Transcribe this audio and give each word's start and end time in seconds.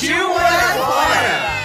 Partiu 0.00 0.28
morar 0.30 0.78
fora! 0.78 1.60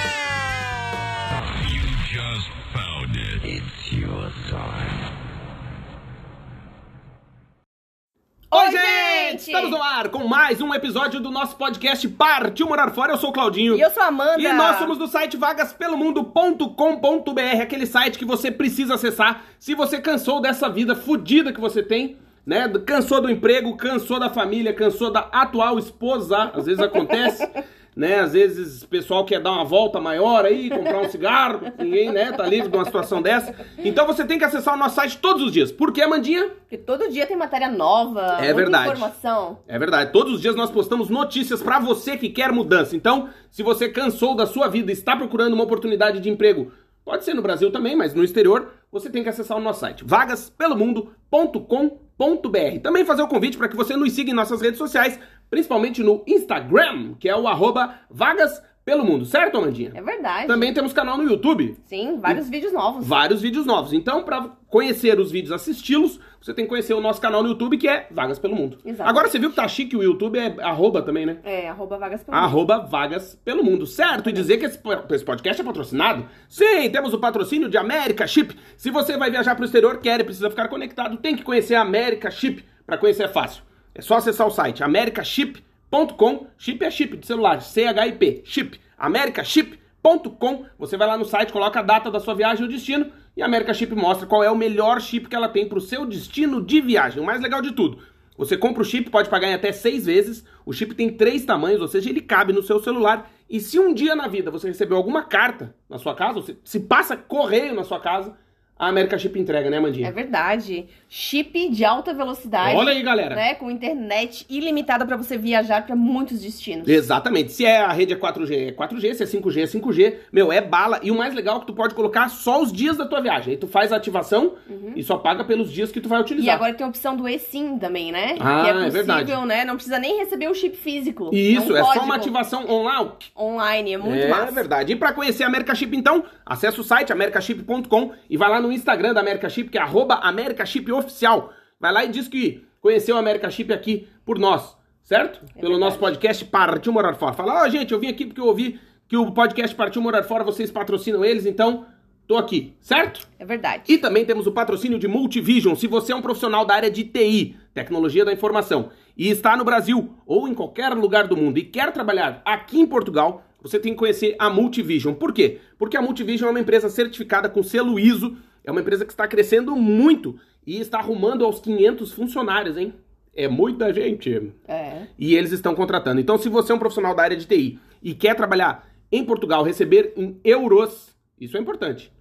Oi, 8.52 8.72
gente! 8.72 9.40
Estamos 9.40 9.72
no 9.72 9.82
ar 9.82 10.10
com 10.10 10.28
mais 10.28 10.60
um 10.60 10.74
episódio 10.74 11.22
do 11.22 11.32
nosso 11.32 11.56
podcast 11.56 12.06
Partiu 12.10 12.68
Morar 12.68 12.92
Fora. 12.92 13.14
Eu 13.14 13.18
sou 13.18 13.30
o 13.30 13.34
Claudinho. 13.34 13.78
E 13.78 13.80
eu 13.80 13.90
sou 13.92 14.04
a 14.04 14.08
Amanda. 14.08 14.42
E 14.42 14.52
nós 14.52 14.80
somos 14.80 14.98
do 14.98 15.08
site 15.08 15.38
vagaspelomundo.com.br, 15.38 17.62
aquele 17.62 17.86
site 17.86 18.20
que 18.20 18.26
você 18.26 18.52
precisa 18.52 18.96
acessar 18.96 19.46
se 19.58 19.74
você 19.74 20.02
cansou 20.02 20.42
dessa 20.42 20.68
vida 20.68 20.94
fodida 20.94 21.54
que 21.54 21.62
você 21.62 21.82
tem, 21.82 22.18
né? 22.46 22.68
Cansou 22.86 23.22
do 23.22 23.32
emprego, 23.32 23.78
cansou 23.78 24.20
da 24.20 24.30
família, 24.30 24.74
cansou 24.74 25.10
da 25.10 25.22
atual 25.32 25.80
esposa, 25.80 26.52
às 26.54 26.66
vezes 26.66 26.82
acontece. 26.82 27.50
Né, 27.96 28.20
às 28.20 28.34
vezes 28.34 28.82
o 28.82 28.90
pessoal 28.90 29.24
quer 29.24 29.40
dar 29.40 29.54
uma 29.54 29.64
volta 29.64 30.02
maior 30.02 30.44
aí, 30.44 30.70
comprar 30.70 31.00
um 31.00 31.08
cigarro, 31.10 31.62
ninguém, 31.80 32.12
né, 32.12 32.30
tá 32.34 32.46
livre 32.46 32.68
de 32.70 32.76
uma 32.76 32.84
situação 32.84 33.22
dessa. 33.22 33.56
Então 33.78 34.06
você 34.06 34.26
tem 34.26 34.38
que 34.38 34.44
acessar 34.44 34.74
o 34.74 34.78
nosso 34.78 34.96
site 34.96 35.18
todos 35.18 35.42
os 35.44 35.52
dias. 35.54 35.72
Por 35.72 35.94
que, 35.94 36.02
Amandinha? 36.02 36.50
Porque 36.50 36.78
todo 36.78 37.10
dia 37.10 37.26
tem 37.26 37.38
matéria 37.38 37.72
nova, 37.72 38.36
É 38.42 38.54
verdade. 38.54 38.90
informação. 38.92 39.60
É 39.66 39.80
verdade. 39.80 40.12
Todos 40.12 40.34
os 40.34 40.42
dias 40.42 40.58
nós 40.58 40.70
postamos 40.70 41.10
notícias 41.10 41.64
pra 41.64 41.80
você 41.80 42.18
que 42.18 42.28
quer 42.28 42.52
mudança. 42.52 42.98
Então, 42.98 43.30
se 43.50 43.64
você 43.64 43.88
cansou 43.88 44.36
da 44.36 44.46
sua 44.46 44.68
vida 44.68 44.92
e 44.92 44.94
está 44.94 45.16
procurando 45.16 45.54
uma 45.54 45.64
oportunidade 45.64 46.20
de 46.20 46.30
emprego, 46.30 46.74
pode 47.06 47.24
ser 47.24 47.34
no 47.34 47.42
Brasil 47.42 47.72
também, 47.72 47.96
mas 47.96 48.14
no 48.14 48.26
exterior, 48.26 48.74
você 48.92 49.10
tem 49.10 49.24
que 49.24 49.30
acessar 49.30 49.56
o 49.58 49.62
nosso 49.62 49.80
site 49.80 50.04
vagaspelomundo.com.br. 50.06 52.80
Também 52.82 53.06
fazer 53.06 53.22
o 53.22 53.28
convite 53.28 53.58
para 53.58 53.68
que 53.68 53.76
você 53.76 53.96
nos 53.96 54.12
siga 54.14 54.32
em 54.32 54.34
nossas 54.34 54.62
redes 54.62 54.78
sociais, 54.78 55.20
principalmente 55.50 56.04
no 56.04 56.24
Instagram, 56.28 57.14
que 57.20 57.28
é 57.30 57.36
o 57.36 57.48
arroba 57.48 57.96
Vagas 58.10 58.62
pelo 58.84 59.04
Mundo, 59.04 59.26
certo, 59.26 59.58
Amandinha? 59.58 59.92
É 59.96 60.02
verdade. 60.02 60.46
Também 60.46 60.72
temos 60.72 60.94
canal 60.94 61.18
no 61.18 61.24
YouTube. 61.24 61.76
Sim, 61.86 62.20
vários 62.20 62.48
vídeos 62.48 62.72
novos. 62.72 63.08
Vários 63.08 63.42
vídeos 63.42 63.66
novos. 63.66 63.94
Então, 63.94 64.22
para 64.24 64.52
conhecer 64.68 65.20
os 65.20 65.32
vídeos, 65.32 65.52
assisti-los, 65.52 66.20
você 66.40 66.54
tem 66.54 66.66
que 66.66 66.70
conhecer 66.70 66.94
o 66.94 67.02
nosso 67.02 67.20
canal 67.20 67.42
no 67.42 67.50
YouTube, 67.50 67.80
que 67.80 67.88
é 67.90 68.06
Vagas 68.12 68.38
pelo 68.38 68.56
Mundo. 68.56 68.78
Exatamente. 68.86 69.10
Agora 69.10 69.28
você 69.28 69.40
viu 69.40 69.50
que 69.50 69.56
tá 69.56 69.68
chique 69.68 69.98
o 69.98 70.04
YouTube 70.04 70.38
é 70.38 70.56
arroba 70.62 71.02
também, 71.02 71.26
né? 71.26 71.40
É, 71.44 71.68
arroba 71.68 71.98
vagas 71.98 72.22
pelo 72.24 72.38
Arroba 72.38 72.78
Vagas 72.78 73.34
pelo 73.44 73.64
Mundo, 73.64 73.88
certo? 73.88 74.30
E 74.30 74.34
dizer 74.34 74.58
que 74.60 74.66
esse, 74.66 74.78
po- 74.78 74.94
esse 75.10 75.26
podcast 75.26 75.60
é 75.60 75.66
patrocinado? 75.66 76.28
Sim, 76.48 76.88
temos 76.92 77.12
o 77.12 77.18
patrocínio 77.18 77.68
de 77.68 77.80
America 77.80 78.28
Chip. 78.28 78.56
Se 78.78 78.92
você 78.92 79.18
vai 79.18 79.32
viajar 79.32 79.56
pro 79.56 79.66
exterior, 79.66 79.98
quer 79.98 80.20
e 80.20 80.24
precisa 80.24 80.48
ficar 80.52 80.68
conectado, 80.68 81.18
tem 81.18 81.36
que 81.36 81.42
conhecer 81.44 81.74
a 81.74 81.82
America 81.82 82.30
Chip. 82.30 82.64
Para 82.86 83.00
conhecer 83.00 83.24
é 83.24 83.28
fácil. 83.28 83.64
É 83.96 84.02
só 84.02 84.18
acessar 84.18 84.46
o 84.46 84.52
site 84.52 84.84
americaship.com. 84.84 86.48
Chip 86.58 86.84
é 86.84 86.92
chip 86.92 87.16
de 87.16 87.26
celular, 87.26 87.62
C-H-I-P, 87.62 88.42
chip. 88.44 88.80
americaship.com. 88.98 90.66
Você 90.78 90.98
vai 90.98 91.08
lá 91.08 91.18
no 91.18 91.24
site, 91.24 91.54
coloca 91.54 91.80
a 91.80 91.84
data 91.84 92.12
da 92.12 92.20
sua 92.20 92.36
viagem 92.36 92.66
e 92.66 92.68
o 92.68 92.72
destino, 92.72 93.10
e 93.38 93.42
a 93.42 93.46
America 93.46 93.74
Chip 93.74 93.96
mostra 93.96 94.28
qual 94.28 94.44
é 94.44 94.52
o 94.52 94.56
melhor 94.56 95.02
chip 95.02 95.28
que 95.28 95.36
ela 95.36 95.50
tem 95.50 95.68
pro 95.68 95.82
seu 95.82 96.06
destino 96.06 96.62
de 96.62 96.82
viagem. 96.82 97.22
O 97.22 97.26
mais 97.26 97.42
legal 97.42 97.62
de 97.62 97.72
tudo. 97.72 98.00
Você 98.38 98.58
compra 98.58 98.82
o 98.82 98.86
chip, 98.86 99.10
pode 99.10 99.30
pagar 99.30 99.48
em 99.48 99.54
até 99.54 99.72
seis 99.72 100.06
vezes. 100.06 100.46
O 100.66 100.74
chip 100.74 100.94
tem 100.94 101.10
três 101.10 101.46
tamanhos, 101.46 101.82
ou 101.82 101.88
seja, 101.88 102.10
ele 102.10 102.22
cabe 102.22 102.52
no 102.52 102.62
seu 102.62 102.80
celular. 102.80 103.32
E 103.50 103.60
se 103.60 103.80
um 103.80 103.94
dia 103.94 104.16
na 104.16 104.28
vida 104.28 104.52
você 104.52 104.68
recebeu 104.68 104.98
alguma 104.98 105.24
carta 105.24 105.74
na 105.90 105.98
sua 105.98 106.14
casa, 106.16 106.44
se 106.64 106.80
passa 106.82 107.16
correio 107.16 107.74
na 107.74 107.84
sua 107.84 108.00
casa, 108.00 108.36
a 108.78 108.88
America 108.88 109.18
Chip 109.18 109.40
entrega, 109.40 109.70
né, 109.70 109.80
Mandinha? 109.80 110.08
É 110.08 110.12
verdade. 110.12 110.86
Chip 111.08 111.70
de 111.70 111.86
alta 111.86 112.14
velocidade. 112.14 112.76
Olha 112.76 112.92
aí, 112.92 113.02
galera. 113.02 113.36
Né, 113.36 113.56
com 113.56 113.72
internet 113.72 114.46
ilimitada 114.50 115.06
pra 115.06 115.16
você 115.16 115.38
viajar 115.38 115.86
pra 115.86 115.96
muitos 115.96 116.42
destinos. 116.42 116.88
Exatamente. 116.88 117.54
Se 117.54 117.66
é 117.66 117.78
a 117.78 117.92
rede 117.94 118.14
é 118.14 118.18
4G, 118.18 118.68
é 118.68 118.72
4G, 118.72 119.14
se 119.14 119.24
é 119.24 119.26
5G, 119.26 119.62
é 119.62 119.66
5G. 119.66 120.14
Meu, 120.32 120.52
é 120.52 120.60
bala. 120.60 121.00
E 121.02 121.12
o 121.12 121.16
mais 121.16 121.34
legal 121.34 121.58
é 121.58 121.60
que 121.62 121.68
tu 121.68 121.74
pode 121.74 121.96
colocar 121.96 122.28
só 122.30 122.62
os 122.62 122.72
dias 122.74 122.98
da 122.98 123.06
tua 123.06 123.22
viagem. 123.22 123.52
Aí 123.52 123.58
tu 123.58 123.68
faz 123.68 123.94
a 123.94 123.96
ativação 123.96 124.56
e 124.96 125.02
só 125.04 125.18
paga 125.18 125.46
pelos 125.46 125.72
dias 125.72 125.90
que 125.92 126.02
tu 126.02 126.10
vai 126.10 126.20
utilizar. 126.20 126.46
Uhum. 126.46 126.54
E 126.54 126.56
agora 126.56 126.74
tem 126.74 126.86
a 126.86 126.90
opção 126.90 127.16
do 127.16 127.30
eSIM 127.30 127.78
também, 127.78 128.12
né? 128.12 128.36
Ah, 128.40 128.64
que 128.64 128.68
é 128.68 128.72
é 128.72 128.74
possível, 128.74 128.92
verdade. 128.92 129.46
né? 129.46 129.64
Não 129.64 129.76
precisa 129.76 130.00
nem 130.00 130.18
receber 130.18 130.50
o 130.50 130.54
chip 130.54 130.76
físico. 130.76 131.30
E 131.32 131.56
isso, 131.56 131.72
um 131.72 131.78
é 131.78 131.84
só 131.84 132.04
uma 132.04 132.16
ativação 132.16 132.70
online. 132.70 133.12
online. 133.38 133.94
É 133.94 133.98
muito 133.98 134.18
é 134.18 134.28
massa. 134.28 134.52
verdade. 134.52 134.92
E 134.92 134.96
pra 134.98 135.14
conhecer 135.14 135.44
a 135.44 135.48
America 135.48 135.74
Chip, 135.74 135.96
então, 135.96 136.26
acessa 136.46 136.82
o 136.82 136.84
site 136.84 137.12
americaship.com 137.14 138.12
e 138.30 138.36
vai 138.36 138.50
lá 138.50 138.60
no 138.60 138.65
Instagram 138.72 139.14
da 139.14 139.22
America 139.22 139.50
Chip, 139.50 139.70
que 139.70 139.78
é 139.78 139.82
arroba 139.82 140.16
America 140.16 140.66
Chip 140.66 140.92
Oficial. 140.92 141.52
Vai 141.80 141.92
lá 141.92 142.06
e 142.06 142.10
diz 142.10 142.28
que 142.28 142.64
conheceu 142.82 143.16
a 143.16 143.20
America 143.20 143.50
Chip 143.50 143.72
aqui 143.74 144.08
por 144.26 144.38
nós, 144.40 144.76
certo? 145.04 145.40
Pelo 145.40 145.56
É 145.56 145.62
verdade. 145.62 145.80
nosso 145.80 145.98
podcast 146.00 146.46
Partiu 146.46 146.94
Morar 146.94 147.16
Fora. 147.16 147.34
Fala, 147.34 147.64
ó, 147.64 147.70
gente, 147.70 147.92
eu 147.92 148.00
vim 148.00 148.08
aqui 148.08 148.26
porque 148.26 148.42
eu 148.42 148.46
ouvi 148.48 148.80
que 149.08 149.18
o 149.18 149.32
podcast 149.32 149.76
Partiu 149.76 150.02
Morar 150.02 150.24
Fora, 150.24 150.44
vocês 150.44 150.72
patrocinam 150.72 151.24
eles, 151.24 151.46
então 151.46 151.86
tô 152.28 152.38
aqui, 152.38 152.74
certo? 152.80 153.28
É 153.38 153.46
verdade. 153.46 153.84
E 153.88 153.98
também 153.98 154.26
temos 154.26 154.48
o 154.48 154.52
patrocínio 154.52 154.98
de 154.98 155.08
Multivision. 155.08 155.76
Se 155.76 155.86
você 155.88 156.12
é 156.12 156.16
um 156.16 156.22
profissional 156.22 156.66
da 156.66 156.74
área 156.74 156.90
de 156.90 157.04
TI, 157.04 157.56
tecnologia 157.74 158.26
da 158.26 158.34
informação, 158.34 158.90
e 159.18 159.30
está 159.30 159.56
no 159.56 159.64
Brasil 159.64 160.16
ou 160.26 160.48
em 160.48 160.54
qualquer 160.54 160.94
lugar 160.94 161.28
do 161.28 161.38
mundo 161.38 161.58
e 161.58 161.64
quer 161.64 161.92
trabalhar 161.92 162.42
aqui 162.44 162.80
em 162.80 162.86
Portugal, 162.86 163.44
você 163.62 163.80
tem 163.80 163.94
que 163.94 163.98
conhecer 164.00 164.36
a 164.38 164.50
Multivision. 164.50 165.14
Por 165.14 165.34
quê? 165.34 165.60
Porque 165.78 165.98
a 165.98 166.02
Multivision 166.02 166.48
é 166.50 166.52
uma 166.52 166.60
empresa 166.60 166.90
certificada 166.90 167.50
com 167.50 167.64
selo 167.64 168.00
ISO, 168.00 168.38
é 168.66 168.72
uma 168.72 168.82
empresa 168.82 169.06
que 169.06 169.12
está 169.12 169.28
crescendo 169.28 169.76
muito 169.76 170.38
e 170.66 170.80
está 170.80 171.00
arrumando 171.00 171.46
aos 171.46 171.60
500 171.60 172.12
funcionários, 172.12 172.78
hein? 172.78 172.94
É 173.36 173.48
muita 173.48 173.94
gente. 173.94 174.54
É. 174.68 175.08
E 175.18 175.36
eles 175.36 175.52
estão 175.52 175.76
contratando. 175.76 176.22
Então, 176.22 176.38
se 176.38 176.50
você 176.50 176.72
é 176.72 176.76
um 176.76 176.80
profissional 176.80 177.14
da 177.14 177.24
área 177.24 177.38
de 177.38 177.46
TI 177.46 177.80
e 178.02 178.14
quer 178.14 178.36
trabalhar 178.36 178.88
em 179.12 179.24
Portugal, 179.24 179.64
receber 179.64 180.14
em 180.16 180.40
euros, 180.44 181.16
isso 181.40 181.58
é 181.58 181.60
importante. 181.60 182.12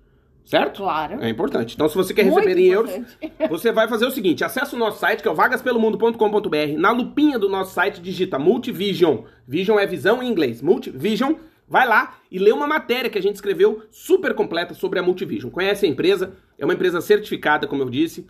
Certo? 0.44 0.82
Claro. 0.82 1.22
É 1.22 1.28
importante. 1.30 1.74
Então, 1.74 1.88
se 1.88 1.94
você 1.94 2.12
quer 2.12 2.24
Muito 2.24 2.40
receber 2.40 2.60
em 2.60 2.66
euros, 2.66 2.92
você 3.48 3.72
vai 3.72 3.88
fazer 3.88 4.04
o 4.04 4.10
seguinte: 4.10 4.44
acessa 4.44 4.76
o 4.76 4.78
nosso 4.78 4.98
site, 4.98 5.22
que 5.22 5.28
é 5.28 5.30
o 5.30 5.34
vagaspelomundo.com.br. 5.34 6.76
Na 6.76 6.90
lupinha 6.90 7.38
do 7.38 7.48
nosso 7.48 7.72
site, 7.72 8.00
digita 8.00 8.38
Multivision. 8.38 9.22
Vision 9.48 9.78
é 9.78 9.86
visão 9.86 10.22
em 10.22 10.28
inglês. 10.28 10.60
Multivision. 10.60 11.34
Vai 11.66 11.88
lá 11.88 12.18
e 12.30 12.38
lê 12.38 12.52
uma 12.52 12.66
matéria 12.66 13.10
que 13.10 13.18
a 13.18 13.22
gente 13.22 13.36
escreveu 13.36 13.82
super 13.90 14.34
completa 14.34 14.74
sobre 14.74 14.98
a 14.98 15.02
Multivision. 15.02 15.50
Conhece 15.50 15.86
a 15.86 15.88
empresa? 15.88 16.36
É 16.58 16.64
uma 16.64 16.74
empresa 16.74 17.00
certificada, 17.00 17.66
como 17.66 17.82
eu 17.82 17.90
disse. 17.90 18.26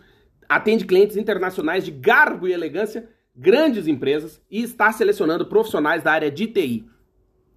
Atende 0.47 0.85
clientes 0.85 1.17
internacionais 1.17 1.83
de 1.83 1.91
garbo 1.91 2.47
e 2.47 2.53
elegância, 2.53 3.09
grandes 3.35 3.87
empresas 3.87 4.41
e 4.49 4.61
está 4.61 4.91
selecionando 4.91 5.45
profissionais 5.45 6.01
da 6.01 6.11
área 6.11 6.31
de 6.31 6.47
TI. 6.47 6.87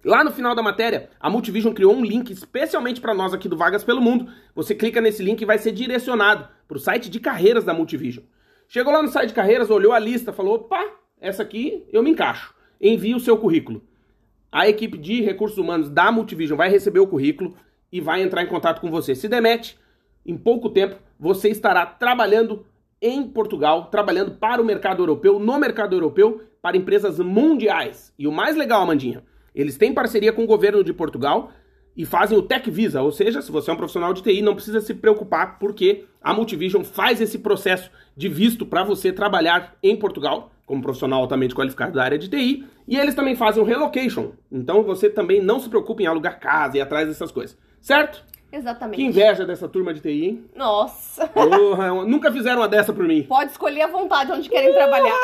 Lá 0.03 0.23
no 0.23 0.31
final 0.31 0.55
da 0.55 0.63
matéria, 0.63 1.09
a 1.19 1.29
Multivision 1.29 1.73
criou 1.73 1.93
um 1.93 2.03
link 2.03 2.31
especialmente 2.31 3.01
para 3.01 3.13
nós 3.13 3.33
aqui 3.33 3.49
do 3.49 3.57
Vagas 3.57 3.83
pelo 3.83 4.01
Mundo. 4.01 4.31
Você 4.55 4.73
clica 4.73 5.01
nesse 5.01 5.21
link 5.21 5.41
e 5.41 5.45
vai 5.45 5.57
ser 5.57 5.71
direcionado 5.71 6.47
para 6.67 6.77
o 6.77 6.79
site 6.79 7.09
de 7.09 7.19
carreiras 7.19 7.65
da 7.65 7.73
Multivision. 7.73 8.23
Chegou 8.67 8.93
lá 8.93 9.01
no 9.01 9.09
site 9.09 9.29
de 9.29 9.35
carreiras, 9.35 9.69
olhou 9.69 9.91
a 9.91 9.99
lista, 9.99 10.31
falou: 10.31 10.55
opa, 10.55 10.79
essa 11.19 11.43
aqui 11.43 11.85
eu 11.91 12.01
me 12.01 12.11
encaixo. 12.11 12.53
Envie 12.79 13.13
o 13.13 13.19
seu 13.19 13.37
currículo. 13.37 13.88
A 14.51 14.67
equipe 14.67 14.97
de 14.97 15.21
recursos 15.21 15.57
humanos 15.59 15.89
da 15.89 16.11
Multivision 16.11 16.57
vai 16.57 16.69
receber 16.69 16.99
o 16.99 17.07
currículo 17.07 17.55
e 17.91 18.01
vai 18.01 18.23
entrar 18.23 18.43
em 18.43 18.47
contato 18.47 18.81
com 18.81 18.89
você. 18.89 19.13
Se 19.13 19.27
demete, 19.27 19.77
em 20.25 20.35
pouco 20.35 20.69
tempo 20.69 20.95
você 21.19 21.49
estará 21.49 21.85
trabalhando 21.85 22.65
em 23.01 23.23
Portugal, 23.23 23.85
trabalhando 23.85 24.31
para 24.31 24.61
o 24.61 24.65
mercado 24.65 25.03
europeu, 25.03 25.39
no 25.39 25.59
mercado 25.59 25.95
europeu, 25.95 26.41
para 26.61 26.77
empresas 26.77 27.19
mundiais. 27.19 28.13
E 28.17 28.27
o 28.27 28.31
mais 28.31 28.55
legal, 28.55 28.81
Amandinha, 28.81 29.23
eles 29.53 29.77
têm 29.77 29.93
parceria 29.93 30.33
com 30.33 30.43
o 30.43 30.47
governo 30.47 30.83
de 30.83 30.93
Portugal 30.93 31.51
e 31.95 32.03
fazem 32.03 32.37
o 32.37 32.41
Tech 32.41 32.69
Visa, 32.71 33.01
ou 33.01 33.11
seja, 33.11 33.41
se 33.41 33.51
você 33.51 33.69
é 33.69 33.73
um 33.73 33.77
profissional 33.77 34.13
de 34.13 34.23
TI, 34.23 34.41
não 34.41 34.55
precisa 34.55 34.81
se 34.81 34.93
preocupar 34.93 35.59
porque 35.59 36.05
a 36.21 36.33
Multivision 36.33 36.83
faz 36.83 37.21
esse 37.21 37.39
processo 37.39 37.91
de 38.15 38.27
visto 38.27 38.65
para 38.65 38.83
você 38.83 39.11
trabalhar 39.11 39.77
em 39.83 39.95
Portugal 39.95 40.51
como 40.69 40.83
profissional 40.83 41.21
altamente 41.21 41.55
qualificado 41.55 41.93
da 41.93 42.03
área 42.03 42.19
de 42.19 42.29
TI, 42.29 42.63
e 42.87 42.95
eles 42.95 43.15
também 43.15 43.35
fazem 43.35 43.61
o 43.61 43.65
relocation. 43.65 44.33
Então 44.51 44.83
você 44.83 45.09
também 45.09 45.41
não 45.41 45.59
se 45.59 45.67
preocupe 45.67 46.03
em 46.03 46.05
alugar 46.05 46.39
casa 46.39 46.77
e 46.77 46.81
atrás 46.81 47.07
dessas 47.07 47.31
coisas. 47.31 47.57
Certo? 47.81 48.23
Exatamente. 48.51 48.95
Que 48.97 49.03
inveja 49.03 49.47
dessa 49.47 49.67
turma 49.67 49.95
de 49.95 49.99
TI, 49.99 50.25
hein? 50.25 50.45
Nossa. 50.55 51.27
Porra, 51.27 52.05
nunca 52.05 52.31
fizeram 52.31 52.61
uma 52.61 52.67
dessa 52.67 52.93
por 52.93 53.07
mim. 53.07 53.23
Pode 53.23 53.49
escolher 53.49 53.81
à 53.81 53.87
vontade 53.87 54.31
onde 54.31 54.47
querem 54.47 54.71
trabalhar. 54.71 55.15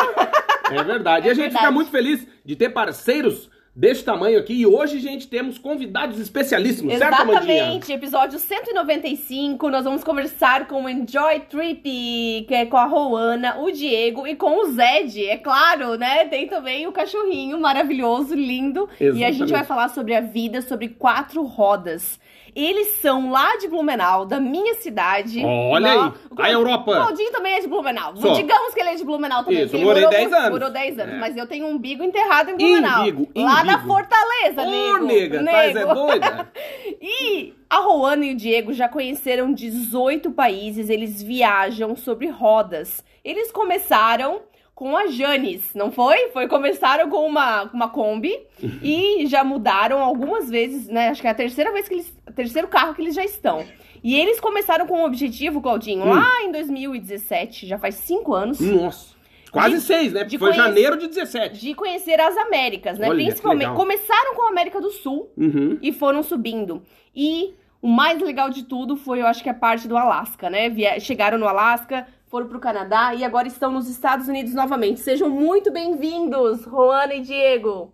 É 0.71 0.83
verdade. 0.83 1.27
É 1.27 1.29
e 1.29 1.31
a 1.31 1.33
gente 1.35 1.43
verdade. 1.43 1.65
fica 1.65 1.71
muito 1.71 1.91
feliz 1.91 2.27
de 2.43 2.55
ter 2.55 2.69
parceiros 2.69 3.51
desse 3.75 4.03
tamanho 4.03 4.39
aqui. 4.39 4.53
E 4.53 4.65
hoje, 4.65 4.99
gente, 4.99 5.27
temos 5.27 5.57
convidados 5.57 6.19
especialíssimos, 6.19 6.97
certo, 6.97 7.21
Amandinha? 7.21 7.55
Exatamente, 7.55 7.91
episódio 7.91 8.39
195, 8.39 9.69
nós 9.69 9.83
vamos 9.83 10.03
conversar 10.03 10.67
com 10.67 10.85
o 10.85 10.89
Enjoy 10.89 11.41
Trip, 11.49 12.45
que 12.47 12.53
é 12.53 12.65
com 12.65 12.77
a 12.77 12.85
Roana, 12.85 13.57
o 13.59 13.69
Diego 13.71 14.25
e 14.25 14.35
com 14.35 14.61
o 14.61 14.71
Zed, 14.71 15.25
é 15.25 15.37
claro, 15.37 15.95
né? 15.97 16.25
Tem 16.25 16.47
também 16.47 16.87
o 16.87 16.91
cachorrinho 16.91 17.59
maravilhoso, 17.59 18.33
lindo. 18.33 18.87
E 18.99 19.05
a 19.05 19.09
gente 19.09 19.23
Exatamente. 19.23 19.51
vai 19.51 19.63
falar 19.65 19.89
sobre 19.89 20.15
a 20.15 20.21
vida, 20.21 20.61
sobre 20.61 20.87
quatro 20.87 21.43
rodas. 21.43 22.19
Eles 22.55 22.87
são 23.01 23.29
lá 23.31 23.57
de 23.57 23.67
Blumenau, 23.67 24.25
da 24.25 24.39
minha 24.39 24.75
cidade. 24.75 25.43
Olha 25.45 25.93
Lá- 25.93 26.05
aí, 26.05 26.11
o 26.31 26.41
a 26.41 26.51
Europa. 26.51 26.91
O 26.91 26.95
Claudinho 26.95 27.31
também 27.31 27.53
é 27.55 27.59
de 27.59 27.67
Blumenau. 27.67 28.15
Só. 28.15 28.33
Digamos 28.33 28.73
que 28.73 28.79
ele 28.79 28.89
é 28.91 28.95
de 28.95 29.03
Blumenau 29.03 29.43
também. 29.43 29.63
Isso, 29.63 29.77
morei 29.77 30.03
morou 30.03 30.09
10 30.09 30.29
por- 30.29 30.37
anos. 30.37 30.49
Morou 30.51 30.69
10 30.69 30.99
anos, 30.99 31.13
É. 31.15 31.17
mas 31.17 31.35
eu 31.35 31.45
tenho 31.47 31.65
um 31.65 31.71
umbigo 31.71 32.01
enterrado 32.03 32.51
em 32.51 32.55
Blumenau. 32.55 33.01
Imbigo, 33.01 33.27
Lá 33.35 33.63
na 33.65 33.73
imbigo. 33.73 33.87
Fortaleza, 33.89 34.61
Ô, 34.61 34.71
nego. 34.71 35.05
nega, 35.05 35.37
tá, 35.43 35.43
nego. 35.43 35.79
é 35.79 35.93
doida? 35.93 36.51
E 37.01 37.53
a 37.69 37.77
Roana 37.79 38.25
e 38.25 38.31
o 38.33 38.35
Diego 38.37 38.71
já 38.73 38.87
conheceram 38.87 39.51
18 39.53 40.31
países, 40.31 40.89
eles 40.89 41.21
viajam 41.21 41.95
sobre 41.95 42.27
rodas. 42.27 43.03
Eles 43.23 43.51
começaram 43.51 44.41
com 44.75 44.95
a 44.97 45.07
Janis, 45.07 45.73
não 45.73 45.89
foi? 45.89 46.29
Foi 46.31 46.47
começaram 46.49 47.09
com 47.09 47.25
uma, 47.25 47.63
uma 47.73 47.87
Kombi 47.89 48.37
e 48.83 49.25
já 49.25 49.41
mudaram 49.41 49.99
algumas 50.03 50.49
vezes, 50.49 50.87
né? 50.87 51.07
Acho 51.07 51.21
que 51.21 51.27
é 51.27 51.31
a 51.31 51.35
terceira 51.35 51.71
vez 51.71 51.87
que 51.87 51.93
eles, 51.93 52.13
terceiro 52.35 52.67
carro 52.67 52.93
que 52.93 53.01
eles 53.01 53.15
já 53.15 53.23
estão. 53.23 53.65
E 54.03 54.19
eles 54.19 54.39
começaram 54.39 54.85
com 54.85 54.99
um 54.99 55.05
objetivo, 55.05 55.61
Claudinho, 55.61 56.03
Hum. 56.05 56.13
lá 56.13 56.43
em 56.43 56.51
2017, 56.51 57.65
já 57.67 57.77
faz 57.79 57.95
cinco 57.95 58.33
anos. 58.33 58.59
Nossa. 58.59 59.15
Quase 59.51 59.75
De- 59.75 59.81
seis, 59.81 60.11
né? 60.11 60.23
de 60.25 60.37
Foi 60.37 60.49
conhecer- 60.49 60.67
janeiro 60.67 60.97
de 60.97 61.07
17. 61.07 61.59
De 61.61 61.73
conhecer 61.73 62.19
as 62.19 62.35
Américas, 62.35 62.99
né? 62.99 63.07
Olha, 63.09 63.23
Principalmente. 63.23 63.73
Começaram 63.73 64.35
com 64.35 64.43
a 64.43 64.49
América 64.49 64.81
do 64.81 64.91
Sul, 64.91 65.29
Uhum. 65.37 65.79
e 65.81 65.93
foram 65.93 66.21
subindo. 66.21 66.83
E 67.15 67.53
o 67.81 67.87
mais 67.87 68.19
legal 68.21 68.49
de 68.49 68.63
tudo 68.63 68.97
foi, 68.97 69.21
eu 69.21 69.25
acho 69.27 69.41
que 69.41 69.47
a 69.49 69.53
parte 69.53 69.87
do 69.87 69.95
Alasca, 69.95 70.49
né? 70.49 70.69
Chegaram 70.99 71.37
no 71.37 71.47
Alasca, 71.47 72.05
foram 72.35 72.49
pro 72.49 72.59
Canadá 72.59 73.15
e 73.15 73.23
agora 73.23 73.47
estão 73.47 73.71
nos 73.71 73.87
Estados 73.87 74.27
Unidos 74.27 74.53
novamente. 74.53 74.99
Sejam 74.99 75.29
muito 75.29 75.71
bem-vindos, 75.71 76.65
Roana 76.65 77.13
e 77.13 77.21
Diego. 77.21 77.93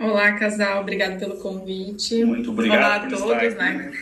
Olá, 0.00 0.32
casal, 0.32 0.80
obrigado 0.80 1.16
pelo 1.16 1.36
convite. 1.36 2.24
Muito 2.24 2.50
obrigado 2.50 2.80
Olá 2.80 2.96
a 2.96 3.00
por 3.02 3.10
todos, 3.10 3.42
estar 3.44 3.64
aqui, 3.64 3.76
né? 3.78 3.92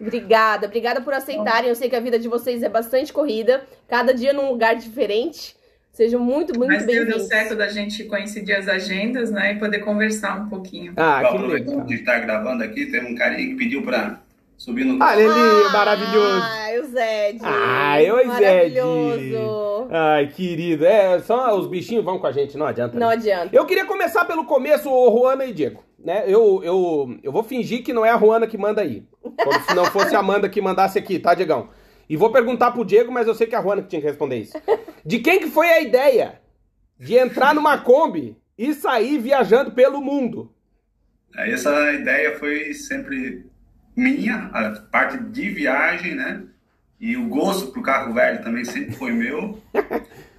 Obrigada, 0.00 0.66
obrigada 0.68 1.00
por 1.00 1.12
aceitarem. 1.12 1.68
Eu 1.68 1.74
sei 1.74 1.90
que 1.90 1.96
a 1.96 2.00
vida 2.00 2.16
de 2.16 2.28
vocês 2.28 2.62
é 2.62 2.68
bastante 2.68 3.12
corrida, 3.12 3.66
cada 3.88 4.14
dia 4.14 4.32
num 4.32 4.52
lugar 4.52 4.76
diferente. 4.76 5.56
Sejam 5.90 6.20
muito, 6.20 6.56
muito 6.56 6.70
Mas 6.70 6.86
deu, 6.86 6.94
deu 6.94 7.04
bem-vindos. 7.06 7.26
certo 7.26 7.56
da 7.56 7.66
gente 7.66 8.04
coincidir 8.04 8.56
as 8.56 8.68
agendas, 8.68 9.32
né? 9.32 9.54
E 9.54 9.58
poder 9.58 9.80
conversar 9.80 10.40
um 10.40 10.48
pouquinho. 10.48 10.92
Ah, 10.96 11.24
que 11.32 11.38
legal. 11.38 11.84
de 11.84 11.94
estar 11.94 12.20
gravando 12.20 12.62
aqui, 12.62 12.86
teve 12.86 13.04
um 13.04 13.16
carinha 13.16 13.48
que 13.48 13.56
pediu 13.56 13.82
pra 13.82 14.20
subir 14.58 14.84
no 14.84 15.02
Olha 15.02 15.20
ele, 15.20 15.68
maravilhoso. 15.72 16.42
Ai, 16.42 16.80
o 16.80 16.84
Zed. 16.84 17.38
Ai, 17.42 18.10
oi, 18.10 18.24
Zed. 18.24 18.80
Maravilhoso. 18.80 19.88
Ai, 19.90 20.26
querido. 20.26 20.84
É, 20.84 21.20
só 21.20 21.56
os 21.56 21.68
bichinhos 21.68 22.04
vão 22.04 22.18
com 22.18 22.26
a 22.26 22.32
gente, 22.32 22.58
não 22.58 22.66
adianta. 22.66 22.98
Não 22.98 23.08
né? 23.08 23.14
adianta. 23.14 23.56
Eu 23.56 23.64
queria 23.64 23.86
começar 23.86 24.24
pelo 24.24 24.44
começo, 24.44 24.90
ô, 24.90 25.10
Juana 25.16 25.46
e 25.46 25.52
Diego. 25.52 25.82
Né? 25.98 26.24
Eu, 26.26 26.62
eu, 26.62 27.18
eu 27.22 27.32
vou 27.32 27.42
fingir 27.42 27.82
que 27.82 27.92
não 27.92 28.04
é 28.04 28.10
a 28.10 28.18
Juana 28.18 28.46
que 28.46 28.58
manda 28.58 28.82
aí. 28.82 29.06
Como 29.22 29.62
se 29.62 29.74
não 29.74 29.84
fosse 29.86 30.14
a 30.14 30.18
Amanda 30.18 30.48
que 30.48 30.60
mandasse 30.60 30.98
aqui, 30.98 31.18
tá, 31.18 31.34
Diegão? 31.34 31.70
E 32.08 32.16
vou 32.16 32.32
perguntar 32.32 32.72
pro 32.72 32.84
Diego, 32.84 33.12
mas 33.12 33.26
eu 33.28 33.34
sei 33.34 33.46
que 33.46 33.54
é 33.54 33.58
a 33.58 33.62
Juana 33.62 33.82
que 33.82 33.88
tinha 33.88 34.00
que 34.00 34.08
responder 34.08 34.38
isso. 34.38 34.56
De 35.04 35.20
quem 35.20 35.38
que 35.38 35.48
foi 35.48 35.68
a 35.68 35.80
ideia 35.80 36.40
de 36.98 37.16
entrar 37.16 37.54
numa 37.54 37.78
Kombi 37.78 38.36
e 38.56 38.74
sair 38.74 39.18
viajando 39.18 39.72
pelo 39.72 40.00
mundo? 40.00 40.52
Essa 41.36 41.92
ideia 41.92 42.36
foi 42.38 42.72
sempre 42.72 43.46
minha, 43.98 44.36
a 44.52 44.70
parte 44.80 45.18
de 45.18 45.50
viagem, 45.50 46.14
né? 46.14 46.42
E 47.00 47.16
o 47.16 47.28
gosto 47.28 47.72
pro 47.72 47.82
carro 47.82 48.14
velho 48.14 48.42
também 48.42 48.64
sempre 48.64 48.92
foi 48.92 49.12
meu. 49.12 49.62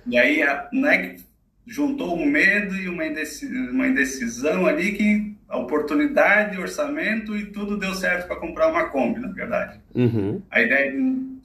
E 0.07 0.17
aí, 0.17 0.41
a- 0.41 0.67
né, 0.73 1.17
juntou 1.65 2.15
o 2.15 2.25
medo 2.25 2.75
e 2.75 2.89
uma, 2.89 3.05
indeci- 3.05 3.47
uma 3.47 3.87
indecisão 3.87 4.65
ali 4.65 4.93
que 4.93 5.35
a 5.47 5.57
oportunidade, 5.57 6.59
orçamento 6.59 7.35
e 7.35 7.47
tudo 7.47 7.77
deu 7.77 7.93
certo 7.93 8.27
para 8.27 8.35
comprar 8.37 8.67
uma 8.69 8.89
Kombi, 8.89 9.19
na 9.19 9.29
verdade. 9.29 9.79
Uhum. 9.95 10.41
A 10.49 10.61
ideia, 10.61 10.93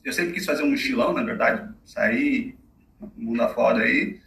eu 0.04 0.12
sempre 0.12 0.32
quis 0.34 0.44
fazer 0.46 0.62
um 0.62 0.70
mochilão, 0.70 1.12
na 1.12 1.22
verdade, 1.22 1.68
sair 1.84 2.56
mundo 3.16 3.42
afora 3.42 3.84
aí. 3.84 4.18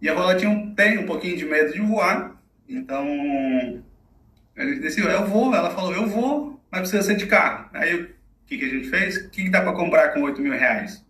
E 0.00 0.08
a 0.08 0.14
Rola 0.14 0.34
tinha 0.36 0.50
um, 0.50 0.74
tem 0.74 0.98
um 0.98 1.06
pouquinho 1.06 1.36
de 1.36 1.44
medo 1.44 1.72
de 1.72 1.80
voar, 1.80 2.36
então 2.68 3.06
ele 4.56 4.78
decidiu, 4.80 5.08
eu 5.10 5.26
vou. 5.26 5.54
Ela 5.54 5.70
falou, 5.70 5.94
eu 5.94 6.06
vou, 6.06 6.60
mas 6.80 6.90
precisa 6.90 7.02
ser 7.02 7.16
de 7.16 7.26
carro. 7.26 7.68
Aí 7.72 7.94
o 8.02 8.08
que, 8.46 8.58
que 8.58 8.64
a 8.64 8.68
gente 8.68 8.88
fez? 8.88 9.16
O 9.16 9.30
que, 9.30 9.44
que 9.44 9.50
dá 9.50 9.62
para 9.62 9.72
comprar 9.72 10.08
com 10.12 10.22
8 10.22 10.40
mil 10.40 10.52
reais? 10.52 11.04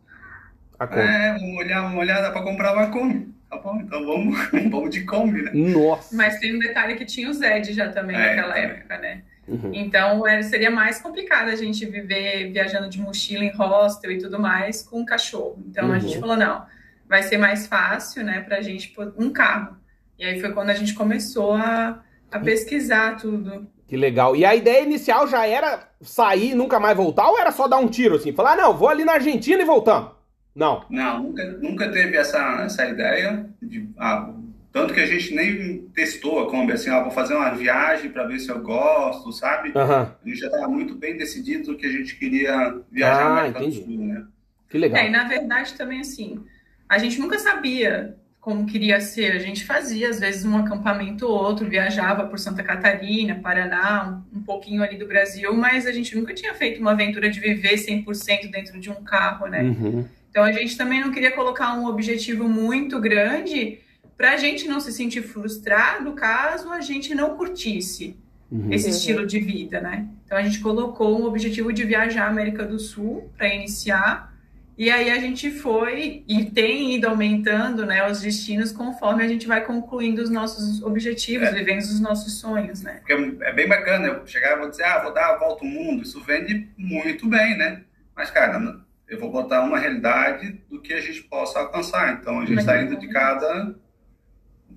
A 0.78 0.86
Kombi. 0.86 1.00
É, 1.00 1.32
vamos 1.32 1.56
olhar, 1.58 1.82
vamos 1.82 1.98
olhar, 1.98 2.20
dá 2.20 2.30
para 2.30 2.42
comprar 2.42 2.72
uma 2.74 2.88
Kombi. 2.90 3.32
Tá 3.50 3.56
bom, 3.58 3.80
então 3.80 4.04
vamos, 4.04 4.36
vamos 4.70 4.90
de 4.90 5.04
Kombi, 5.04 5.42
né? 5.42 5.50
Nossa. 5.54 6.14
Mas 6.16 6.38
tem 6.40 6.54
um 6.56 6.58
detalhe 6.58 6.96
que 6.96 7.04
tinha 7.04 7.30
o 7.30 7.32
Zed 7.32 7.72
já 7.72 7.88
também 7.90 8.16
É, 8.16 8.20
naquela 8.36 8.54
também. 8.54 8.70
época, 8.70 8.98
né? 8.98 9.22
Uhum. 9.46 9.70
Então 9.74 10.26
é, 10.26 10.42
seria 10.42 10.70
mais 10.70 11.00
complicado 11.00 11.48
a 11.50 11.56
gente 11.56 11.84
viver 11.86 12.50
viajando 12.50 12.88
de 12.88 12.98
mochila 13.00 13.44
em 13.44 13.52
hostel 13.54 14.10
e 14.10 14.18
tudo 14.18 14.40
mais 14.40 14.82
com 14.82 15.00
um 15.00 15.04
cachorro. 15.04 15.62
Então 15.68 15.86
Uhum. 15.88 15.92
a 15.92 15.98
gente 15.98 16.18
falou, 16.18 16.36
não, 16.36 16.64
vai 17.08 17.22
ser 17.22 17.36
mais 17.38 17.66
fácil, 17.66 18.24
né, 18.24 18.40
pra 18.40 18.62
gente 18.62 18.88
pôr 18.88 19.14
um 19.18 19.30
carro. 19.30 19.76
E 20.18 20.24
aí 20.24 20.40
foi 20.40 20.52
quando 20.52 20.70
a 20.70 20.74
gente 20.74 20.94
começou 20.94 21.52
a, 21.54 22.02
a 22.32 22.38
pesquisar 22.40 23.16
tudo. 23.16 23.70
Que 23.86 23.96
legal. 23.96 24.34
E 24.34 24.44
a 24.44 24.54
ideia 24.54 24.82
inicial 24.82 25.26
já 25.28 25.46
era 25.46 25.88
sair 26.00 26.52
e 26.52 26.54
nunca 26.54 26.80
mais 26.80 26.96
voltar 26.96 27.28
ou 27.28 27.38
era 27.38 27.52
só 27.52 27.68
dar 27.68 27.78
um 27.78 27.88
tiro 27.88 28.16
assim? 28.16 28.32
Falar, 28.32 28.52
ah, 28.52 28.56
não, 28.56 28.76
vou 28.76 28.88
ali 28.88 29.04
na 29.04 29.12
Argentina 29.14 29.62
e 29.62 29.66
voltamos? 29.66 30.10
Não. 30.54 30.84
Não, 30.88 31.22
nunca, 31.22 31.44
nunca 31.60 31.90
teve 31.92 32.16
essa, 32.16 32.62
essa 32.64 32.86
ideia. 32.86 33.46
De, 33.60 33.88
ah, 33.98 34.30
tanto 34.72 34.94
que 34.94 35.00
a 35.00 35.06
gente 35.06 35.34
nem 35.34 35.86
testou 35.94 36.40
a 36.40 36.50
Kombi, 36.50 36.72
assim, 36.72 36.90
ah, 36.90 37.02
vou 37.02 37.10
fazer 37.10 37.34
uma 37.34 37.50
viagem 37.50 38.10
para 38.10 38.24
ver 38.24 38.38
se 38.40 38.50
eu 38.50 38.60
gosto, 38.60 39.32
sabe? 39.32 39.72
Aham. 39.76 40.16
A 40.24 40.28
gente 40.28 40.38
já 40.40 40.46
estava 40.46 40.66
muito 40.68 40.94
bem 40.94 41.16
decidido 41.16 41.76
que 41.76 41.86
a 41.86 41.90
gente 41.92 42.16
queria 42.16 42.80
viajar 42.90 43.26
Ah, 43.26 43.38
América 43.40 43.58
do 43.60 43.64
entendi. 43.66 43.84
Sul, 43.84 44.06
né? 44.06 44.24
Que 44.70 44.78
legal. 44.78 45.02
É, 45.02 45.08
e 45.08 45.10
na 45.10 45.28
verdade 45.28 45.74
também 45.74 46.00
assim, 46.00 46.42
a 46.88 46.98
gente 46.98 47.20
nunca 47.20 47.38
sabia 47.38 48.16
como 48.44 48.66
queria 48.66 49.00
ser. 49.00 49.32
A 49.32 49.38
gente 49.38 49.64
fazia, 49.64 50.10
às 50.10 50.20
vezes, 50.20 50.44
um 50.44 50.54
acampamento 50.58 51.26
ou 51.26 51.32
outro, 51.32 51.66
viajava 51.66 52.26
por 52.26 52.38
Santa 52.38 52.62
Catarina, 52.62 53.36
Paraná, 53.36 54.22
um, 54.34 54.38
um 54.38 54.42
pouquinho 54.42 54.82
ali 54.82 54.98
do 54.98 55.06
Brasil, 55.06 55.54
mas 55.54 55.86
a 55.86 55.92
gente 55.92 56.14
nunca 56.14 56.34
tinha 56.34 56.52
feito 56.52 56.78
uma 56.78 56.90
aventura 56.90 57.30
de 57.30 57.40
viver 57.40 57.76
100% 57.76 58.50
dentro 58.50 58.78
de 58.78 58.90
um 58.90 59.02
carro, 59.02 59.46
né? 59.46 59.62
Uhum. 59.62 60.04
Então 60.30 60.44
a 60.44 60.52
gente 60.52 60.76
também 60.76 61.00
não 61.00 61.10
queria 61.10 61.30
colocar 61.30 61.72
um 61.74 61.86
objetivo 61.86 62.46
muito 62.46 63.00
grande 63.00 63.78
para 64.14 64.32
a 64.32 64.36
gente 64.36 64.68
não 64.68 64.78
se 64.78 64.92
sentir 64.92 65.22
frustrado 65.22 66.12
caso 66.12 66.70
a 66.70 66.82
gente 66.82 67.14
não 67.14 67.36
curtisse 67.38 68.14
Uhum. 68.52 68.70
esse 68.70 68.88
Uhum. 68.88 68.94
estilo 68.94 69.26
de 69.26 69.40
vida, 69.40 69.80
né? 69.80 70.06
Então 70.26 70.36
a 70.36 70.42
gente 70.42 70.60
colocou 70.60 71.18
um 71.18 71.24
objetivo 71.24 71.72
de 71.72 71.82
viajar 71.82 72.26
à 72.26 72.28
América 72.28 72.62
do 72.64 72.78
Sul 72.78 73.30
para 73.38 73.48
iniciar. 73.48 74.33
E 74.76 74.90
aí 74.90 75.08
a 75.10 75.18
gente 75.18 75.50
foi 75.52 76.24
e 76.26 76.46
tem 76.46 76.94
ido 76.96 77.08
aumentando, 77.08 77.86
né, 77.86 78.10
os 78.10 78.20
destinos 78.20 78.72
conforme 78.72 79.22
a 79.22 79.28
gente 79.28 79.46
vai 79.46 79.64
concluindo 79.64 80.20
os 80.20 80.30
nossos 80.30 80.82
objetivos, 80.82 81.46
É. 81.48 81.52
vivendo 81.52 81.80
os 81.80 82.00
nossos 82.00 82.40
sonhos, 82.40 82.82
né? 82.82 82.94
Porque 83.06 83.12
é 83.44 83.52
bem 83.52 83.68
bacana 83.68 84.06
eu 84.08 84.26
chegar 84.26 84.56
e 84.56 84.60
vou 84.60 84.68
dizer, 84.70 84.82
ah, 84.84 85.00
vou 85.02 85.14
dar 85.14 85.30
a 85.34 85.38
volta 85.38 85.64
ao 85.64 85.70
mundo. 85.70 86.02
Isso 86.02 86.20
vende 86.22 86.68
muito 86.76 87.28
bem, 87.28 87.56
né? 87.56 87.82
Mas, 88.16 88.30
cara, 88.30 88.80
eu 89.08 89.18
vou 89.20 89.30
botar 89.30 89.60
uma 89.62 89.78
realidade 89.78 90.60
do 90.68 90.80
que 90.80 90.92
a 90.92 91.00
gente 91.00 91.22
possa 91.22 91.60
alcançar. 91.60 92.12
Então, 92.14 92.40
a 92.40 92.44
gente 92.46 92.58
está 92.58 92.80
indo 92.82 92.96
de 92.98 93.06
cada 93.08 93.76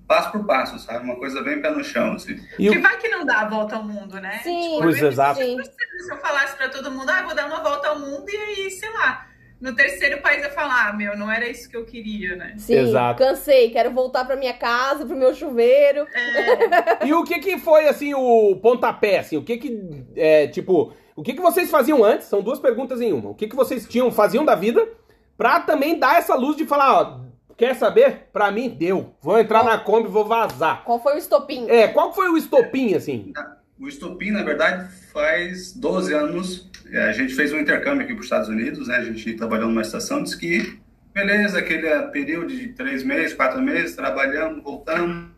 passo 0.06 0.30
por 0.30 0.44
passo, 0.46 0.78
sabe? 0.78 1.04
Uma 1.04 1.16
coisa 1.16 1.42
bem 1.42 1.60
pé 1.60 1.70
no 1.70 1.82
chão, 1.82 2.12
assim. 2.12 2.40
E 2.58 2.70
Que 2.70 2.78
o... 2.78 2.82
vai 2.82 2.96
que 2.98 3.08
não 3.08 3.26
dá 3.26 3.40
a 3.40 3.48
volta 3.48 3.76
ao 3.76 3.84
mundo, 3.84 4.20
né? 4.20 4.38
Sim, 4.44 4.78
Pois, 4.80 4.96
eu- 5.02 5.08
exato. 5.08 5.40
sim. 5.40 5.56
Se 5.62 6.12
eu 6.12 6.16
falasse 6.18 6.56
para 6.56 6.68
todo 6.68 6.90
mundo, 6.90 7.10
ah, 7.10 7.22
vou 7.22 7.34
dar 7.34 7.46
uma 7.46 7.60
volta 7.62 7.88
ao 7.88 7.98
mundo 7.98 8.24
e 8.28 8.36
aí, 8.36 8.70
sei 8.70 8.90
lá, 8.92 9.26
no 9.60 9.74
terceiro 9.74 10.20
país 10.22 10.42
eu 10.44 10.50
falar, 10.50 10.88
ah, 10.88 10.92
meu, 10.92 11.16
não 11.16 11.30
era 11.30 11.48
isso 11.48 11.68
que 11.68 11.76
eu 11.76 11.84
queria, 11.84 12.36
né? 12.36 12.54
Sim, 12.58 12.74
Exato. 12.74 13.18
cansei, 13.18 13.70
quero 13.70 13.90
voltar 13.90 14.24
pra 14.24 14.36
minha 14.36 14.54
casa, 14.54 15.04
pro 15.04 15.16
meu 15.16 15.34
chuveiro. 15.34 16.06
É, 16.14 17.04
e 17.06 17.12
o 17.12 17.24
que 17.24 17.38
que 17.40 17.58
foi, 17.58 17.88
assim, 17.88 18.14
o 18.14 18.56
pontapé, 18.56 19.18
assim? 19.18 19.36
O 19.36 19.42
que 19.42 19.56
que, 19.56 20.04
é, 20.16 20.46
tipo... 20.46 20.92
O 21.16 21.22
que 21.22 21.34
que 21.34 21.40
vocês 21.40 21.68
faziam 21.68 22.04
antes? 22.04 22.28
São 22.28 22.40
duas 22.40 22.60
perguntas 22.60 23.00
em 23.00 23.12
uma. 23.12 23.30
O 23.30 23.34
que 23.34 23.48
que 23.48 23.56
vocês 23.56 23.84
tinham, 23.88 24.12
faziam 24.12 24.44
da 24.44 24.54
vida 24.54 24.88
pra 25.36 25.58
também 25.58 25.98
dar 25.98 26.18
essa 26.18 26.34
luz 26.34 26.56
de 26.56 26.64
falar, 26.64 27.00
ó... 27.00 27.28
Quer 27.56 27.74
saber? 27.74 28.28
Pra 28.32 28.52
mim, 28.52 28.68
deu. 28.68 29.16
Vou 29.20 29.36
entrar 29.36 29.64
na 29.64 29.76
Kombi 29.76 30.06
e 30.06 30.12
vou 30.12 30.24
vazar. 30.24 30.84
Qual 30.84 31.02
foi 31.02 31.16
o 31.16 31.18
estopim? 31.18 31.68
É, 31.68 31.88
qual 31.88 32.10
que 32.10 32.14
foi 32.14 32.28
o 32.28 32.36
estopim, 32.36 32.94
assim? 32.94 33.32
O 33.80 33.88
estopim, 33.88 34.30
na 34.30 34.44
verdade, 34.44 34.88
faz 35.12 35.72
12 35.72 36.14
anos 36.14 36.67
a 36.96 37.12
gente 37.12 37.34
fez 37.34 37.52
um 37.52 37.58
intercâmbio 37.58 38.04
aqui 38.04 38.12
para 38.12 38.20
os 38.20 38.26
Estados 38.26 38.48
Unidos, 38.48 38.88
né? 38.88 38.96
A 38.96 39.04
gente 39.04 39.34
trabalhou 39.34 39.68
numa 39.68 39.82
estação 39.82 40.22
de 40.22 40.30
esqui. 40.30 40.80
Beleza, 41.12 41.58
aquele 41.58 41.90
período 42.08 42.48
de 42.48 42.68
três 42.68 43.02
meses, 43.02 43.34
quatro 43.34 43.60
meses, 43.60 43.94
trabalhando, 43.94 44.62
voltando. 44.62 45.36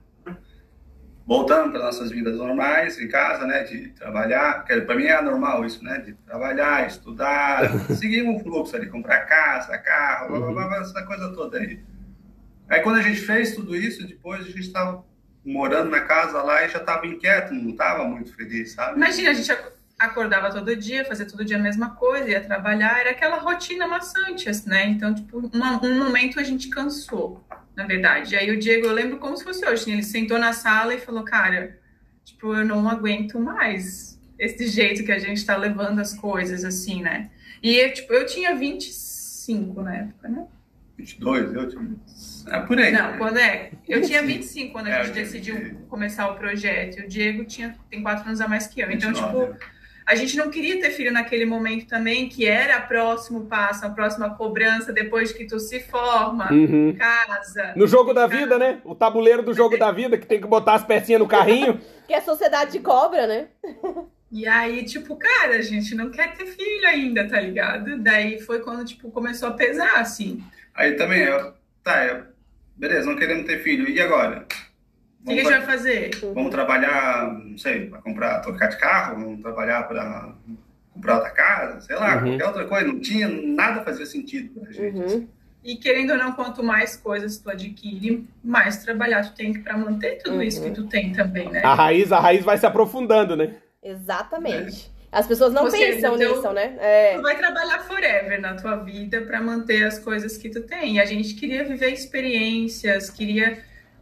Voltando 1.27 1.71
para 1.71 1.85
nossas 1.85 2.11
vidas 2.11 2.37
normais 2.37 3.01
em 3.01 3.09
casa, 3.09 3.47
né? 3.47 3.63
De 3.63 3.89
trabalhar. 3.91 4.65
Para 4.65 4.95
mim 4.97 5.05
é 5.05 5.21
normal 5.23 5.65
isso, 5.65 5.83
né? 5.83 5.99
De 5.99 6.13
trabalhar, 6.13 6.87
estudar, 6.87 7.69
seguir 7.97 8.23
um 8.23 8.39
fluxo 8.41 8.77
ali, 8.77 8.89
comprar 8.89 9.21
casa, 9.27 9.77
carro, 9.79 10.29
blá, 10.29 10.53
blá, 10.53 10.69
blá, 10.69 10.81
essa 10.81 11.03
coisa 11.05 11.33
toda 11.33 11.59
aí. 11.59 11.81
Aí 12.69 12.81
quando 12.81 12.99
a 12.99 13.03
gente 13.03 13.21
fez 13.21 13.55
tudo 13.55 13.75
isso, 13.77 14.07
depois 14.07 14.43
a 14.43 14.49
gente 14.49 14.61
estava 14.61 15.05
morando 15.45 15.91
na 15.91 16.01
casa 16.01 16.43
lá 16.43 16.65
e 16.65 16.69
já 16.69 16.79
estava 16.79 17.07
inquieto, 17.07 17.55
não 17.55 17.71
estava 17.71 18.05
muito 18.05 18.35
feliz, 18.35 18.73
sabe? 18.73 18.97
Imagina, 18.97 19.31
a 19.31 19.35
gente 19.35 19.51
acordava 20.01 20.51
todo 20.51 20.75
dia, 20.75 21.05
fazia 21.05 21.27
todo 21.27 21.45
dia 21.45 21.57
a 21.57 21.61
mesma 21.61 21.91
coisa, 21.91 22.31
ia 22.31 22.41
trabalhar, 22.41 23.01
era 23.01 23.11
aquela 23.11 23.37
rotina 23.37 23.87
maçante, 23.87 24.47
né? 24.67 24.87
Então, 24.87 25.15
tipo, 25.15 25.51
uma, 25.53 25.85
um 25.85 25.99
momento 25.99 26.41
a 26.41 26.43
gente 26.43 26.71
cansou, 26.71 27.45
na 27.77 27.85
verdade. 27.85 28.35
Aí 28.35 28.51
o 28.51 28.59
Diego, 28.59 28.87
eu 28.87 28.93
lembro 28.93 29.19
como 29.19 29.37
se 29.37 29.45
fosse 29.45 29.65
hoje, 29.67 29.91
ele 29.91 30.03
sentou 30.03 30.39
na 30.39 30.55
sala 30.55 30.95
e 30.95 30.99
falou, 30.99 31.23
cara, 31.23 31.79
tipo, 32.25 32.55
eu 32.55 32.65
não 32.65 32.89
aguento 32.89 33.39
mais 33.39 34.19
esse 34.39 34.69
jeito 34.69 35.05
que 35.05 35.13
a 35.13 35.19
gente 35.19 35.45
tá 35.45 35.55
levando 35.55 35.99
as 35.99 36.15
coisas, 36.15 36.65
assim, 36.65 37.03
né? 37.03 37.31
E, 37.63 37.87
tipo, 37.91 38.15
eu 38.15 38.25
tinha 38.25 38.57
25 38.57 39.83
na 39.83 39.97
época, 39.97 40.29
né? 40.29 40.47
22, 40.97 41.55
eu 41.55 41.69
tinha... 41.69 41.91
É 42.49 42.61
por 42.61 42.79
aí. 42.79 42.91
Não, 42.91 43.19
quando 43.19 43.37
é? 43.37 43.71
Eu 43.87 44.01
tinha 44.01 44.23
25 44.23 44.73
quando 44.73 44.87
a 44.87 44.91
é, 44.91 45.05
gente 45.05 45.15
decidiu 45.15 45.75
começar 45.89 46.31
o 46.31 46.37
projeto. 46.37 47.01
E 47.01 47.05
o 47.05 47.09
Diego 47.09 47.45
tinha, 47.45 47.77
tem 47.91 48.03
4 48.03 48.27
anos 48.27 48.41
a 48.41 48.49
mais 48.49 48.67
que 48.67 48.81
eu. 48.81 48.91
Então, 48.91 49.11
29, 49.13 49.53
tipo, 49.53 49.80
a 50.11 50.17
gente 50.17 50.37
não 50.37 50.51
queria 50.51 50.81
ter 50.81 50.91
filho 50.91 51.13
naquele 51.13 51.45
momento 51.45 51.87
também, 51.87 52.29
que 52.29 52.45
era 52.45 52.79
o 52.79 52.89
próximo 52.89 53.47
passo, 53.47 53.87
a 53.87 53.91
próxima 53.91 54.35
cobrança 54.35 54.93
depois 54.93 55.31
que 55.31 55.45
tu 55.45 55.61
se 55.61 55.79
forma, 55.79 56.53
uhum. 56.53 56.97
casa. 56.99 57.73
No 57.77 57.87
jogo 57.87 58.13
da 58.13 58.27
vida, 58.27 58.59
né? 58.59 58.81
O 58.85 58.93
tabuleiro 58.93 59.41
do 59.41 59.55
jogo 59.55 59.79
da 59.79 59.93
vida, 59.93 60.19
que 60.19 60.27
tem 60.27 60.41
que 60.41 60.49
botar 60.49 60.75
as 60.75 60.85
pecinhas 60.85 61.21
no 61.21 61.29
carrinho. 61.31 61.81
que 62.09 62.13
a 62.13 62.21
sociedade 62.21 62.81
cobra, 62.81 63.29
né? 63.29 63.47
E 64.33 64.49
aí, 64.49 64.85
tipo, 64.85 65.15
cara, 65.15 65.55
a 65.55 65.63
gente 65.63 65.95
não 65.95 66.11
quer 66.11 66.35
ter 66.35 66.47
filho 66.47 66.89
ainda, 66.89 67.29
tá 67.29 67.41
ligado? 67.41 67.97
Daí 67.99 68.41
foi 68.41 68.59
quando, 68.59 68.85
tipo, 68.85 69.13
começou 69.13 69.51
a 69.51 69.53
pesar, 69.53 70.01
assim. 70.01 70.43
Aí 70.75 70.95
também, 70.97 71.23
eu, 71.23 71.55
tá, 71.85 72.05
eu, 72.05 72.25
beleza, 72.75 73.09
não 73.09 73.17
queremos 73.17 73.47
ter 73.47 73.63
filho, 73.63 73.89
e 73.89 74.01
agora? 74.01 74.45
O 75.25 75.29
que, 75.29 75.35
que, 75.35 75.41
a 75.41 75.45
gente 75.45 75.53
vai 75.53 75.77
fazer? 75.77 76.11
Vamos 76.35 76.51
trabalhar, 76.51 77.33
não 77.33 77.59
sei, 77.59 77.87
para 77.87 78.01
comprar, 78.01 78.41
trocar 78.41 78.69
de 78.69 78.79
carro, 78.79 79.21
vamos 79.21 79.41
trabalhar 79.41 79.83
para 79.87 80.33
comprar 80.95 81.17
outra 81.17 81.31
casa, 81.31 81.81
sei 81.83 81.97
lá, 81.97 82.17
uhum. 82.17 82.31
qualquer 82.31 82.47
outra 82.47 82.65
coisa. 82.67 82.87
Não 82.87 83.01
tinha, 83.01 83.29
nada 83.29 83.85
fazia 83.85 84.07
sentido 84.07 84.59
pra 84.59 84.73
gente. 84.73 84.99
Uhum. 84.99 85.29
E 85.63 85.77
querendo 85.77 86.13
ou 86.13 86.17
não, 86.17 86.33
quanto 86.33 86.63
mais 86.63 86.97
coisas 86.97 87.37
tu 87.39 87.51
adquire, 87.51 88.27
mais 88.43 88.83
trabalhar 88.83 89.23
tu 89.23 89.35
tem 89.35 89.53
para 89.53 89.77
manter 89.77 90.23
tudo 90.23 90.37
uhum. 90.37 90.43
isso 90.43 90.63
que 90.63 90.71
tu 90.71 90.85
tem 90.85 91.13
também, 91.13 91.51
né? 91.51 91.61
A 91.63 91.75
raiz, 91.75 92.11
a 92.11 92.19
raiz 92.19 92.43
vai 92.43 92.57
se 92.57 92.65
aprofundando, 92.65 93.37
né? 93.37 93.57
Exatamente. 93.83 94.91
É. 94.97 95.01
As 95.13 95.27
pessoas 95.27 95.53
não 95.53 95.69
pensam 95.69 96.17
nisso, 96.17 96.53
né? 96.53 96.77
É. 96.79 97.17
Tu 97.17 97.23
vai 97.23 97.37
trabalhar 97.37 97.81
forever 97.81 98.41
na 98.41 98.55
tua 98.55 98.77
vida 98.77 99.21
para 99.23 99.41
manter 99.43 99.85
as 99.85 99.99
coisas 99.99 100.37
que 100.37 100.49
tu 100.49 100.63
tem. 100.63 100.97
E 100.97 101.01
a 101.01 101.05
gente 101.05 101.35
queria 101.35 101.65
viver 101.65 101.91
experiências, 101.91 103.11
queria 103.11 103.59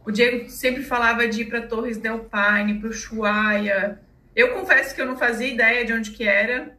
o 0.09 0.11
Diego 0.11 0.49
sempre 0.49 0.81
falava 0.81 1.27
de 1.27 1.41
ir 1.41 1.45
para 1.45 1.61
Torres 1.61 1.97
del 1.99 2.19
Paine, 2.19 2.79
para 2.79 2.87
o 2.87 2.89
Ushuaia. 2.89 3.99
Eu 4.35 4.55
confesso 4.55 4.95
que 4.95 5.01
eu 5.01 5.05
não 5.05 5.15
fazia 5.15 5.47
ideia 5.47 5.85
de 5.85 5.93
onde 5.93 6.09
que 6.09 6.27
era. 6.27 6.75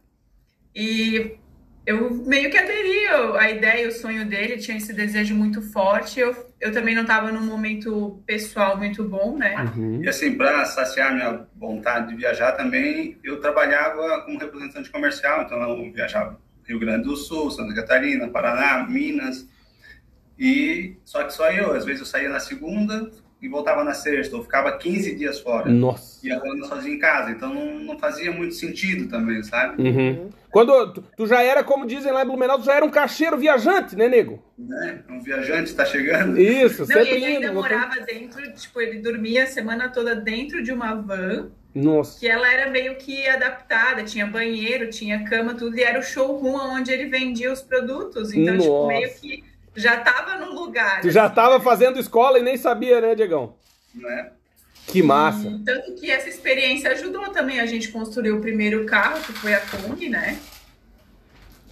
E 0.75 1.37
eu 1.85 2.13
meio 2.25 2.51
que 2.51 2.57
aderi 2.57 3.07
à 3.39 3.49
ideia, 3.49 3.87
o 3.87 3.91
sonho 3.91 4.25
dele, 4.25 4.57
tinha 4.57 4.75
esse 4.75 4.91
desejo 4.91 5.33
muito 5.33 5.61
forte. 5.61 6.19
Eu, 6.19 6.35
eu 6.59 6.73
também 6.73 6.93
não 6.93 7.03
estava 7.03 7.31
num 7.31 7.45
momento 7.45 8.21
pessoal 8.25 8.77
muito 8.77 9.01
bom, 9.01 9.37
né? 9.37 9.55
Uhum. 9.77 10.03
E 10.03 10.09
assim, 10.09 10.35
para 10.35 10.65
saciar 10.65 11.13
minha 11.13 11.47
vontade 11.55 12.09
de 12.09 12.15
viajar 12.17 12.51
também, 12.51 13.17
eu 13.23 13.39
trabalhava 13.39 14.23
como 14.25 14.39
representante 14.39 14.89
comercial, 14.89 15.43
então 15.43 15.57
eu 15.61 15.93
viajava 15.93 16.37
Rio 16.65 16.79
Grande 16.79 17.05
do 17.05 17.15
Sul, 17.15 17.49
Santa 17.49 17.73
Catarina, 17.73 18.27
Paraná, 18.27 18.85
Minas. 18.89 19.47
E 20.37 20.97
só 21.05 21.23
que 21.23 21.33
só 21.33 21.49
eu, 21.49 21.71
às 21.71 21.85
vezes 21.85 22.01
eu 22.01 22.05
saía 22.05 22.27
na 22.27 22.41
segunda 22.41 23.09
e 23.41 23.47
voltava 23.47 23.83
na 23.83 23.93
sexta, 23.93 24.37
ou 24.37 24.43
ficava 24.43 24.77
15 24.77 25.15
dias 25.15 25.39
fora. 25.39 25.69
Nossa. 25.69 26.25
E 26.25 26.31
agora 26.31 26.63
sozinho 26.63 26.95
em 26.95 26.99
casa, 26.99 27.31
então 27.31 27.51
não, 27.51 27.79
não 27.79 27.97
fazia 27.97 28.31
muito 28.31 28.53
sentido 28.53 29.09
também, 29.09 29.41
sabe? 29.41 29.81
Uhum. 29.81 30.29
Quando 30.51 30.93
tu, 30.93 31.03
tu, 31.17 31.25
já 31.25 31.41
era, 31.41 31.63
como 31.63 31.87
dizem 31.87 32.11
lá 32.11 32.23
em 32.23 32.27
Blumenau, 32.27 32.59
tu 32.59 32.65
já 32.65 32.75
era 32.75 32.85
um 32.85 32.91
cacheiro 32.91 33.37
viajante, 33.37 33.95
né, 33.95 34.07
nego? 34.07 34.43
É, 34.83 34.99
um 35.09 35.19
viajante 35.19 35.73
tá 35.73 35.85
chegando. 35.85 36.39
Isso, 36.39 36.81
não, 36.85 36.87
sempre 36.87 37.09
e 37.09 37.15
ele 37.15 37.25
ainda 37.25 37.51
morava 37.51 37.99
dentro, 38.01 38.53
tipo, 38.53 38.79
ele 38.79 38.99
dormia 38.99 39.43
a 39.43 39.47
semana 39.47 39.89
toda 39.89 40.15
dentro 40.15 40.61
de 40.61 40.71
uma 40.71 40.93
van. 40.93 41.49
Nossa. 41.73 42.19
Que 42.19 42.27
ela 42.27 42.51
era 42.51 42.69
meio 42.69 42.97
que 42.97 43.25
adaptada, 43.27 44.03
tinha 44.03 44.27
banheiro, 44.27 44.89
tinha 44.89 45.23
cama, 45.23 45.55
tudo, 45.55 45.77
e 45.77 45.81
era 45.81 45.97
o 45.97 46.03
showroom 46.03 46.75
onde 46.75 46.91
ele 46.91 47.05
vendia 47.05 47.51
os 47.51 47.61
produtos. 47.61 48.33
Então, 48.33 48.55
Nossa. 48.55 48.67
tipo, 48.67 48.87
meio 48.87 49.13
que 49.15 49.50
já 49.75 49.95
estava 49.95 50.37
no 50.37 50.53
lugar. 50.53 51.01
Tu 51.01 51.11
já 51.11 51.27
estava 51.27 51.59
fazendo 51.59 51.99
escola 51.99 52.39
e 52.39 52.43
nem 52.43 52.57
sabia, 52.57 52.99
né, 53.01 53.15
Diegão? 53.15 53.55
Né? 53.93 54.31
Que 54.87 55.01
massa. 55.01 55.47
E, 55.47 55.59
tanto 55.63 55.95
que 55.95 56.09
essa 56.09 56.27
experiência 56.27 56.91
ajudou 56.91 57.29
também 57.29 57.59
a 57.59 57.65
gente 57.65 57.89
construir 57.89 58.31
o 58.31 58.41
primeiro 58.41 58.85
carro, 58.85 59.21
que 59.21 59.33
foi 59.33 59.53
a 59.53 59.61
Kombi, 59.61 60.09
né? 60.09 60.37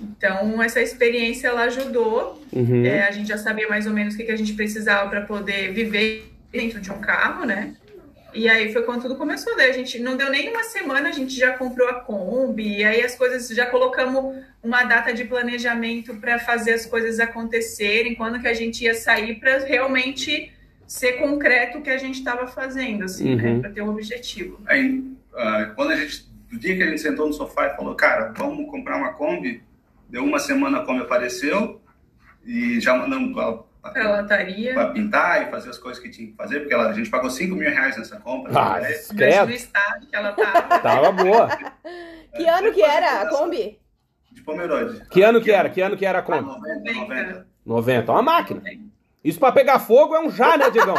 Então, 0.02 0.62
essa 0.62 0.82
experiência 0.82 1.50
ela 1.50 1.64
ajudou. 1.64 2.42
Uhum. 2.54 2.86
É, 2.86 3.08
a 3.08 3.12
gente 3.12 3.28
já 3.28 3.38
sabia 3.38 3.68
mais 3.68 3.86
ou 3.86 3.94
menos 3.94 4.14
o 4.14 4.18
que, 4.18 4.24
que 4.24 4.32
a 4.32 4.38
gente 4.38 4.54
precisava 4.54 5.10
para 5.10 5.22
poder 5.22 5.74
viver 5.74 6.32
dentro 6.52 6.80
de 6.80 6.92
um 6.92 7.00
carro, 7.02 7.46
né? 7.46 7.76
E 8.34 8.48
aí 8.48 8.72
foi 8.72 8.84
quando 8.84 9.02
tudo 9.02 9.16
começou. 9.16 9.56
Daí 9.56 9.70
a 9.70 9.74
gente 9.74 10.00
não 10.00 10.16
deu 10.16 10.30
nem 10.30 10.50
uma 10.50 10.64
semana, 10.64 11.10
a 11.10 11.12
gente 11.12 11.36
já 11.36 11.54
comprou 11.54 11.88
a 11.88 11.96
Kombi, 11.96 12.80
e 12.80 12.84
aí 12.84 13.02
as 13.02 13.16
coisas 13.16 13.48
já 13.50 13.66
colocamos 13.66 14.36
uma 14.62 14.84
data 14.84 15.14
de 15.14 15.26
planejamento 15.26 16.16
para 16.16 16.40
fazer 16.40 16.74
as 16.74 16.86
coisas 16.86 17.20
acontecerem, 17.20 18.16
quando 18.16 18.40
que 18.40 18.48
a 18.48 18.54
gente 18.54 18.84
ia 18.84 18.94
sair 18.94 19.40
para 19.40 19.60
realmente 19.60 20.52
ser 20.88 21.14
concreto 21.14 21.78
o 21.78 21.82
que 21.82 21.90
a 21.90 21.98
gente 21.98 22.20
estava 22.20 22.48
fazendo, 22.48 23.04
assim, 23.04 23.36
né, 23.36 23.44
uhum. 23.44 23.56
né? 23.56 23.60
Para 23.62 23.70
ter 23.70 23.82
um 23.82 23.90
objetivo. 23.90 24.60
Aí, 24.66 25.00
uh, 25.34 25.76
quando 25.76 25.92
a 25.92 25.96
gente, 25.96 26.28
do 26.50 26.58
dia 26.58 26.76
que 26.76 26.84
a 26.84 26.88
gente 26.88 27.02
sentou 27.02 27.28
no 27.28 27.34
sofá 27.34 27.68
e 27.68 27.76
falou, 27.76 27.94
cara, 27.96 28.34
vamos 28.36 28.70
comprar 28.70 28.98
uma 28.98 29.14
Kombi, 29.14 29.62
deu 30.10 30.24
uma 30.24 30.40
semana 30.40 30.80
a 30.80 30.86
Kombi 30.86 31.02
apareceu, 31.02 31.80
e 32.46 32.80
já 32.80 32.96
mandamos 32.96 33.36
lataria. 33.84 34.74
Para 34.74 34.92
pintar 34.92 35.48
e 35.48 35.52
fazer 35.52 35.70
as 35.70 35.78
coisas 35.78 36.02
que 36.02 36.10
tinha 36.10 36.28
que 36.28 36.36
fazer, 36.36 36.60
porque 36.60 36.74
ela, 36.74 36.90
a 36.90 36.94
gente 36.94 37.10
pagou 37.10 37.30
5 37.30 37.56
mil 37.56 37.70
reais 37.70 37.98
nessa 37.98 38.20
compra. 38.20 38.52
Ah, 38.58 38.80
né? 38.80 38.90
No 39.46 39.52
estado 39.52 40.08
que 40.08 40.16
ela 40.16 40.32
tava. 40.34 40.62
tava 40.80 41.12
boa. 41.12 41.48
que 42.36 42.48
ano 42.48 42.68
é, 42.68 42.72
que 42.72 42.82
era 42.82 43.22
a 43.22 43.30
Kombi? 43.30 43.80
De 44.32 44.42
Pomerode. 44.42 45.06
Que 45.10 45.22
ano 45.22 45.42
que 45.42 45.52
era? 45.52 45.70
Que 45.70 45.82
ano 45.82 45.98
que 45.98 46.06
era 46.06 46.20
a 46.20 46.22
Kombi? 46.22 46.46
90. 46.46 46.94
90. 46.94 47.48
90. 47.66 48.12
Uma 48.12 48.22
máquina. 48.22 48.62
Isso 49.24 49.40
pra 49.40 49.52
pegar 49.52 49.80
fogo 49.80 50.16
é 50.16 50.20
um 50.20 50.32
já, 50.32 50.58
né, 50.58 50.70
Diegão? 50.70 50.96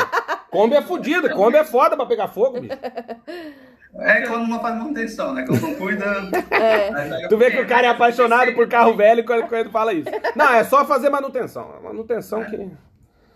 Kombi 0.51 0.77
é 0.77 0.83
fodida, 0.83 1.31
Kombi 1.31 1.57
é 1.57 1.65
foda 1.65 1.97
pra 1.97 2.07
pegar 2.07 2.29
fogo, 2.29 2.61
bicho. 2.61 2.77
É 3.95 4.23
quando 4.23 4.47
não 4.47 4.61
faz 4.61 4.77
manutenção, 4.77 5.35
né? 5.35 5.45
Quando 5.47 5.63
não 5.63 5.75
cuida. 5.75 6.05
É. 6.51 7.29
Tu 7.29 7.37
vê 7.37 7.51
que 7.51 7.61
o 7.61 7.67
cara 7.67 7.89
é 7.89 7.91
apaixonado 7.91 8.55
por 8.55 8.69
carro 8.69 8.97
velho 8.97 9.25
quando, 9.25 9.49
quando 9.49 9.71
fala 9.71 9.93
isso. 9.93 10.09
Não, 10.37 10.55
é 10.55 10.63
só 10.65 10.85
fazer 10.85 11.11
manutenção. 11.11 11.81
Manutenção 11.83 12.43
é. 12.43 12.45
que. 12.47 12.71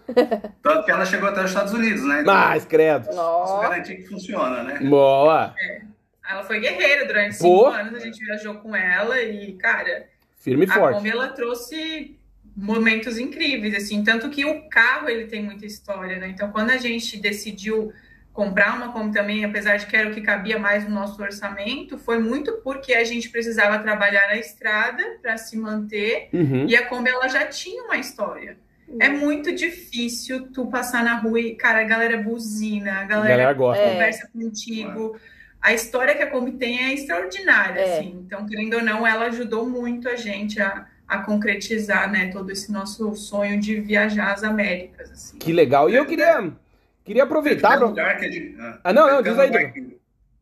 Tanto 0.62 0.84
que 0.84 0.90
ela 0.90 1.04
chegou 1.04 1.28
até 1.28 1.42
os 1.42 1.50
Estados 1.50 1.72
Unidos, 1.72 2.04
né? 2.04 2.20
Então, 2.20 2.34
Mais, 2.34 2.64
credo. 2.64 3.06
Posso 3.06 3.60
garantir 3.62 3.96
que 3.96 4.04
funciona, 4.04 4.62
né? 4.62 4.78
Boa. 4.80 5.54
É. 5.58 5.82
Ela 6.30 6.42
foi 6.42 6.60
guerreira 6.60 7.06
durante 7.06 7.34
cinco 7.34 7.48
Pô. 7.48 7.66
anos, 7.66 7.94
a 7.94 7.98
gente 7.98 8.24
viajou 8.24 8.54
com 8.56 8.74
ela 8.74 9.20
e, 9.20 9.54
cara. 9.54 10.06
Firme 10.36 10.66
e 10.66 10.70
a 10.70 10.74
forte. 10.74 10.96
Kombi, 10.96 11.10
ela 11.10 11.28
trouxe 11.28 12.18
momentos 12.56 13.18
incríveis, 13.18 13.74
assim. 13.74 14.04
Tanto 14.04 14.30
que 14.30 14.44
o 14.44 14.68
carro, 14.68 15.08
ele 15.08 15.26
tem 15.26 15.42
muita 15.42 15.66
história, 15.66 16.18
né? 16.18 16.28
Então, 16.28 16.50
quando 16.50 16.70
a 16.70 16.76
gente 16.76 17.18
decidiu 17.18 17.92
comprar 18.34 18.76
uma 18.76 18.92
Kombi 18.92 19.14
também, 19.14 19.44
apesar 19.44 19.76
de 19.76 19.86
que 19.86 19.96
era 19.96 20.10
o 20.10 20.12
que 20.12 20.20
cabia 20.20 20.58
mais 20.58 20.86
no 20.86 20.90
nosso 20.90 21.22
orçamento, 21.22 21.96
foi 21.96 22.18
muito 22.18 22.60
porque 22.64 22.92
a 22.92 23.04
gente 23.04 23.30
precisava 23.30 23.78
trabalhar 23.78 24.26
na 24.26 24.36
estrada 24.36 25.02
para 25.22 25.38
se 25.38 25.56
manter 25.56 26.28
uhum. 26.32 26.66
e 26.68 26.74
a 26.74 26.84
Kombi 26.84 27.10
ela 27.10 27.28
já 27.28 27.46
tinha 27.46 27.84
uma 27.84 27.96
história. 27.96 28.58
Uhum. 28.88 28.98
É 29.00 29.08
muito 29.08 29.54
difícil 29.54 30.48
tu 30.52 30.66
passar 30.66 31.04
na 31.04 31.16
rua 31.16 31.40
e, 31.40 31.54
cara, 31.54 31.80
a 31.80 31.84
galera 31.84 32.18
buzina, 32.18 32.94
a 32.94 33.04
galera, 33.04 33.34
a 33.34 33.36
galera 33.36 33.52
gosta. 33.52 33.84
conversa 33.84 34.26
é. 34.26 34.42
contigo. 34.42 35.16
A 35.62 35.72
história 35.72 36.14
que 36.16 36.22
a 36.22 36.26
Kombi 36.26 36.52
tem 36.52 36.86
é 36.86 36.92
extraordinária, 36.92 37.80
é. 37.80 37.98
assim. 37.98 38.20
Então, 38.26 38.44
querendo 38.46 38.74
ou 38.74 38.82
não, 38.82 39.06
ela 39.06 39.26
ajudou 39.26 39.64
muito 39.64 40.08
a 40.08 40.16
gente 40.16 40.60
a, 40.60 40.86
a 41.06 41.18
concretizar, 41.18 42.10
né, 42.10 42.30
todo 42.32 42.50
esse 42.50 42.72
nosso 42.72 43.14
sonho 43.14 43.60
de 43.60 43.80
viajar 43.80 44.32
às 44.32 44.42
Américas, 44.42 45.12
assim. 45.12 45.38
Que 45.38 45.52
legal. 45.52 45.88
E 45.88 45.94
eu 45.94 46.04
queria 46.04 46.52
Queria 47.04 47.24
aproveitar. 47.24 47.76
Pra... 47.76 47.86
Lugar 47.86 48.16
que 48.16 48.24
a 48.24 48.30
gente, 48.30 48.56
ah, 48.82 48.92
não, 48.92 49.06
não, 49.08 49.22
diz 49.22 49.38
aí, 49.38 49.50
que, 49.50 49.98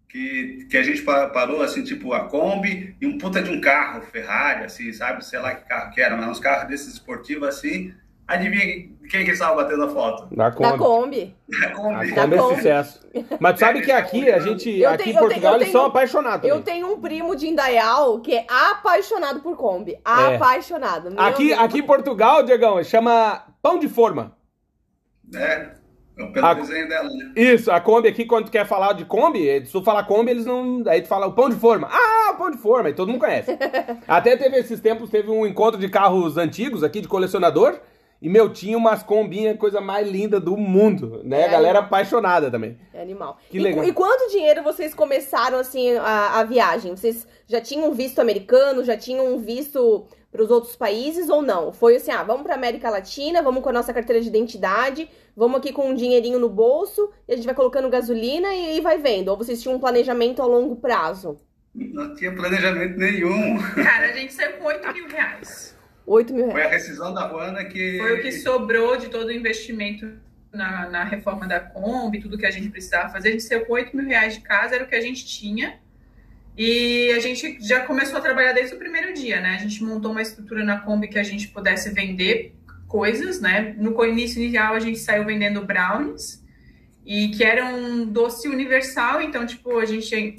que, 0.08 0.66
que 0.70 0.76
a 0.76 0.82
gente 0.82 1.02
parou, 1.02 1.60
assim, 1.60 1.82
tipo, 1.82 2.12
a 2.12 2.28
Kombi 2.28 2.96
e 3.00 3.06
um 3.06 3.18
puta 3.18 3.42
de 3.42 3.50
um 3.50 3.60
carro, 3.60 4.02
Ferrari, 4.02 4.64
assim, 4.64 4.92
sabe? 4.92 5.24
Sei 5.24 5.38
lá 5.38 5.54
que 5.54 5.68
carro 5.68 5.90
que 5.92 6.00
era, 6.00 6.16
mas 6.16 6.28
uns 6.28 6.40
carros 6.40 6.68
desses 6.68 6.94
esportivos, 6.94 7.48
assim. 7.48 7.92
Adivinha 8.24 8.88
quem 9.10 9.24
que 9.24 9.32
estava 9.32 9.56
batendo 9.56 9.82
a 9.82 9.88
foto? 9.90 10.34
Da 10.34 10.50
Kombi. 10.52 10.70
Da 10.70 10.78
Kombi. 10.78 11.36
Da 11.48 11.70
Kombi. 11.70 12.12
A 12.12 12.14
Kombi 12.14 12.34
é 12.36 12.38
sucesso. 12.38 13.00
Mas 13.40 13.58
sabe 13.58 13.82
que 13.82 13.90
aqui, 13.90 14.30
a 14.30 14.38
gente, 14.38 14.70
eu 14.70 14.90
aqui 14.90 15.04
tenho, 15.04 15.16
em 15.16 15.18
Portugal, 15.18 15.56
eles 15.56 15.72
são 15.72 15.84
apaixonados. 15.84 16.48
Eu 16.48 16.62
tenho 16.62 16.92
um 16.92 17.00
primo 17.00 17.34
de 17.34 17.48
Indaial 17.48 18.20
que 18.20 18.34
é 18.34 18.46
apaixonado 18.48 19.40
por 19.40 19.56
Kombi. 19.56 19.94
É. 19.94 20.36
Apaixonado. 20.36 21.08
É. 21.08 21.14
Aqui, 21.20 21.52
aqui 21.52 21.78
em 21.80 21.82
Portugal, 21.82 22.44
Diegão, 22.44 22.82
chama 22.84 23.44
pão 23.60 23.78
de 23.78 23.88
forma. 23.88 24.36
É. 25.34 25.81
É 26.16 26.26
pelo 26.26 26.46
a, 26.46 26.54
desenho 26.54 26.88
dela, 26.88 27.08
né? 27.08 27.32
Isso, 27.34 27.70
a 27.70 27.80
Kombi 27.80 28.08
aqui, 28.08 28.24
quando 28.24 28.46
tu 28.46 28.50
quer 28.50 28.66
falar 28.66 28.92
de 28.92 29.04
Kombi, 29.04 29.64
se 29.64 29.72
tu 29.72 29.82
falar 29.82 30.04
Kombi, 30.04 30.30
eles 30.30 30.44
não. 30.44 30.82
Aí 30.86 31.00
tu 31.00 31.08
fala 31.08 31.26
o 31.26 31.32
pão 31.32 31.48
de 31.48 31.56
forma. 31.56 31.88
Ah, 31.90 32.32
o 32.32 32.36
pão 32.36 32.50
de 32.50 32.58
forma, 32.58 32.90
e 32.90 32.94
todo 32.94 33.08
mundo 33.08 33.20
conhece. 33.20 33.50
Até 34.06 34.36
teve 34.36 34.58
esses 34.58 34.80
tempos, 34.80 35.10
teve 35.10 35.30
um 35.30 35.46
encontro 35.46 35.80
de 35.80 35.88
carros 35.88 36.36
antigos 36.36 36.84
aqui, 36.84 37.00
de 37.00 37.08
colecionador. 37.08 37.80
E, 38.20 38.28
meu, 38.28 38.52
tinha 38.52 38.78
umas 38.78 39.02
combinhas, 39.02 39.58
coisa 39.58 39.80
mais 39.80 40.08
linda 40.08 40.38
do 40.38 40.56
mundo, 40.56 41.22
né? 41.24 41.40
É, 41.40 41.44
a 41.46 41.48
galera 41.48 41.78
apaixonada 41.80 42.48
também. 42.48 42.78
É 42.94 43.02
animal. 43.02 43.36
Que 43.50 43.58
e, 43.58 43.60
legal. 43.60 43.84
E 43.84 43.92
quanto 43.92 44.30
dinheiro 44.30 44.62
vocês 44.62 44.94
começaram, 44.94 45.58
assim, 45.58 45.96
a, 45.96 46.38
a 46.38 46.44
viagem? 46.44 46.94
Vocês 46.94 47.26
já 47.48 47.60
tinham 47.60 47.92
visto 47.92 48.20
americano, 48.20 48.84
já 48.84 48.96
tinham 48.96 49.40
visto 49.40 50.06
para 50.32 50.42
os 50.42 50.50
outros 50.50 50.74
países 50.74 51.28
ou 51.28 51.42
não? 51.42 51.72
Foi 51.72 51.96
assim, 51.96 52.10
ah, 52.10 52.22
vamos 52.22 52.42
para 52.42 52.54
América 52.54 52.88
Latina, 52.88 53.42
vamos 53.42 53.62
com 53.62 53.68
a 53.68 53.72
nossa 53.72 53.92
carteira 53.92 54.20
de 54.20 54.28
identidade, 54.28 55.08
vamos 55.36 55.58
aqui 55.58 55.72
com 55.72 55.90
um 55.90 55.94
dinheirinho 55.94 56.38
no 56.38 56.48
bolso, 56.48 57.12
e 57.28 57.34
a 57.34 57.36
gente 57.36 57.44
vai 57.44 57.54
colocando 57.54 57.90
gasolina 57.90 58.52
e, 58.54 58.78
e 58.78 58.80
vai 58.80 58.96
vendo. 58.96 59.28
Ou 59.28 59.36
vocês 59.36 59.60
tinham 59.60 59.76
um 59.76 59.80
planejamento 59.80 60.40
a 60.40 60.46
longo 60.46 60.76
prazo? 60.76 61.38
Não 61.74 62.14
tinha 62.14 62.34
planejamento 62.34 62.98
nenhum. 62.98 63.58
Cara, 63.76 64.06
a 64.08 64.12
gente 64.12 64.32
saiu 64.32 64.52
com 64.54 64.64
8 64.64 64.92
mil 64.92 65.08
reais. 65.08 65.76
8 66.06 66.34
mil 66.34 66.46
reais. 66.46 66.60
Foi 66.60 66.66
a 66.66 66.70
rescisão 66.70 67.14
da 67.14 67.26
Ruana 67.26 67.64
que. 67.64 67.98
Foi 67.98 68.18
o 68.18 68.22
que 68.22 68.32
sobrou 68.32 68.96
de 68.96 69.08
todo 69.08 69.28
o 69.28 69.32
investimento 69.32 70.06
na, 70.52 70.88
na 70.88 71.04
reforma 71.04 71.46
da 71.46 71.60
Kombi, 71.60 72.20
tudo 72.20 72.38
que 72.38 72.46
a 72.46 72.50
gente 72.50 72.68
precisava 72.68 73.10
fazer. 73.10 73.28
A 73.28 73.32
gente 73.32 73.44
saiu 73.44 73.64
com 73.64 73.72
8 73.74 73.96
mil 73.96 74.06
reais 74.06 74.34
de 74.34 74.40
casa, 74.40 74.74
era 74.74 74.84
o 74.84 74.86
que 74.86 74.94
a 74.94 75.00
gente 75.00 75.26
tinha. 75.26 75.80
E 76.56 77.10
a 77.12 77.18
gente 77.18 77.58
já 77.60 77.80
começou 77.80 78.18
a 78.18 78.20
trabalhar 78.20 78.52
desde 78.52 78.74
o 78.74 78.78
primeiro 78.78 79.14
dia, 79.14 79.40
né? 79.40 79.54
A 79.54 79.58
gente 79.58 79.82
montou 79.82 80.10
uma 80.10 80.20
estrutura 80.20 80.64
na 80.64 80.80
Kombi 80.80 81.08
que 81.08 81.18
a 81.18 81.22
gente 81.22 81.48
pudesse 81.48 81.90
vender 81.90 82.54
coisas, 82.86 83.40
né? 83.40 83.74
No 83.78 84.04
início 84.04 84.40
inicial 84.40 84.74
a 84.74 84.80
gente 84.80 84.98
saiu 84.98 85.24
vendendo 85.24 85.64
brownies 85.64 86.44
e 87.06 87.28
que 87.28 87.42
era 87.42 87.64
um 87.64 88.04
doce 88.04 88.48
universal, 88.48 89.22
então 89.22 89.46
tipo, 89.46 89.78
a 89.78 89.86
gente 89.86 90.36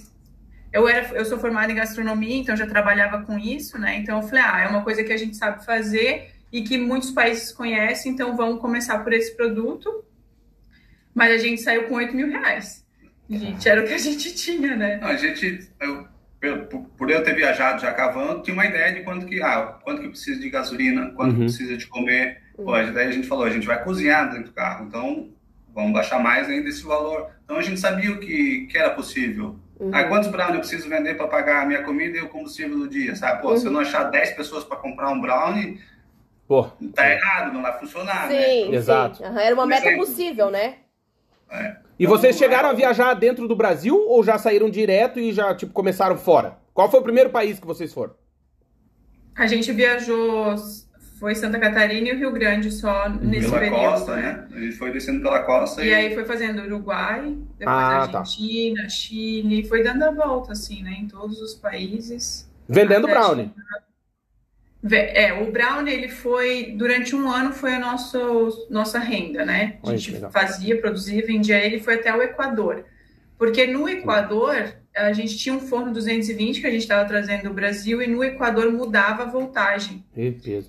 eu 0.72 0.88
era 0.88 1.16
eu 1.16 1.26
sou 1.26 1.40
formada 1.40 1.72
em 1.72 1.76
gastronomia, 1.76 2.38
então 2.38 2.56
já 2.56 2.68
trabalhava 2.68 3.26
com 3.26 3.38
isso, 3.40 3.80
né? 3.80 3.98
Então 3.98 4.22
eu 4.22 4.28
falei, 4.28 4.44
ah, 4.46 4.60
é 4.62 4.68
uma 4.68 4.84
coisa 4.84 5.04
que 5.04 5.12
a 5.12 5.18
gente 5.18 5.36
sabe 5.36 5.66
fazer 5.66 6.32
e 6.52 6.62
que 6.62 6.78
muitos 6.78 7.10
países 7.10 7.52
conhecem, 7.52 8.12
então 8.12 8.38
vamos 8.38 8.62
começar 8.62 9.00
por 9.00 9.14
esse 9.14 9.36
produto. 9.36 10.04
Mas 11.14 11.32
a 11.32 11.38
gente 11.38 11.62
saiu 11.62 11.88
com 11.88 11.96
8 11.96 12.16
mil 12.16 12.28
reais. 12.28 12.83
Gente, 13.30 13.68
era 13.68 13.82
o 13.82 13.86
que 13.86 13.94
a 13.94 13.98
gente 13.98 14.34
tinha, 14.36 14.76
né? 14.76 15.00
A 15.02 15.16
gente, 15.16 15.70
eu, 15.80 16.08
por 16.98 17.10
eu 17.10 17.24
ter 17.24 17.36
viajado 17.36 17.82
já 17.82 17.94
cavando, 17.94 18.42
tinha 18.42 18.54
uma 18.54 18.66
ideia 18.66 18.94
de 18.94 19.02
quanto 19.02 19.26
que, 19.26 19.42
ah, 19.42 19.80
quanto 19.84 20.02
que 20.02 20.10
precisa 20.10 20.40
de 20.40 20.50
gasolina, 20.50 21.12
quanto 21.16 21.34
uhum. 21.34 21.40
precisa 21.40 21.78
de 21.78 21.88
comer. 21.88 22.42
Uhum. 22.58 22.66
Pô, 22.66 22.72
daí 22.72 23.08
a 23.08 23.12
gente 23.12 23.28
falou, 23.28 23.46
a 23.46 23.50
gente 23.50 23.66
vai 23.66 23.82
cozinhar 23.84 24.30
dentro 24.30 24.46
do 24.46 24.54
carro, 24.54 24.86
então 24.86 25.30
vamos 25.74 25.94
baixar 25.94 26.20
mais 26.20 26.50
ainda 26.50 26.68
esse 26.68 26.84
valor. 26.84 27.32
Então 27.46 27.58
a 27.58 27.62
gente 27.62 27.80
sabia 27.80 28.12
o 28.12 28.20
que, 28.20 28.68
que 28.68 28.78
era 28.78 28.90
possível. 28.90 29.58
Uhum. 29.80 29.90
Ah, 29.94 30.04
quantos 30.04 30.30
brownie 30.30 30.56
eu 30.56 30.60
preciso 30.60 30.90
vender 30.90 31.16
para 31.16 31.28
pagar 31.28 31.64
a 31.64 31.66
minha 31.66 31.82
comida 31.84 32.18
e 32.18 32.22
o 32.22 32.30
combustível 32.30 32.78
do 32.78 32.90
dia, 32.90 33.16
sabe? 33.16 33.42
Pô, 33.42 33.56
se 33.56 33.66
eu 33.66 33.72
não 33.72 33.80
uhum. 33.80 33.86
achar 33.86 34.04
10 34.04 34.32
pessoas 34.32 34.64
para 34.64 34.78
comprar 34.78 35.10
um 35.10 35.22
brownie, 35.22 35.80
Pô. 36.48 36.64
tá 36.94 37.10
errado, 37.10 37.54
não 37.54 37.62
vai 37.62 37.80
funcionar, 37.80 38.28
sim, 38.28 38.34
né? 38.34 38.44
Sim, 38.44 38.76
Exato. 38.76 39.24
Era 39.24 39.56
uma 39.56 39.66
meta 39.66 39.96
possível, 39.96 40.52
né? 40.52 40.76
É. 41.54 41.78
E 42.00 42.08
vocês 42.08 42.38
chegaram 42.38 42.70
a 42.70 42.74
viajar 42.74 43.14
dentro 43.14 43.48
do 43.48 43.56
Brasil 43.56 43.96
ou 43.96 44.24
já 44.24 44.38
saíram 44.38 44.70
direto 44.70 45.20
e 45.20 45.32
já 45.32 45.54
tipo 45.54 45.72
começaram 45.72 46.18
fora? 46.18 46.58
Qual 46.74 46.90
foi 46.90 47.00
o 47.00 47.04
primeiro 47.04 47.30
país 47.30 47.60
que 47.60 47.68
vocês 47.68 47.94
foram? 47.94 48.14
A 49.36 49.46
gente 49.48 49.72
viajou, 49.72 50.56
foi 51.20 51.36
Santa 51.36 51.60
Catarina 51.60 52.10
e 52.10 52.14
o 52.14 52.18
Rio 52.18 52.32
Grande 52.32 52.72
só 52.72 53.08
nesse 53.08 53.48
pela 53.48 53.60
período. 53.60 53.80
costa, 53.80 54.16
né? 54.16 54.48
A 54.52 54.60
gente 54.60 54.76
foi 54.76 54.92
descendo 54.92 55.22
pela 55.22 55.44
costa. 55.44 55.84
E, 55.84 55.90
e... 55.90 55.94
aí 55.94 56.14
foi 56.14 56.26
fazendo 56.26 56.62
Uruguai, 56.64 57.38
depois 57.58 57.78
ah, 57.78 58.08
tá. 58.12 58.20
Argentina, 58.20 58.82
tá. 58.84 58.90
Chile, 58.90 59.64
foi 59.68 59.84
dando 59.84 60.04
a 60.04 60.12
volta, 60.12 60.52
assim, 60.52 60.84
né? 60.84 60.98
Em 61.00 61.08
todos 61.08 61.42
os 61.42 61.54
países. 61.54 62.50
Vendendo 62.68 63.08
brownie. 63.08 63.46
China. 63.46 63.84
É, 64.92 65.32
o 65.34 65.50
Brown, 65.50 65.88
ele 65.88 66.10
foi, 66.10 66.74
durante 66.78 67.16
um 67.16 67.30
ano, 67.30 67.54
foi 67.54 67.74
a 67.74 67.80
nosso, 67.80 68.68
nossa 68.70 69.00
renda, 69.00 69.46
né? 69.46 69.78
A 69.84 69.96
gente 69.96 70.20
fazia, 70.30 70.80
produzia, 70.80 71.26
vendia 71.26 71.58
ele, 71.58 71.80
foi 71.80 71.96
até 71.96 72.14
o 72.14 72.22
Equador. 72.22 72.84
Porque 73.38 73.66
no 73.66 73.88
Equador, 73.88 74.74
a 74.96 75.14
gente 75.14 75.38
tinha 75.38 75.56
um 75.56 75.60
forno 75.60 75.94
220 75.94 76.62
que 76.62 76.68
a 76.68 76.70
gente 76.70 76.82
estava 76.82 77.08
trazendo 77.08 77.44
do 77.44 77.54
Brasil 77.54 78.02
e 78.02 78.08
no 78.08 78.24
Equador 78.24 78.72
mudava 78.72 79.24
a 79.24 79.26
voltagem. 79.26 80.04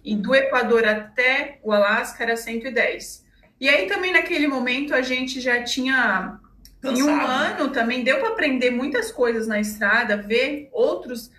E 0.05 0.17
do 0.17 0.35
Equador 0.35 0.85
até 0.85 1.59
o 1.63 1.73
Alasca 1.73 2.23
era 2.23 2.37
110. 2.37 3.25
E 3.61 3.69
aí 3.69 3.87
também 3.87 4.13
naquele 4.13 4.47
momento 4.47 4.95
a 4.95 5.03
gente 5.03 5.41
já 5.41 5.63
tinha 5.63 6.39
Cansado. 6.81 6.99
em 6.99 7.03
um 7.03 7.21
ano 7.21 7.71
também 7.71 8.03
deu 8.03 8.19
para 8.19 8.29
aprender 8.29 8.71
muitas 8.71 9.11
coisas 9.13 9.47
na 9.47 9.61
estrada, 9.61 10.17
ver 10.17 10.69
outros 10.73 11.31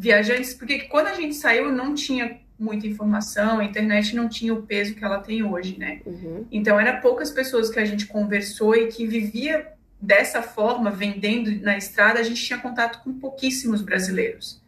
viajantes, 0.00 0.54
porque 0.54 0.80
quando 0.84 1.08
a 1.08 1.14
gente 1.14 1.34
saiu 1.34 1.70
não 1.70 1.94
tinha 1.94 2.38
muita 2.58 2.86
informação, 2.86 3.58
a 3.58 3.64
internet 3.64 4.16
não 4.16 4.28
tinha 4.28 4.54
o 4.54 4.62
peso 4.62 4.94
que 4.94 5.04
ela 5.04 5.18
tem 5.18 5.42
hoje, 5.42 5.78
né? 5.78 6.00
Uhum. 6.06 6.46
Então, 6.50 6.80
era 6.80 7.00
poucas 7.00 7.30
pessoas 7.30 7.68
que 7.68 7.78
a 7.78 7.84
gente 7.84 8.06
conversou 8.06 8.74
e 8.74 8.86
que 8.86 9.06
vivia 9.06 9.66
dessa 10.00 10.42
forma, 10.42 10.90
vendendo 10.90 11.50
na 11.62 11.76
estrada, 11.76 12.18
a 12.18 12.22
gente 12.22 12.42
tinha 12.42 12.58
contato 12.58 13.02
com 13.04 13.12
pouquíssimos 13.12 13.82
brasileiros. 13.82 14.60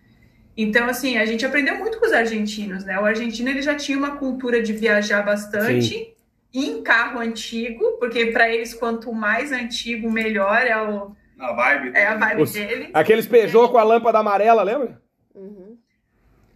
Então, 0.55 0.87
assim, 0.87 1.17
a 1.17 1.25
gente 1.25 1.47
aprendeu 1.47 1.79
muito 1.79 1.99
com 1.99 2.07
os 2.07 2.13
argentinos, 2.13 2.85
né? 2.85 2.99
O 3.01 3.05
argentino, 3.07 3.49
ele 3.49 3.63
já 3.63 3.75
tinha 3.75 3.97
uma 3.97 4.17
cultura 4.17 4.63
de 4.63 4.75
viajar 4.75 5.23
bastante 5.23 5.95
Sim. 5.95 6.13
em 6.53 6.83
carro 6.83 7.21
antigo, 7.21 7.93
porque 7.99 8.27
para 8.27 8.53
eles, 8.53 8.75
quanto 8.75 9.11
mais 9.15 9.51
antigo, 9.51 10.11
melhor 10.11 10.67
é 10.67 10.77
o... 10.77 11.17
A 11.39 11.53
vibe. 11.55 11.97
É 11.97 12.07
a 12.07 12.17
vibe 12.17 12.43
os, 12.43 12.53
deles. 12.53 12.91
Aqueles 12.93 13.27
Peugeot 13.27 13.71
com 13.71 13.79
a 13.79 13.83
lâmpada 13.83 14.19
amarela, 14.19 14.63
lembra? 14.63 15.03
Uhum. 15.35 15.77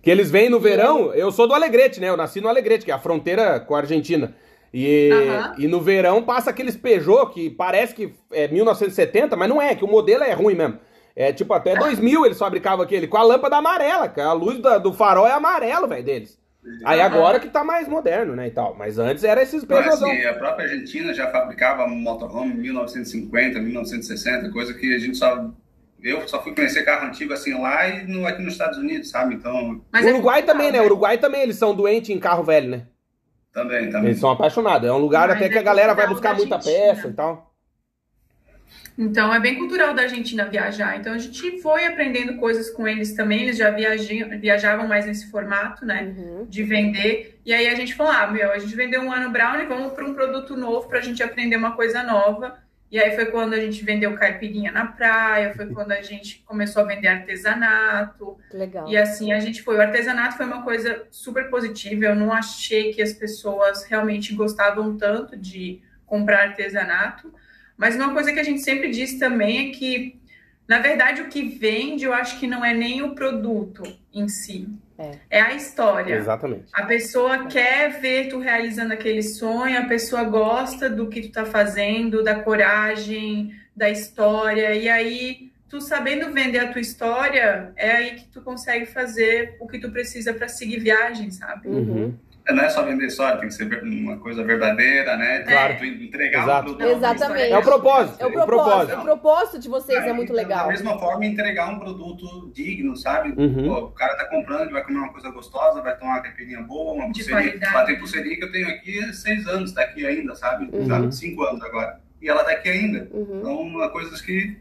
Que 0.03 0.11
eles 0.11 0.31
vêm 0.31 0.49
no 0.49 0.61
verão, 0.61 1.12
eu 1.15 1.33
sou 1.33 1.49
do 1.49 1.55
Alegrete, 1.55 2.01
né? 2.01 2.09
Eu 2.09 2.17
nasci 2.17 2.41
no 2.41 2.49
Alegrete, 2.49 2.85
que 2.85 2.91
é 2.91 2.95
a 2.95 2.99
fronteira 2.99 3.59
com 3.59 3.75
a 3.75 3.79
Argentina. 3.79 4.35
E, 4.73 5.11
uhum. 5.12 5.65
e 5.65 5.69
no 5.69 5.81
verão 5.81 6.23
passa 6.23 6.51
aqueles 6.51 6.77
Peugeot 6.77 7.33
que 7.33 7.51
parece 7.51 7.95
que 7.95 8.15
é 8.31 8.47
1970, 8.47 9.37
mas 9.37 9.49
não 9.49 9.61
é, 9.61 9.75
que 9.75 9.85
o 9.85 9.89
modelo 9.89 10.23
é 10.23 10.33
ruim 10.33 10.55
mesmo. 10.55 10.79
É 11.15 11.33
tipo, 11.33 11.55
até 11.55 11.75
2000 11.75 12.27
eles 12.27 12.39
fabricavam 12.39 12.85
aquele, 12.85 13.07
com 13.07 13.17
a 13.17 13.23
lâmpada 13.23 13.57
amarela, 13.57 14.07
que 14.07 14.21
a 14.21 14.33
luz 14.33 14.61
da, 14.61 14.77
do 14.77 14.93
farol 14.93 15.27
é 15.27 15.33
amarelo, 15.33 15.89
velho, 15.89 16.05
deles. 16.05 16.39
Aí 16.85 17.01
agora 17.01 17.41
que 17.41 17.49
tá 17.49 17.65
mais 17.65 17.89
moderno, 17.89 18.35
né, 18.35 18.49
e 18.49 18.51
tal. 18.51 18.75
Mas 18.77 18.99
antes 18.99 19.25
era 19.25 19.43
esses 19.43 19.65
Peugeot. 19.65 19.95
Assim, 19.95 20.25
a 20.25 20.35
própria 20.35 20.69
Argentina 20.69 21.15
já 21.15 21.31
fabricava 21.31 21.87
motorhome 21.87 22.53
em 22.53 22.59
1950, 22.59 23.59
1960, 23.61 24.51
coisa 24.51 24.75
que 24.75 24.95
a 24.95 24.99
gente 24.99 25.17
só 25.17 25.51
eu 26.03 26.27
só 26.29 26.43
fui 26.43 26.55
conhecer 26.55 26.85
carro 26.85 27.07
antigo 27.07 27.33
assim 27.33 27.55
lá 27.55 27.89
e 27.89 28.07
no, 28.07 28.27
aqui 28.27 28.43
nos 28.43 28.53
Estados 28.53 28.79
Unidos, 28.79 29.11
sabe? 29.11 29.35
Então. 29.35 29.83
Mas 29.91 30.05
o 30.05 30.09
é 30.09 30.13
Uruguai 30.13 30.41
é 30.41 30.43
também, 30.43 30.71
né? 30.71 30.81
O 30.81 30.85
Uruguai 30.85 31.19
também, 31.19 31.43
eles 31.43 31.57
são 31.57 31.75
doentes 31.75 32.11
em 32.11 32.19
carro 32.19 32.45
velho, 32.45 32.69
né? 32.69 32.87
Também, 33.53 33.89
também. 33.89 34.11
Eles 34.11 34.21
são 34.21 34.31
apaixonados. 34.31 34.89
É 34.89 34.93
um 34.93 34.99
lugar 34.99 35.29
Mas 35.29 35.37
até 35.37 35.47
é 35.47 35.49
que 35.49 35.59
a 35.59 35.63
galera 35.63 35.95
vai 35.95 36.07
buscar 36.07 36.35
muita 36.35 36.59
peça 36.59 37.09
e 37.09 37.13
tal. 37.13 37.55
Então 38.99 39.33
é 39.35 39.39
bem 39.39 39.57
cultural 39.57 39.93
da 39.95 40.03
Argentina 40.03 40.47
viajar. 40.47 40.97
Então 40.99 41.13
a 41.13 41.19
gente 41.19 41.61
foi 41.61 41.85
aprendendo 41.85 42.39
coisas 42.39 42.71
com 42.71 42.89
eles 42.89 43.15
também. 43.15 43.43
Eles 43.43 43.57
já 43.57 43.71
viajavam 43.71 44.89
mais 44.89 45.07
nesse 45.07 45.31
formato, 45.31 45.85
né? 45.85 46.15
Uhum. 46.17 46.47
De 46.49 46.63
vender. 46.63 47.41
E 47.45 47.53
aí 47.53 47.69
a 47.69 47.75
gente 47.75 47.95
falou: 47.95 48.13
ah, 48.13 48.27
meu, 48.27 48.51
a 48.51 48.59
gente 48.59 48.75
vendeu 48.75 49.03
um 49.03 49.13
ano 49.13 49.31
Brown 49.31 49.61
e 49.61 49.67
vamos 49.67 49.93
para 49.93 50.05
um 50.05 50.15
produto 50.15 50.57
novo 50.57 50.89
para 50.89 50.99
a 50.99 51.03
gente 51.03 51.23
aprender 51.23 51.57
uma 51.57 51.73
coisa 51.73 52.03
nova. 52.03 52.59
E 52.90 53.01
aí 53.01 53.16
foi 53.16 53.27
quando 53.27 53.55
a 53.55 53.61
gente 53.61 53.85
vendeu 53.85 54.14
caipirinha 54.14 54.70
na 54.70 54.87
praia, 54.87 55.53
foi 55.55 55.66
quando 55.66 55.90
a 55.90 56.03
gente 56.03 56.44
começou 56.46 56.83
a 56.83 56.87
vender 56.87 57.09
artesanato. 57.09 58.38
Legal. 58.53 58.88
E 58.88 58.96
assim 58.96 59.33
a 59.33 59.40
gente 59.40 59.62
foi. 59.62 59.77
O 59.77 59.81
artesanato 59.81 60.37
foi 60.37 60.46
uma 60.46 60.62
coisa 60.62 61.05
super 61.11 61.51
positiva. 61.51 62.05
Eu 62.05 62.14
não 62.14 62.33
achei 62.33 62.92
que 62.92 63.03
as 63.03 63.12
pessoas 63.12 63.85
realmente 63.85 64.35
gostavam 64.35 64.96
tanto 64.96 65.37
de 65.37 65.81
comprar 66.07 66.49
artesanato. 66.49 67.35
Mas 67.77 67.96
uma 67.96 68.12
coisa 68.12 68.33
que 68.33 68.38
a 68.38 68.44
gente 68.44 68.61
sempre 68.61 68.90
diz 68.90 69.18
também 69.18 69.68
é 69.68 69.72
que, 69.72 70.18
na 70.69 70.79
verdade, 70.81 71.23
o 71.23 71.29
que 71.29 71.43
vende, 71.43 72.05
eu 72.05 72.13
acho 72.13 72.39
que 72.41 72.47
não 72.47 72.65
é 72.65 72.75
nem 72.75 73.03
o 73.03 73.15
produto 73.15 73.85
em 74.13 74.29
si, 74.29 74.69
é. 74.99 75.13
é 75.31 75.41
a 75.41 75.55
história. 75.55 76.15
Exatamente. 76.15 76.65
A 76.73 76.85
pessoa 76.85 77.47
quer 77.47 78.01
ver 78.01 78.29
tu 78.29 78.39
realizando 78.39 78.93
aquele 78.93 79.23
sonho, 79.23 79.79
a 79.79 79.85
pessoa 79.85 80.25
gosta 80.25 80.91
do 80.91 81.09
que 81.09 81.23
tu 81.23 81.33
tá 81.33 81.45
fazendo, 81.45 82.23
da 82.23 82.41
coragem, 82.41 83.55
da 83.77 83.89
história, 83.89 84.75
e 84.75 84.89
aí 84.89 85.53
tu 85.69 85.81
sabendo 85.81 86.33
vender 86.33 86.61
a 86.61 86.73
tua 86.73 86.81
história, 86.81 87.73
é 87.77 87.91
aí 87.91 88.15
que 88.15 88.27
tu 88.29 88.41
consegue 88.41 88.87
fazer 88.87 89.57
o 89.61 89.67
que 89.67 89.79
tu 89.79 89.91
precisa 89.91 90.33
para 90.33 90.49
seguir 90.49 90.81
viagem, 90.81 91.31
sabe? 91.31 91.69
Uhum. 91.69 92.15
Não 92.49 92.63
é 92.63 92.69
só 92.69 92.85
vender 92.85 93.07
história, 93.07 93.39
tem 93.41 93.49
que 93.49 93.55
ser 93.55 93.65
uma 93.83 94.19
coisa 94.19 94.45
verdadeira, 94.45 95.17
né? 95.17 95.41
Claro. 95.41 95.79
Tu 95.79 95.85
entregar 95.85 96.45
Exato. 96.45 96.71
um 96.71 96.75
produto. 96.77 96.97
Exatamente. 96.97 97.53
É 97.53 97.59
o 97.59 97.63
propósito. 97.63 98.23
É 98.23 98.27
o 98.27 98.33
propósito. 98.33 98.99
O 98.99 99.03
propósito 99.03 99.59
de 99.59 99.69
vocês 99.69 100.05
é, 100.05 100.13
muito 100.13 100.33
então, 100.33 100.37
legal. 100.37 100.67
Da 100.67 100.73
mesma 100.73 100.97
forma, 100.99 101.27
entregar 101.27 101.69
um 101.69 101.79
produto 101.81 102.51
digno, 102.55 102.97
sabe? 102.97 103.35
Uhum. 103.37 103.67
Pô, 103.67 103.79
o 103.87 103.91
cara 103.91 104.15
tá 104.17 104.27
comprando, 104.27 104.63
ele 104.63 104.73
vai 104.73 104.85
comer 104.85 104.99
uma 104.99 105.13
coisa 105.13 105.29
gostosa, 105.31 105.83
vai 105.83 105.97
tomar 105.97 106.13
uma 106.13 106.23
caipirinha 106.23 106.63
boa, 106.63 106.95
uma 106.95 107.13
De 107.13 107.25
pulseirinha. 107.25 107.59
qualidade. 107.59 107.87
Tem 107.87 107.99
pulseirinha 107.99 108.37
que 108.37 108.45
eu 108.45 108.53
tenho 108.53 108.69
aqui 108.69 108.99
há 109.05 109.13
seis 109.13 109.47
anos, 109.49 109.73
tá 109.73 109.83
aqui 109.83 110.07
ainda, 110.07 110.35
sabe? 110.37 110.71
Uhum. 110.73 110.87
Sabe? 110.87 111.15
Cinco 111.15 111.43
anos 111.43 111.63
agora. 111.63 112.01
E 112.23 112.29
ela 112.29 112.45
tá 112.45 112.53
aqui 112.53 112.69
ainda. 112.69 113.09
Uhum. 113.13 113.39
Então, 113.41 113.61
uma 113.61 113.89
coisa 113.91 114.23
que 114.23 114.57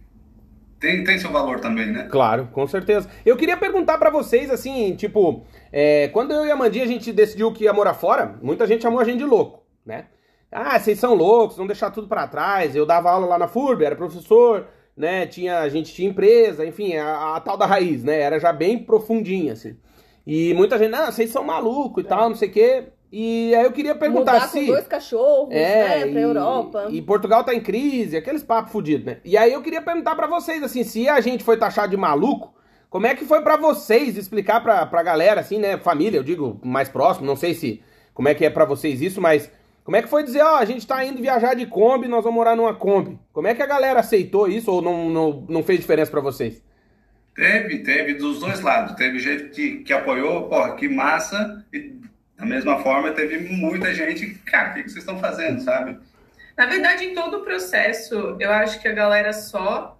tem, 0.79 1.03
tem 1.03 1.17
seu 1.17 1.31
valor 1.31 1.59
também, 1.59 1.87
né? 1.91 2.07
Claro, 2.09 2.49
com 2.51 2.67
certeza. 2.67 3.09
Eu 3.25 3.37
queria 3.37 3.57
perguntar 3.57 3.97
pra 3.97 4.09
vocês, 4.09 4.49
assim, 4.49 4.95
tipo, 4.95 5.45
é, 5.71 6.07
quando 6.09 6.31
eu 6.31 6.45
e 6.45 6.51
a 6.51 6.55
Mandinha 6.55 6.83
a 6.83 6.87
gente 6.87 7.11
decidiu 7.11 7.51
que 7.51 7.63
ia 7.65 7.73
morar 7.73 7.93
fora, 7.93 8.37
muita 8.41 8.65
gente 8.67 8.81
chamou 8.81 8.99
a 8.99 9.03
gente 9.03 9.19
de 9.19 9.25
louco, 9.25 9.63
né? 9.85 10.05
Ah, 10.51 10.79
vocês 10.79 10.99
são 10.99 11.13
loucos, 11.13 11.57
vão 11.57 11.67
deixar 11.67 11.91
tudo 11.91 12.07
pra 12.07 12.27
trás. 12.27 12.75
Eu 12.75 12.85
dava 12.85 13.11
aula 13.11 13.25
lá 13.25 13.37
na 13.37 13.47
FURB, 13.47 13.83
era 13.83 13.95
professor, 13.95 14.67
né? 14.95 15.27
Tinha, 15.27 15.59
a 15.59 15.69
gente 15.69 15.93
tinha 15.93 16.09
empresa, 16.09 16.65
enfim, 16.65 16.95
a, 16.95 17.35
a 17.35 17.39
tal 17.41 17.57
da 17.57 17.65
raiz, 17.65 18.03
né? 18.03 18.21
Era 18.21 18.39
já 18.39 18.53
bem 18.53 18.79
profundinha, 18.79 19.53
assim. 19.53 19.75
E 20.25 20.53
muita 20.53 20.77
gente, 20.77 20.91
não, 20.91 21.11
vocês 21.11 21.29
são 21.29 21.43
malucos 21.43 22.03
e 22.03 22.07
tal, 22.07 22.29
não 22.29 22.35
sei 22.35 22.47
o 22.49 22.51
quê. 22.51 22.83
E 23.11 23.53
aí 23.53 23.65
eu 23.65 23.71
queria 23.71 23.95
perguntar 23.95 24.33
Mudar 24.33 24.47
se. 24.47 24.61
com 24.61 24.65
dois 24.67 24.87
cachorros, 24.87 25.53
É, 25.53 26.05
né, 26.05 26.11
pra 26.11 26.19
e, 26.19 26.23
Europa. 26.23 26.87
E 26.89 27.01
Portugal 27.01 27.43
tá 27.43 27.53
em 27.53 27.61
crise, 27.61 28.17
aqueles 28.17 28.43
papos 28.43 28.71
fudidos, 28.71 29.05
né? 29.05 29.17
E 29.25 29.37
aí 29.37 29.53
eu 29.53 29.61
queria 29.61 29.81
perguntar 29.81 30.15
pra 30.15 30.27
vocês, 30.27 30.63
assim, 30.63 30.83
se 30.83 31.07
a 31.09 31.19
gente 31.21 31.43
foi 31.43 31.57
taxado 31.57 31.89
de 31.91 31.97
maluco, 31.97 32.54
como 32.89 33.07
é 33.07 33.15
que 33.15 33.25
foi 33.25 33.41
pra 33.41 33.57
vocês 33.57 34.17
explicar 34.17 34.61
pra, 34.61 34.85
pra 34.85 35.03
galera, 35.03 35.41
assim, 35.41 35.57
né? 35.57 35.77
Família, 35.77 36.17
eu 36.17 36.23
digo, 36.23 36.59
mais 36.63 36.89
próximo, 36.89 37.25
não 37.25 37.35
sei 37.35 37.53
se 37.53 37.81
como 38.13 38.27
é 38.27 38.33
que 38.33 38.45
é 38.45 38.49
pra 38.49 38.65
vocês 38.65 39.01
isso, 39.01 39.21
mas 39.21 39.51
como 39.83 39.97
é 39.97 40.01
que 40.01 40.09
foi 40.09 40.23
dizer, 40.23 40.41
ó, 40.41 40.57
a 40.57 40.65
gente 40.65 40.87
tá 40.87 41.05
indo 41.05 41.21
viajar 41.21 41.53
de 41.53 41.65
Kombi, 41.65 42.07
nós 42.07 42.23
vamos 42.23 42.37
morar 42.37 42.55
numa 42.55 42.73
Kombi? 42.73 43.19
Como 43.31 43.47
é 43.47 43.53
que 43.53 43.61
a 43.61 43.67
galera 43.67 43.99
aceitou 43.99 44.47
isso 44.47 44.71
ou 44.71 44.81
não, 44.81 45.09
não, 45.09 45.45
não 45.47 45.63
fez 45.63 45.79
diferença 45.79 46.09
pra 46.09 46.21
vocês? 46.21 46.63
Teve, 47.35 47.79
teve 47.79 48.13
dos 48.13 48.39
dois 48.39 48.61
lados. 48.61 48.95
Teve 48.95 49.19
gente 49.19 49.49
que, 49.49 49.83
que 49.83 49.93
apoiou, 49.93 50.47
porra, 50.47 50.75
que 50.75 50.87
massa. 50.87 51.63
E 51.71 51.93
da 52.37 52.45
mesma 52.45 52.79
forma, 52.79 53.11
teve 53.11 53.37
muita 53.53 53.93
gente, 53.93 54.35
cara, 54.45 54.71
o 54.71 54.73
que, 54.73 54.83
que 54.83 54.89
vocês 54.89 55.03
estão 55.03 55.19
fazendo, 55.19 55.61
sabe? 55.61 55.99
Na 56.57 56.65
verdade, 56.65 57.05
em 57.05 57.13
todo 57.13 57.37
o 57.37 57.43
processo, 57.43 58.37
eu 58.39 58.51
acho 58.51 58.81
que 58.81 58.87
a 58.87 58.93
galera 58.93 59.33
só 59.33 59.94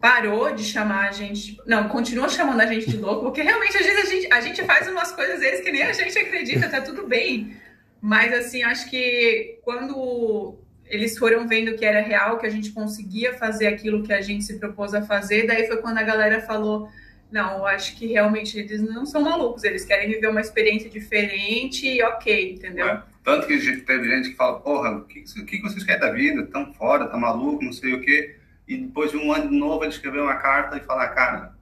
parou 0.00 0.52
de 0.54 0.64
chamar 0.64 1.08
a 1.08 1.12
gente. 1.12 1.60
Não, 1.66 1.88
continua 1.88 2.28
chamando 2.28 2.60
a 2.60 2.66
gente 2.66 2.88
de 2.88 2.96
louco, 2.96 3.22
porque 3.22 3.42
realmente 3.42 3.76
às 3.76 3.84
vezes 3.84 4.04
a 4.04 4.14
gente, 4.14 4.32
a 4.32 4.40
gente 4.40 4.64
faz 4.64 4.88
umas 4.88 5.12
coisas 5.12 5.40
vezes 5.40 5.60
que 5.60 5.70
nem 5.70 5.82
a 5.82 5.92
gente 5.92 6.18
acredita, 6.18 6.68
tá 6.68 6.80
tudo 6.80 7.06
bem. 7.06 7.54
Mas 8.00 8.32
assim, 8.32 8.62
acho 8.62 8.88
que 8.88 9.58
quando 9.62 10.58
eles 10.86 11.18
foram 11.18 11.46
vendo 11.46 11.76
que 11.76 11.84
era 11.84 12.00
real, 12.00 12.38
que 12.38 12.46
a 12.46 12.50
gente 12.50 12.72
conseguia 12.72 13.34
fazer 13.34 13.66
aquilo 13.66 14.02
que 14.02 14.12
a 14.12 14.22
gente 14.22 14.42
se 14.42 14.58
propôs 14.58 14.94
a 14.94 15.02
fazer, 15.02 15.46
daí 15.46 15.66
foi 15.66 15.76
quando 15.76 15.98
a 15.98 16.02
galera 16.02 16.40
falou. 16.40 16.88
Não, 17.30 17.58
eu 17.58 17.66
acho 17.66 17.96
que 17.96 18.06
realmente 18.06 18.58
eles 18.58 18.82
não 18.82 19.06
são 19.06 19.20
malucos, 19.20 19.62
eles 19.62 19.84
querem 19.84 20.08
viver 20.08 20.26
uma 20.26 20.40
experiência 20.40 20.90
diferente 20.90 21.86
e 21.86 22.02
ok, 22.02 22.54
entendeu? 22.54 22.88
É. 22.88 23.02
Tanto 23.22 23.46
que 23.46 23.56
teve 23.82 24.08
gente 24.08 24.30
que 24.30 24.36
fala, 24.36 24.58
porra, 24.58 24.96
o 24.96 25.04
que, 25.04 25.20
o 25.20 25.46
que 25.46 25.60
vocês 25.60 25.84
querem 25.84 26.00
da 26.00 26.10
vida? 26.10 26.44
Tão 26.46 26.72
fora, 26.72 27.06
tá 27.06 27.16
maluco, 27.16 27.62
não 27.62 27.72
sei 27.72 27.92
o 27.92 28.00
quê. 28.00 28.39
E 28.72 28.76
depois 28.78 29.10
de 29.10 29.16
um 29.16 29.32
ano 29.32 29.50
novo 29.50 29.82
ele 29.84 29.90
escreveu 29.92 30.22
uma 30.22 30.36
carta 30.36 30.76
e 30.76 30.80
falar, 30.80 31.08
cara, 31.08 31.52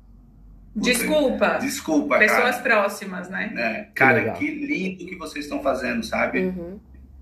Desculpa, 0.76 1.58
desculpa, 1.60 2.18
pessoas 2.18 2.56
cara. 2.56 2.62
próximas, 2.62 3.28
né? 3.28 3.50
né? 3.52 3.88
Cara, 3.94 4.18
legal. 4.18 4.36
que 4.36 4.46
lindo 4.48 5.06
que 5.06 5.16
vocês 5.16 5.44
estão 5.44 5.60
fazendo, 5.62 6.04
sabe? 6.04 6.40
Uhum. 6.44 6.78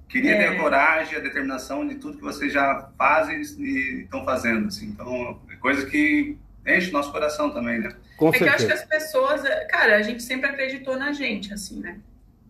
Queria 0.09 0.33
É. 0.35 0.39
ter 0.39 0.57
a 0.57 0.61
coragem, 0.61 1.17
a 1.17 1.21
determinação 1.21 1.87
de 1.87 1.95
tudo 1.95 2.19
que 2.19 2.23
vocês 2.23 2.53
já 2.53 2.91
fazem 2.99 3.41
e 3.59 4.03
estão 4.03 4.25
fazendo, 4.25 4.69
assim. 4.69 4.87
Então, 4.89 5.41
é 5.51 5.57
coisa 5.57 5.87
que 5.87 6.37
enche 6.67 6.91
o 6.91 6.93
nosso 6.93 7.11
coração 7.13 7.51
também, 7.51 7.79
né? 7.81 7.91
Com 8.17 8.29
É 8.29 8.33
que 8.33 8.45
eu 8.45 8.49
acho 8.49 8.57
que 8.67 8.73
certeza. 8.77 8.83
as 8.83 8.89
pessoas, 8.89 9.43
cara, 9.71 9.97
a 9.97 10.03
gente 10.03 10.23
sempre 10.23 10.51
acreditou 10.51 10.99
na 10.99 11.13
gente, 11.13 11.53
assim, 11.55 11.81
né? 11.81 11.99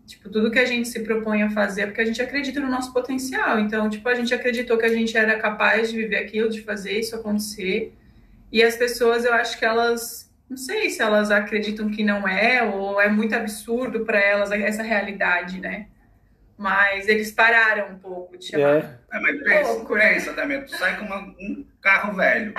Tipo, 0.07 0.29
tudo 0.29 0.49
que 0.49 0.57
a 0.57 0.63
gente 0.65 0.87
se 0.87 1.01
propõe 1.01 1.43
a 1.43 1.49
fazer 1.49 1.81
é 1.81 1.85
porque 1.87 1.99
a 2.01 2.05
gente 2.05 2.21
acredita 2.21 2.61
no 2.61 2.69
nosso 2.69 2.93
potencial. 2.93 3.59
Então, 3.59 3.89
tipo, 3.89 4.07
a 4.07 4.15
gente 4.15 4.33
acreditou 4.33 4.77
que 4.77 4.85
a 4.85 4.89
gente 4.89 5.15
era 5.17 5.37
capaz 5.37 5.91
de 5.91 5.97
viver 5.97 6.15
aquilo, 6.15 6.49
de 6.49 6.61
fazer 6.61 6.97
isso 6.97 7.13
acontecer. 7.15 7.93
E 8.51 8.63
as 8.63 8.77
pessoas, 8.77 9.25
eu 9.25 9.33
acho 9.33 9.59
que 9.59 9.65
elas, 9.65 10.31
não 10.49 10.55
sei 10.55 10.89
se 10.89 11.01
elas 11.01 11.29
acreditam 11.29 11.89
que 11.89 12.05
não 12.05 12.25
é, 12.25 12.63
ou 12.63 13.01
é 13.01 13.09
muito 13.09 13.35
absurdo 13.35 14.05
para 14.05 14.17
elas 14.17 14.49
essa 14.51 14.81
realidade, 14.81 15.59
né? 15.59 15.87
Mas 16.57 17.07
eles 17.09 17.29
pararam 17.31 17.93
um 17.93 17.99
pouco 17.99 18.37
de 18.37 18.45
chamar. 18.45 18.77
É. 18.77 18.97
É, 19.11 19.19
mas 19.19 19.43
pensa, 19.43 19.71
Louco, 19.73 19.95
né? 19.95 20.13
pensa 20.13 20.33
também, 20.33 20.61
tu 20.63 20.71
sai 20.71 20.97
com 20.97 21.05
uma- 21.05 21.35
um 21.39 21.65
carro 21.81 22.15
velho. 22.15 22.53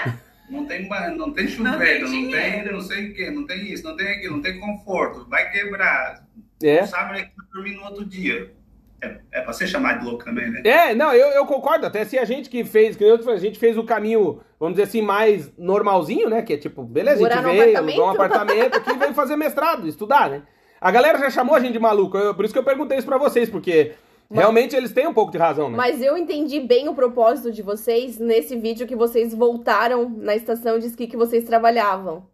Não 0.51 0.67
tem, 0.67 0.89
não 1.17 1.33
tem 1.33 1.49
chuveiro, 1.49 2.09
tem 2.11 2.23
não 2.25 2.31
tem, 2.31 2.73
não 2.73 2.81
sei 2.81 3.09
o 3.11 3.15
quê, 3.15 3.31
não 3.31 3.47
tem 3.47 3.73
isso, 3.73 3.85
não 3.85 3.97
tem 3.97 4.09
aquilo, 4.09 4.37
não 4.37 4.43
tem 4.43 4.61
conforto, 4.61 5.27
vai 5.29 5.51
quebrar. 5.51 6.28
É. 6.62 6.85
Sabe 6.87 7.12
onde 7.12 7.21
é 7.23 7.31
dormir 7.53 7.77
no 7.77 7.85
outro 7.85 8.05
dia. 8.05 8.53
É, 9.01 9.16
é 9.31 9.40
pra 9.42 9.53
ser 9.53 9.68
chamado 9.68 10.01
de 10.01 10.07
louco 10.07 10.25
também, 10.25 10.51
né? 10.51 10.61
É, 10.64 10.92
não, 10.94 11.12
eu, 11.14 11.29
eu 11.29 11.47
concordo. 11.47 11.87
Até 11.87 12.05
se 12.05 12.18
a 12.18 12.25
gente 12.25 12.51
que 12.51 12.64
fez, 12.64 12.97
que 12.97 13.05
eu, 13.05 13.31
a 13.31 13.37
gente 13.37 13.57
fez 13.59 13.79
o 13.79 13.85
caminho, 13.85 14.40
vamos 14.59 14.75
dizer 14.75 14.88
assim, 14.88 15.01
mais 15.03 15.53
normalzinho, 15.57 16.29
né? 16.29 16.42
Que 16.42 16.55
é 16.55 16.57
tipo, 16.57 16.83
beleza, 16.83 17.25
a 17.25 17.31
gente 17.31 17.42
veio, 17.44 17.79
alugou 17.79 18.07
um 18.07 18.11
apartamento 18.11 18.77
aqui 18.77 18.90
e 18.90 18.97
veio 18.99 19.14
fazer 19.14 19.37
mestrado, 19.37 19.87
estudar, 19.87 20.29
né? 20.29 20.42
A 20.81 20.90
galera 20.90 21.16
já 21.18 21.31
chamou 21.31 21.55
a 21.55 21.61
gente 21.61 21.73
de 21.75 21.79
maluco, 21.79 22.16
eu- 22.18 22.35
por 22.35 22.44
isso 22.44 22.53
que 22.53 22.59
eu 22.59 22.64
perguntei 22.64 22.99
isso 22.99 23.07
pra 23.07 23.18
vocês, 23.18 23.49
porque 23.49 23.92
realmente 24.29 24.75
eles 24.75 24.92
têm 24.92 25.07
um 25.07 25.14
pouco 25.14 25.31
de 25.31 25.38
razão, 25.38 25.71
né? 25.71 25.77
Mas 25.77 26.03
eu 26.03 26.16
entendi 26.16 26.59
bem 26.59 26.88
o 26.88 26.94
propósito 26.94 27.53
de 27.53 27.62
vocês 27.62 28.18
nesse 28.18 28.57
vídeo 28.57 28.85
que 28.87 28.97
vocês 28.97 29.33
voltaram 29.33 30.09
na 30.09 30.35
estação 30.35 30.77
de 30.77 30.87
esqui 30.87 31.07
que 31.07 31.16
vocês 31.16 31.44
trabalhavam, 31.44 32.27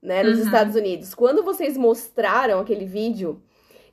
né, 0.00 0.22
nos 0.22 0.38
Uhum. 0.38 0.44
Estados 0.44 0.76
Unidos. 0.76 1.14
Quando 1.16 1.42
vocês 1.42 1.76
mostraram 1.76 2.60
aquele 2.60 2.84
vídeo, 2.86 3.42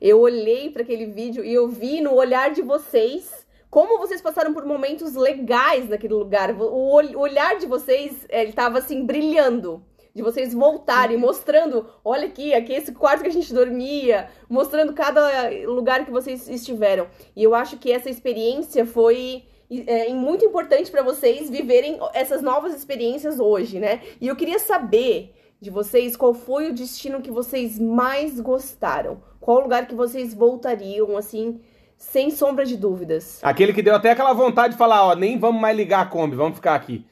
eu 0.06 0.20
olhei 0.20 0.68
para 0.68 0.82
aquele 0.82 1.06
vídeo 1.06 1.42
e 1.42 1.54
eu 1.54 1.66
vi 1.66 2.02
no 2.02 2.12
olhar 2.12 2.50
de 2.50 2.60
vocês 2.60 3.46
como 3.70 3.96
vocês 3.98 4.20
passaram 4.20 4.52
por 4.52 4.66
momentos 4.66 5.14
legais 5.14 5.88
naquele 5.88 6.12
lugar. 6.12 6.50
O 6.54 6.90
ol- 6.92 7.16
olhar 7.16 7.56
de 7.56 7.64
vocês, 7.64 8.26
eh, 8.28 8.42
ele 8.42 8.50
assim 8.78 9.02
brilhando. 9.06 9.82
De 10.14 10.22
vocês 10.22 10.52
voltarem, 10.52 11.16
mostrando, 11.16 11.88
olha 12.04 12.26
aqui, 12.26 12.52
aqui 12.52 12.74
é 12.74 12.78
esse 12.78 12.92
quarto 12.92 13.22
que 13.22 13.28
a 13.28 13.32
gente 13.32 13.52
dormia, 13.52 14.28
mostrando 14.48 14.92
cada 14.92 15.50
lugar 15.66 16.04
que 16.04 16.10
vocês 16.12 16.48
estiveram. 16.48 17.08
E 17.34 17.42
eu 17.42 17.54
acho 17.54 17.78
que 17.78 17.90
essa 17.90 18.08
experiência 18.10 18.84
foi 18.86 19.42
é, 19.86 20.08
muito 20.10 20.44
importante 20.44 20.90
para 20.90 21.02
vocês 21.02 21.48
viverem 21.50 21.98
essas 22.12 22.42
novas 22.42 22.74
experiências 22.74 23.40
hoje, 23.40 23.80
né? 23.80 24.02
E 24.20 24.28
eu 24.28 24.36
queria 24.36 24.58
saber 24.58 25.34
de 25.60 25.70
vocês 25.70 26.16
qual 26.16 26.34
foi 26.34 26.70
o 26.70 26.74
destino 26.74 27.22
que 27.22 27.30
vocês 27.30 27.78
mais 27.78 28.38
gostaram. 28.40 29.22
Qual 29.40 29.60
lugar 29.60 29.86
que 29.86 29.94
vocês 29.94 30.34
voltariam, 30.34 31.16
assim, 31.16 31.60
sem 31.96 32.30
sombra 32.30 32.64
de 32.64 32.76
dúvidas. 32.76 33.40
Aquele 33.42 33.72
que 33.72 33.82
deu 33.82 33.94
até 33.94 34.10
aquela 34.10 34.32
vontade 34.32 34.74
de 34.74 34.78
falar, 34.78 35.04
ó, 35.04 35.14
nem 35.14 35.38
vamos 35.38 35.60
mais 35.60 35.76
ligar 35.76 36.00
a 36.00 36.06
Kombi, 36.06 36.36
vamos 36.36 36.56
ficar 36.56 36.74
aqui. 36.74 37.04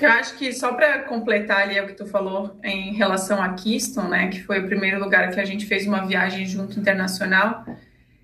Eu 0.00 0.10
acho 0.10 0.36
que 0.36 0.52
só 0.52 0.74
para 0.74 1.04
completar 1.04 1.62
ali 1.62 1.80
o 1.80 1.86
que 1.86 1.94
tu 1.94 2.06
falou 2.06 2.56
em 2.62 2.92
relação 2.92 3.42
a 3.42 3.54
Keystone, 3.54 4.10
né, 4.10 4.28
que 4.28 4.42
foi 4.42 4.60
o 4.60 4.66
primeiro 4.66 5.00
lugar 5.00 5.30
que 5.30 5.40
a 5.40 5.44
gente 5.44 5.66
fez 5.66 5.86
uma 5.86 6.06
viagem 6.06 6.44
junto 6.46 6.78
internacional. 6.78 7.64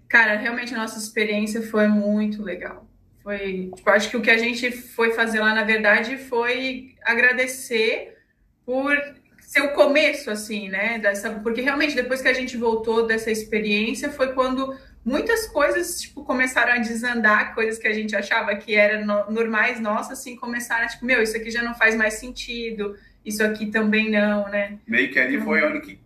Cara, 0.08 0.36
realmente 0.36 0.74
a 0.74 0.78
nossa 0.78 0.98
experiência 0.98 1.62
foi 1.62 1.88
muito 1.88 2.42
legal. 2.42 2.86
Foi, 3.22 3.70
tipo, 3.74 3.90
acho 3.90 4.10
que 4.10 4.16
o 4.18 4.22
que 4.22 4.30
a 4.30 4.36
gente 4.36 4.70
foi 4.70 5.12
fazer 5.12 5.40
lá, 5.40 5.54
na 5.54 5.64
verdade, 5.64 6.18
foi 6.18 6.94
agradecer 7.02 8.18
por 8.64 8.96
ser 9.40 9.60
o 9.60 9.72
começo, 9.72 10.30
assim, 10.30 10.68
né? 10.68 10.98
Dessa, 10.98 11.30
porque 11.30 11.60
realmente 11.60 11.94
depois 11.94 12.20
que 12.20 12.28
a 12.28 12.32
gente 12.32 12.56
voltou 12.56 13.06
dessa 13.06 13.30
experiência 13.30 14.10
foi 14.10 14.32
quando 14.32 14.76
muitas 15.04 15.46
coisas 15.46 16.00
tipo 16.00 16.24
começaram 16.24 16.72
a 16.72 16.78
desandar, 16.78 17.54
coisas 17.54 17.78
que 17.78 17.86
a 17.86 17.92
gente 17.92 18.16
achava 18.16 18.56
que 18.56 18.74
eram 18.74 19.06
no, 19.06 19.30
normais 19.30 19.80
nossas, 19.80 20.18
assim, 20.18 20.34
começaram 20.36 20.84
a 20.84 20.88
tipo, 20.88 21.04
meu, 21.04 21.22
isso 21.22 21.36
aqui 21.36 21.50
já 21.50 21.62
não 21.62 21.74
faz 21.74 21.94
mais 21.94 22.14
sentido, 22.14 22.96
isso 23.24 23.44
aqui 23.44 23.66
também 23.66 24.10
não, 24.10 24.48
né? 24.48 24.78
Meio 24.86 25.10
que 25.12 25.18
ali 25.18 25.40
foi 25.40 25.62
onde 25.62 25.80
que 25.80 26.03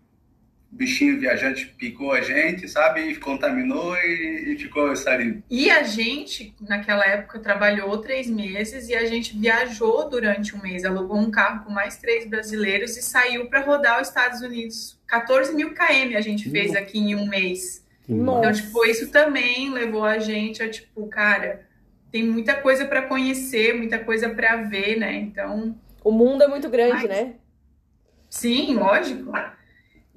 bichinho 0.78 1.18
viajante 1.18 1.66
picou 1.76 2.12
a 2.12 2.20
gente, 2.20 2.68
sabe? 2.68 3.00
E 3.00 3.16
contaminou 3.16 3.96
e, 3.96 4.54
e 4.54 4.58
ficou 4.58 4.94
sarinho. 4.94 5.42
E 5.50 5.68
a 5.68 5.82
gente, 5.82 6.54
naquela 6.60 7.04
época, 7.04 7.40
trabalhou 7.40 7.98
três 7.98 8.30
meses 8.30 8.88
e 8.88 8.94
a 8.94 9.04
gente 9.04 9.36
viajou 9.36 10.08
durante 10.08 10.54
um 10.54 10.62
mês, 10.62 10.84
alugou 10.84 11.18
um 11.18 11.30
carro 11.30 11.64
com 11.64 11.72
mais 11.72 11.96
três 11.96 12.24
brasileiros 12.24 12.96
e 12.96 13.02
saiu 13.02 13.46
para 13.46 13.60
rodar 13.60 14.00
os 14.00 14.08
Estados 14.08 14.40
Unidos. 14.40 14.96
14 15.08 15.54
mil 15.54 15.74
km 15.74 16.16
a 16.16 16.20
gente 16.20 16.48
fez 16.48 16.74
aqui 16.76 16.98
em 16.98 17.16
um 17.16 17.26
mês. 17.26 17.84
Nossa. 18.08 18.38
Então, 18.38 18.52
tipo, 18.52 18.84
isso 18.86 19.10
também 19.10 19.70
levou 19.70 20.04
a 20.04 20.18
gente 20.18 20.62
a, 20.62 20.70
tipo, 20.70 21.08
cara, 21.08 21.66
tem 22.12 22.24
muita 22.24 22.54
coisa 22.54 22.86
para 22.86 23.02
conhecer, 23.02 23.74
muita 23.74 23.98
coisa 23.98 24.28
para 24.30 24.56
ver, 24.56 24.96
né? 24.96 25.14
Então, 25.16 25.76
O 26.04 26.12
mundo 26.12 26.44
é 26.44 26.46
muito 26.48 26.70
grande, 26.70 27.06
mas... 27.06 27.08
né? 27.08 27.34
Sim, 28.30 28.74
lógico. 28.74 29.32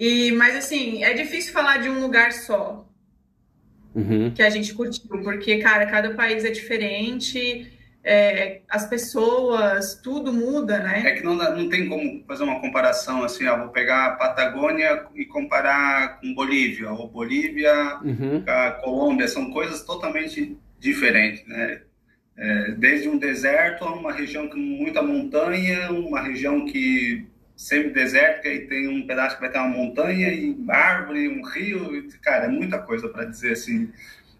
E, 0.01 0.31
mas 0.31 0.55
assim, 0.55 1.03
é 1.03 1.13
difícil 1.13 1.53
falar 1.53 1.77
de 1.77 1.87
um 1.87 2.01
lugar 2.01 2.31
só 2.31 2.89
uhum. 3.93 4.31
que 4.31 4.41
a 4.41 4.49
gente 4.49 4.73
curtiu, 4.73 5.21
porque, 5.21 5.59
cara, 5.59 5.85
cada 5.85 6.15
país 6.15 6.43
é 6.43 6.49
diferente, 6.49 7.71
é, 8.03 8.61
as 8.67 8.89
pessoas, 8.89 10.01
tudo 10.01 10.33
muda, 10.33 10.79
né? 10.79 11.03
É 11.05 11.11
que 11.11 11.23
não, 11.23 11.35
não 11.35 11.69
tem 11.69 11.87
como 11.87 12.23
fazer 12.27 12.43
uma 12.43 12.59
comparação 12.59 13.23
assim, 13.23 13.45
ó, 13.45 13.55
vou 13.59 13.67
pegar 13.67 14.07
a 14.07 14.11
Patagônia 14.15 15.05
e 15.13 15.23
comparar 15.23 16.19
com 16.19 16.33
Bolívia, 16.33 16.89
ou 16.89 17.07
Bolívia 17.07 17.99
uhum. 18.03 18.41
com 18.43 18.49
a 18.49 18.71
Colômbia, 18.71 19.27
são 19.27 19.51
coisas 19.51 19.83
totalmente 19.83 20.57
diferentes, 20.79 21.45
né? 21.45 21.79
É, 22.35 22.71
desde 22.71 23.07
um 23.07 23.19
deserto 23.19 23.85
a 23.85 23.93
uma 23.93 24.11
região 24.11 24.49
com 24.49 24.57
muita 24.57 25.03
montanha, 25.03 25.91
uma 25.91 26.23
região 26.23 26.65
que 26.65 27.29
semi-desértica 27.61 28.49
e 28.49 28.61
tem 28.61 28.87
um 28.87 29.05
pedaço 29.05 29.35
que 29.35 29.41
vai 29.41 29.51
ter 29.51 29.59
uma 29.59 29.67
montanha 29.67 30.33
e 30.33 30.57
árvore, 30.67 31.29
um 31.29 31.45
rio, 31.45 32.07
cara, 32.19 32.45
é 32.45 32.47
muita 32.47 32.79
coisa 32.79 33.07
para 33.07 33.25
dizer 33.25 33.51
assim. 33.51 33.91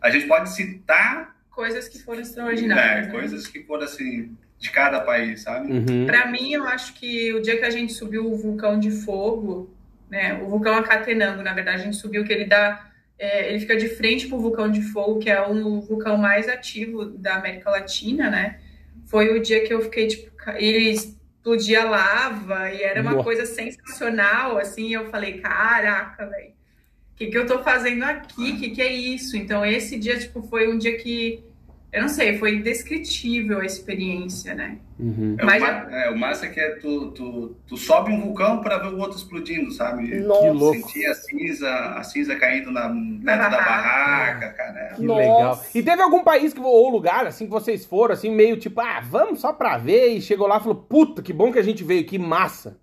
A 0.01 0.10
gente 0.10 0.25
pode 0.25 0.49
citar 0.49 1.36
coisas 1.51 1.88
que 1.88 2.01
foram 2.01 2.21
extraordinárias. 2.21 3.05
É, 3.05 3.07
né? 3.07 3.12
coisas 3.12 3.45
que 3.45 3.63
foram 3.63 3.84
assim 3.84 4.36
de 4.57 4.71
cada 4.71 5.01
país, 5.01 5.41
sabe? 5.41 5.71
Uhum. 5.71 6.07
Para 6.07 6.31
mim, 6.31 6.53
eu 6.53 6.65
acho 6.65 6.95
que 6.95 7.31
o 7.34 7.41
dia 7.43 7.57
que 7.57 7.65
a 7.65 7.69
gente 7.69 7.93
subiu 7.93 8.25
o 8.25 8.36
vulcão 8.36 8.79
de 8.79 8.89
fogo, 8.89 9.71
né, 10.10 10.41
o 10.41 10.47
vulcão 10.47 10.75
Acatenango, 10.75 11.43
na 11.43 11.53
verdade, 11.53 11.81
a 11.81 11.86
gente 11.86 11.97
subiu 11.97 12.23
que 12.23 12.34
ele 12.34 12.45
dá 12.45 12.89
é, 13.19 13.49
ele 13.49 13.60
fica 13.60 13.77
de 13.77 13.88
frente 13.88 14.27
para 14.27 14.36
o 14.36 14.41
vulcão 14.41 14.71
de 14.71 14.81
fogo, 14.81 15.19
que 15.19 15.29
é 15.29 15.39
o 15.47 15.79
vulcão 15.79 16.17
mais 16.17 16.49
ativo 16.49 17.05
da 17.05 17.36
América 17.36 17.69
Latina, 17.69 18.31
né? 18.31 18.60
Foi 19.05 19.38
o 19.38 19.39
dia 19.39 19.63
que 19.63 19.71
eu 19.71 19.79
fiquei 19.79 20.07
tipo, 20.07 20.31
ele 20.55 20.95
explodia 21.41 21.84
lava 21.84 22.71
e 22.71 22.84
era 22.84 23.01
uma 23.01 23.23
coisa 23.23 23.45
sensacional, 23.45 24.58
assim. 24.58 24.93
Eu 24.93 25.10
falei, 25.10 25.39
caraca, 25.39 26.27
velho, 26.27 26.51
o 26.51 27.15
que, 27.15 27.27
que 27.27 27.38
eu 27.38 27.47
tô 27.47 27.63
fazendo 27.63 28.04
aqui? 28.04 28.51
O 28.51 28.60
que, 28.60 28.69
que 28.69 28.82
é 28.82 28.93
isso? 28.93 29.36
Então, 29.36 29.65
esse 29.65 29.97
dia, 29.97 30.17
tipo, 30.19 30.43
foi 30.43 30.71
um 30.71 30.77
dia 30.77 30.97
que 30.97 31.43
eu 31.91 32.04
não 32.04 32.10
sei, 32.10 32.38
foi 32.38 32.56
indescritível 32.56 33.60
a 33.60 33.65
experiência, 33.65 34.56
né? 34.56 34.77
Uhum. 34.97 35.36
É, 35.38 35.43
Mas, 35.43 35.62
o, 35.62 35.65
é, 35.65 36.10
o 36.10 36.17
massa 36.17 36.45
é 36.45 36.49
que 36.49 36.60
é 36.60 36.75
tu, 36.75 37.12
tu, 37.12 37.58
tu 37.67 37.75
sobe 37.75 38.13
um 38.13 38.21
vulcão 38.21 38.62
para 38.62 38.77
ver 38.77 38.93
o 38.93 38.97
outro 38.97 39.17
explodindo, 39.17 39.69
sabe? 39.71 40.19
Nossa. 40.19 40.41
Que 40.41 40.49
louco. 40.51 40.88
Sentir 40.88 41.06
a 41.08 41.15
cinza, 41.15 41.69
a 41.69 42.04
cinza 42.04 42.36
caindo 42.38 42.71
na, 42.71 42.88
dentro 42.88 43.25
da 43.25 43.49
barraca, 43.49 44.54
cara. 44.54 44.93
Que 44.95 45.01
Nossa. 45.01 45.19
legal. 45.19 45.65
E 45.75 45.84
teve 45.84 46.01
algum 46.01 46.23
país 46.23 46.54
que, 46.54 46.62
ou 46.62 46.89
lugar, 46.89 47.27
assim, 47.27 47.43
que 47.43 47.51
vocês 47.51 47.86
foram, 47.86 48.13
assim, 48.13 48.34
meio 48.34 48.56
tipo, 48.56 48.80
ah, 48.80 49.01
vamos 49.01 49.41
só 49.41 49.51
pra 49.51 49.77
ver, 49.77 50.15
e 50.15 50.21
chegou 50.21 50.47
lá 50.47 50.58
e 50.58 50.62
falou, 50.62 50.75
puta, 50.75 51.21
que 51.21 51.34
bom 51.34 51.51
que 51.51 51.60
a 51.60 51.63
gente 51.63 51.84
veio, 51.84 52.06
que 52.06 52.17
massa. 52.17 52.80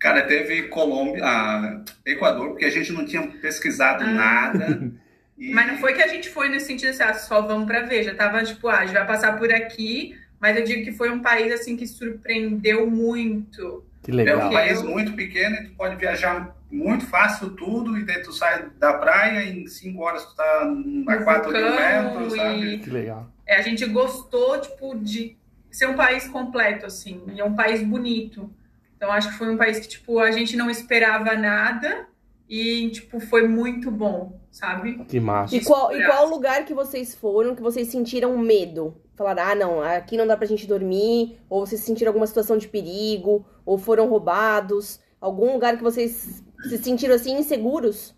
Cara, 0.00 0.22
teve 0.22 0.64
Colômbia, 0.64 1.24
ah, 1.24 1.80
Equador, 2.04 2.50
porque 2.50 2.64
a 2.64 2.70
gente 2.70 2.92
não 2.92 3.04
tinha 3.04 3.22
pesquisado 3.22 4.02
ah. 4.02 4.12
nada. 4.12 4.92
E... 5.38 5.52
Mas 5.52 5.66
não 5.66 5.78
foi 5.78 5.92
que 5.94 6.02
a 6.02 6.08
gente 6.08 6.30
foi 6.30 6.48
no 6.48 6.58
sentido 6.58 6.90
assim, 6.90 7.02
ah, 7.02 7.14
só 7.14 7.42
vamos 7.42 7.66
para 7.66 7.82
ver, 7.82 8.02
já 8.02 8.14
tava 8.14 8.42
tipo, 8.42 8.68
ah, 8.68 8.78
a 8.78 8.86
gente 8.86 8.94
vai 8.94 9.06
passar 9.06 9.36
por 9.38 9.52
aqui, 9.52 10.16
mas 10.40 10.56
eu 10.56 10.64
digo 10.64 10.84
que 10.84 10.92
foi 10.92 11.10
um 11.10 11.20
país 11.20 11.52
assim 11.52 11.76
que 11.76 11.86
surpreendeu 11.86 12.90
muito. 12.90 13.84
Que 14.02 14.12
legal. 14.12 14.40
É 14.40 14.46
um 14.46 14.50
país 14.50 14.82
muito 14.82 15.12
pequeno 15.12 15.56
e 15.56 15.64
tu 15.64 15.74
pode 15.74 15.96
viajar 15.96 16.56
muito 16.70 17.06
fácil 17.06 17.50
tudo 17.50 17.98
e 17.98 18.04
daí 18.04 18.22
tu 18.22 18.32
sai 18.32 18.66
da 18.78 18.94
praia 18.94 19.42
e 19.42 19.62
em 19.62 19.66
cinco 19.66 20.02
horas 20.02 20.24
tu 20.24 20.36
tá 20.36 20.72
a 21.08 21.16
quatro 21.22 21.52
mil 21.52 21.74
metros, 21.74 22.34
sabe? 22.34 22.78
Que 22.78 22.90
legal. 22.90 23.30
É, 23.46 23.56
a 23.56 23.62
gente 23.62 23.84
gostou, 23.86 24.60
tipo, 24.60 24.96
de 24.98 25.36
ser 25.70 25.86
um 25.86 25.94
país 25.94 26.26
completo, 26.26 26.86
assim, 26.86 27.22
e 27.34 27.40
é 27.40 27.44
um 27.44 27.54
país 27.54 27.82
bonito. 27.82 28.50
Então 28.96 29.12
acho 29.12 29.30
que 29.30 29.38
foi 29.38 29.50
um 29.50 29.56
país 29.56 29.78
que, 29.78 29.88
tipo, 29.88 30.18
a 30.18 30.30
gente 30.30 30.56
não 30.56 30.70
esperava 30.70 31.34
nada 31.34 32.06
e, 32.48 32.90
tipo, 32.90 33.18
foi 33.18 33.48
muito 33.48 33.90
bom, 33.90 34.40
sabe? 34.50 35.04
Que 35.06 35.18
massa. 35.18 35.54
E 35.56 35.64
qual, 35.64 35.94
e 35.96 36.04
qual 36.04 36.28
lugar 36.28 36.64
que 36.64 36.72
vocês 36.72 37.14
foram 37.14 37.54
que 37.54 37.62
vocês 37.62 37.88
sentiram 37.88 38.38
medo? 38.38 38.96
Falaram, 39.16 39.42
ah, 39.42 39.54
não, 39.54 39.82
aqui 39.82 40.16
não 40.16 40.26
dá 40.26 40.36
pra 40.36 40.46
gente 40.46 40.66
dormir, 40.66 41.38
ou 41.48 41.66
vocês 41.66 41.80
sentiram 41.80 42.10
alguma 42.10 42.26
situação 42.26 42.56
de 42.56 42.68
perigo, 42.68 43.44
ou 43.64 43.78
foram 43.78 44.08
roubados? 44.08 45.00
Algum 45.20 45.52
lugar 45.52 45.76
que 45.76 45.82
vocês 45.82 46.44
se 46.68 46.78
sentiram 46.78 47.14
assim 47.14 47.36
inseguros? 47.36 48.14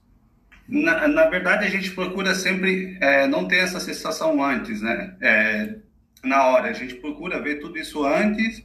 Na, 0.68 1.08
na 1.08 1.26
verdade, 1.30 1.64
a 1.64 1.70
gente 1.70 1.92
procura 1.92 2.34
sempre 2.34 2.98
é, 3.00 3.26
não 3.26 3.48
ter 3.48 3.58
essa 3.58 3.80
sensação 3.80 4.42
antes, 4.44 4.82
né? 4.82 5.16
É, 5.22 5.76
na 6.22 6.48
hora, 6.48 6.68
a 6.68 6.72
gente 6.74 6.96
procura 6.96 7.40
ver 7.40 7.60
tudo 7.60 7.78
isso 7.78 8.04
antes 8.04 8.62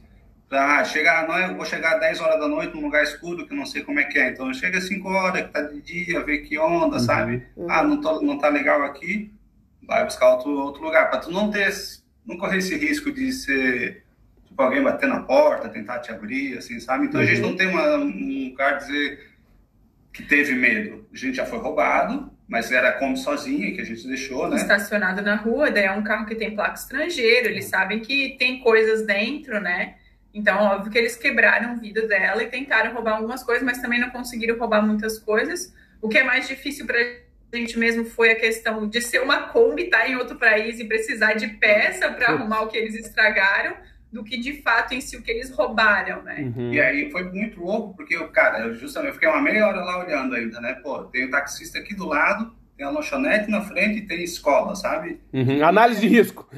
Tá, 0.54 0.84
chegar, 0.84 1.26
não 1.26 1.36
é, 1.36 1.52
vou 1.52 1.64
chegar 1.64 1.94
às 1.94 2.00
10 2.00 2.20
horas 2.20 2.38
da 2.38 2.46
noite 2.46 2.76
num 2.76 2.82
lugar 2.82 3.02
escuro 3.02 3.44
que 3.44 3.52
não 3.52 3.66
sei 3.66 3.82
como 3.82 3.98
é 3.98 4.04
que 4.04 4.20
é. 4.20 4.30
Então 4.30 4.54
chega 4.54 4.78
às 4.78 4.84
5 4.84 5.08
horas, 5.08 5.42
que 5.42 5.48
tá 5.48 5.62
de 5.62 5.80
dia, 5.80 6.22
ver 6.22 6.42
que 6.42 6.56
onda, 6.56 6.94
uhum. 6.94 7.00
sabe? 7.00 7.42
Uhum. 7.56 7.68
Ah, 7.68 7.82
não, 7.82 8.00
tô, 8.00 8.22
não 8.22 8.38
tá 8.38 8.50
legal 8.50 8.84
aqui, 8.84 9.32
vai 9.82 10.04
buscar 10.04 10.30
outro, 10.30 10.52
outro 10.52 10.84
lugar. 10.84 11.10
Para 11.10 11.18
tu 11.18 11.32
não 11.32 11.50
ter, 11.50 11.74
não 12.24 12.38
correr 12.38 12.58
esse 12.58 12.76
risco 12.76 13.10
de 13.10 13.32
ser, 13.32 14.04
tipo, 14.46 14.62
alguém 14.62 14.80
bater 14.80 15.08
na 15.08 15.24
porta, 15.24 15.68
tentar 15.68 15.98
te 15.98 16.12
abrir, 16.12 16.56
assim, 16.56 16.78
sabe? 16.78 17.06
Então 17.06 17.20
uhum. 17.20 17.26
a 17.26 17.28
gente 17.28 17.42
uhum. 17.42 17.50
não 17.50 17.56
tem 17.56 17.66
uma, 17.66 17.96
um 17.96 18.50
lugar 18.50 18.78
dizer 18.78 19.34
que 20.12 20.22
teve 20.22 20.54
medo. 20.54 21.04
A 21.12 21.16
gente 21.16 21.34
já 21.34 21.46
foi 21.46 21.58
roubado, 21.58 22.30
mas 22.46 22.70
era 22.70 22.92
como 22.92 23.16
sozinha 23.16 23.74
que 23.74 23.80
a 23.80 23.84
gente 23.84 24.06
deixou, 24.06 24.48
né? 24.48 24.54
Estacionado 24.54 25.20
na 25.20 25.34
rua, 25.34 25.72
daí 25.72 25.86
é 25.86 25.90
um 25.90 26.04
carro 26.04 26.26
que 26.26 26.36
tem 26.36 26.54
placa 26.54 26.74
estrangeiro, 26.74 27.48
eles 27.48 27.64
sabem 27.64 27.98
que 27.98 28.36
tem 28.38 28.60
coisas 28.60 29.04
dentro, 29.04 29.60
né? 29.60 29.96
Então, 30.34 30.58
óbvio 30.58 30.90
que 30.90 30.98
eles 30.98 31.16
quebraram 31.16 31.74
o 31.74 31.78
vidro 31.78 32.08
dela 32.08 32.42
e 32.42 32.48
tentaram 32.48 32.92
roubar 32.92 33.16
algumas 33.16 33.44
coisas, 33.44 33.62
mas 33.62 33.78
também 33.78 34.00
não 34.00 34.10
conseguiram 34.10 34.58
roubar 34.58 34.84
muitas 34.84 35.16
coisas. 35.16 35.72
O 36.02 36.08
que 36.08 36.18
é 36.18 36.24
mais 36.24 36.48
difícil 36.48 36.84
para 36.86 36.98
a 36.98 37.56
gente 37.56 37.78
mesmo 37.78 38.04
foi 38.04 38.32
a 38.32 38.36
questão 38.36 38.88
de 38.88 39.00
ser 39.00 39.20
uma 39.20 39.44
Kombi, 39.48 39.84
estar 39.84 40.00
tá 40.00 40.08
em 40.08 40.16
outro 40.16 40.36
país 40.36 40.80
e 40.80 40.84
precisar 40.84 41.34
de 41.34 41.46
peça 41.46 42.10
para 42.10 42.30
arrumar 42.30 42.62
o 42.62 42.68
que 42.68 42.76
eles 42.76 42.96
estragaram, 42.96 43.76
do 44.12 44.24
que 44.24 44.36
de 44.36 44.60
fato 44.60 44.92
em 44.92 45.00
si 45.00 45.16
o 45.16 45.22
que 45.22 45.30
eles 45.30 45.50
roubaram, 45.50 46.22
né? 46.22 46.52
Uhum. 46.56 46.72
E 46.72 46.80
aí 46.80 47.10
foi 47.10 47.24
muito 47.24 47.60
louco, 47.60 47.96
porque, 47.96 48.18
cara, 48.28 48.72
justamente 48.74 49.10
eu 49.10 49.14
fiquei 49.14 49.28
uma 49.28 49.40
meia 49.40 49.66
hora 49.68 49.84
lá 49.84 50.04
olhando 50.04 50.34
ainda, 50.34 50.60
né? 50.60 50.74
Pô, 50.74 51.04
tem 51.04 51.26
o 51.26 51.30
taxista 51.30 51.78
aqui 51.78 51.94
do 51.94 52.06
lado, 52.06 52.54
tem 52.76 52.84
a 52.84 52.90
lanchonete 52.90 53.50
na 53.50 53.60
frente 53.60 53.98
e 53.98 54.06
tem 54.06 54.22
escola, 54.22 54.74
sabe? 54.74 55.20
Uhum. 55.32 55.64
Análise 55.64 56.00
de 56.00 56.08
risco. 56.08 56.48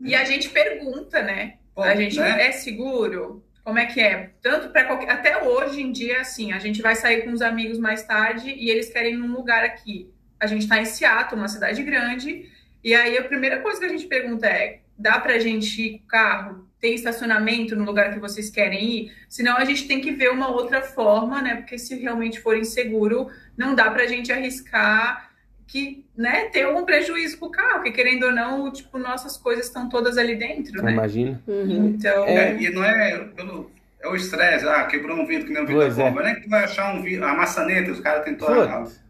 E 0.00 0.14
a 0.14 0.24
gente 0.24 0.48
pergunta, 0.50 1.22
né? 1.22 1.54
A 1.82 1.94
gente 1.94 2.18
né? 2.18 2.48
é 2.48 2.52
seguro? 2.52 3.44
Como 3.62 3.78
é 3.78 3.86
que 3.86 4.00
é? 4.00 4.30
Tanto 4.40 4.70
para 4.70 4.84
qualquer. 4.84 5.10
Até 5.10 5.42
hoje 5.42 5.82
em 5.82 5.90
dia, 5.90 6.20
assim, 6.20 6.52
a 6.52 6.58
gente 6.58 6.80
vai 6.80 6.94
sair 6.94 7.22
com 7.22 7.32
os 7.32 7.42
amigos 7.42 7.78
mais 7.78 8.04
tarde 8.04 8.48
e 8.48 8.70
eles 8.70 8.90
querem 8.90 9.14
ir 9.14 9.16
num 9.16 9.34
lugar 9.34 9.64
aqui. 9.64 10.08
A 10.38 10.46
gente 10.46 10.62
está 10.62 10.78
em 10.80 10.84
Seattle, 10.84 11.40
uma 11.40 11.48
cidade 11.48 11.82
grande, 11.82 12.48
e 12.84 12.94
aí 12.94 13.18
a 13.18 13.24
primeira 13.24 13.60
coisa 13.60 13.80
que 13.80 13.86
a 13.86 13.88
gente 13.88 14.06
pergunta 14.06 14.46
é: 14.46 14.80
dá 14.96 15.18
para 15.18 15.34
a 15.34 15.38
gente 15.38 15.82
ir 15.82 15.98
com 15.98 16.06
carro? 16.06 16.68
Tem 16.80 16.94
estacionamento 16.94 17.74
no 17.74 17.84
lugar 17.84 18.12
que 18.12 18.20
vocês 18.20 18.50
querem 18.50 18.84
ir? 18.84 19.12
Senão 19.28 19.56
a 19.56 19.64
gente 19.64 19.88
tem 19.88 20.00
que 20.00 20.12
ver 20.12 20.30
uma 20.30 20.48
outra 20.48 20.82
forma, 20.82 21.42
né? 21.42 21.56
Porque 21.56 21.78
se 21.78 21.96
realmente 21.96 22.38
for 22.38 22.56
inseguro, 22.56 23.28
não 23.56 23.74
dá 23.74 23.90
para 23.90 24.04
a 24.04 24.06
gente 24.06 24.32
arriscar 24.32 25.25
que 25.66 26.04
né, 26.16 26.46
ter 26.46 26.62
algum 26.62 26.84
prejuízo 26.84 27.38
com 27.38 27.46
o 27.46 27.50
carro, 27.50 27.82
que 27.82 27.90
querendo 27.90 28.26
ou 28.26 28.32
não, 28.32 28.72
tipo, 28.72 28.98
nossas 28.98 29.36
coisas 29.36 29.66
estão 29.66 29.88
todas 29.88 30.16
ali 30.16 30.36
dentro, 30.36 30.82
né? 30.82 30.92
Imagina. 30.92 31.42
Uhum. 31.46 31.86
Então... 31.88 32.24
É, 32.24 32.56
e 32.60 32.70
não 32.70 32.84
é 32.84 33.18
pelo... 33.34 33.70
É 34.00 34.08
o 34.08 34.14
estresse, 34.14 34.68
ah, 34.68 34.84
quebrou 34.84 35.16
um 35.18 35.26
vidro 35.26 35.46
que 35.46 35.52
nem 35.52 35.62
um 35.62 35.66
vidro 35.66 35.82
pois 35.82 35.98
é. 35.98 36.10
Não 36.10 36.20
é 36.20 36.34
que 36.36 36.48
vai 36.48 36.64
achar 36.64 36.94
um 36.94 37.02
vidro, 37.02 37.26
a 37.26 37.34
maçaneta, 37.34 37.90
os 37.90 37.98
caras 37.98 38.24
tentou, 38.24 38.48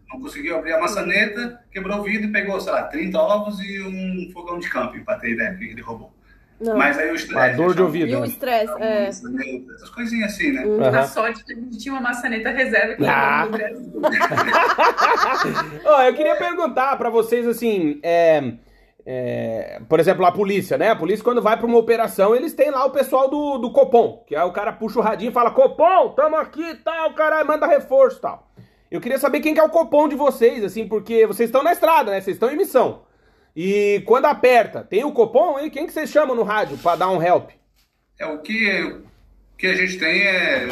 não 0.09 0.21
conseguiu 0.21 0.57
abrir 0.57 0.73
a 0.73 0.79
maçaneta, 0.79 1.61
quebrou 1.71 1.99
o 1.99 2.03
vidro 2.03 2.29
e 2.29 2.31
pegou, 2.31 2.59
sei 2.59 2.71
lá, 2.71 2.83
30 2.83 3.19
ovos 3.19 3.59
e 3.59 3.81
um 3.81 4.31
fogão 4.31 4.57
de 4.57 4.69
camping, 4.69 5.03
para 5.03 5.19
ter 5.19 5.31
ideia 5.31 5.53
que 5.53 5.65
ele 5.65 5.81
roubou. 5.81 6.11
Não. 6.59 6.75
Mas 6.75 6.97
aí 6.97 7.11
o 7.11 7.15
estresse. 7.15 7.53
A 7.53 7.55
dor 7.55 7.75
de 7.75 7.81
ouvido. 7.81 8.09
E 8.09 8.15
o 8.15 8.25
estresse, 8.25 8.73
é. 8.79 9.07
Essas 9.07 9.89
coisinhas 9.89 10.33
assim, 10.33 10.51
né? 10.51 10.65
Uhum. 10.65 10.83
A 10.83 11.03
sorte 11.03 11.43
que 11.45 11.53
a 11.53 11.55
gente 11.55 11.77
tinha 11.77 11.93
uma 11.93 12.01
maçaneta 12.01 12.49
reserva 12.49 12.95
que 12.95 13.05
ah. 13.05 13.45
no 13.45 13.51
Brasil. 13.51 14.01
oh, 15.85 16.01
eu 16.01 16.13
queria 16.15 16.35
perguntar 16.35 16.97
para 16.97 17.11
vocês 17.11 17.47
assim. 17.47 17.99
É, 18.01 18.53
é, 19.05 19.81
por 19.87 19.99
exemplo, 19.99 20.25
a 20.25 20.31
polícia, 20.31 20.77
né? 20.77 20.89
A 20.89 20.95
polícia, 20.95 21.23
quando 21.23 21.41
vai 21.41 21.55
para 21.55 21.67
uma 21.67 21.77
operação, 21.77 22.35
eles 22.35 22.53
têm 22.53 22.71
lá 22.71 22.85
o 22.85 22.91
pessoal 22.91 23.29
do, 23.29 23.59
do 23.59 23.71
Copom, 23.71 24.23
que 24.27 24.35
é 24.35 24.43
o 24.43 24.51
cara 24.51 24.73
puxa 24.73 24.99
o 24.99 25.03
radinho 25.03 25.29
e 25.29 25.33
fala: 25.33 25.51
Copom, 25.51 26.09
tamo 26.09 26.35
aqui 26.37 26.63
e 26.63 26.75
tal, 26.75 27.13
caralho, 27.13 27.47
manda 27.47 27.67
reforço 27.67 28.17
e 28.17 28.21
tal. 28.21 28.47
Eu 28.89 28.99
queria 28.99 29.19
saber 29.19 29.41
quem 29.41 29.53
que 29.53 29.59
é 29.59 29.63
o 29.63 29.69
Copom 29.69 30.07
de 30.07 30.15
vocês, 30.15 30.63
assim, 30.63 30.87
porque 30.87 31.27
vocês 31.27 31.49
estão 31.49 31.61
na 31.61 31.73
estrada, 31.73 32.09
né? 32.09 32.19
Vocês 32.19 32.35
estão 32.35 32.49
em 32.49 32.57
missão. 32.57 33.03
E 33.59 34.03
quando 34.05 34.25
aperta, 34.25 34.83
tem 34.83 35.03
o 35.03 35.11
Copom 35.11 35.57
aí? 35.57 35.71
Quem 35.71 35.87
que 35.87 35.91
vocês 35.91 36.11
chamam 36.11 36.35
no 36.35 36.43
rádio 36.43 36.77
para 36.77 36.95
dar 36.95 37.09
um 37.09 37.19
help? 37.19 37.49
É 38.19 38.27
o 38.27 38.37
que, 38.37 39.01
que 39.57 39.65
a 39.65 39.73
gente 39.73 39.97
tem 39.97 40.21
é 40.21 40.67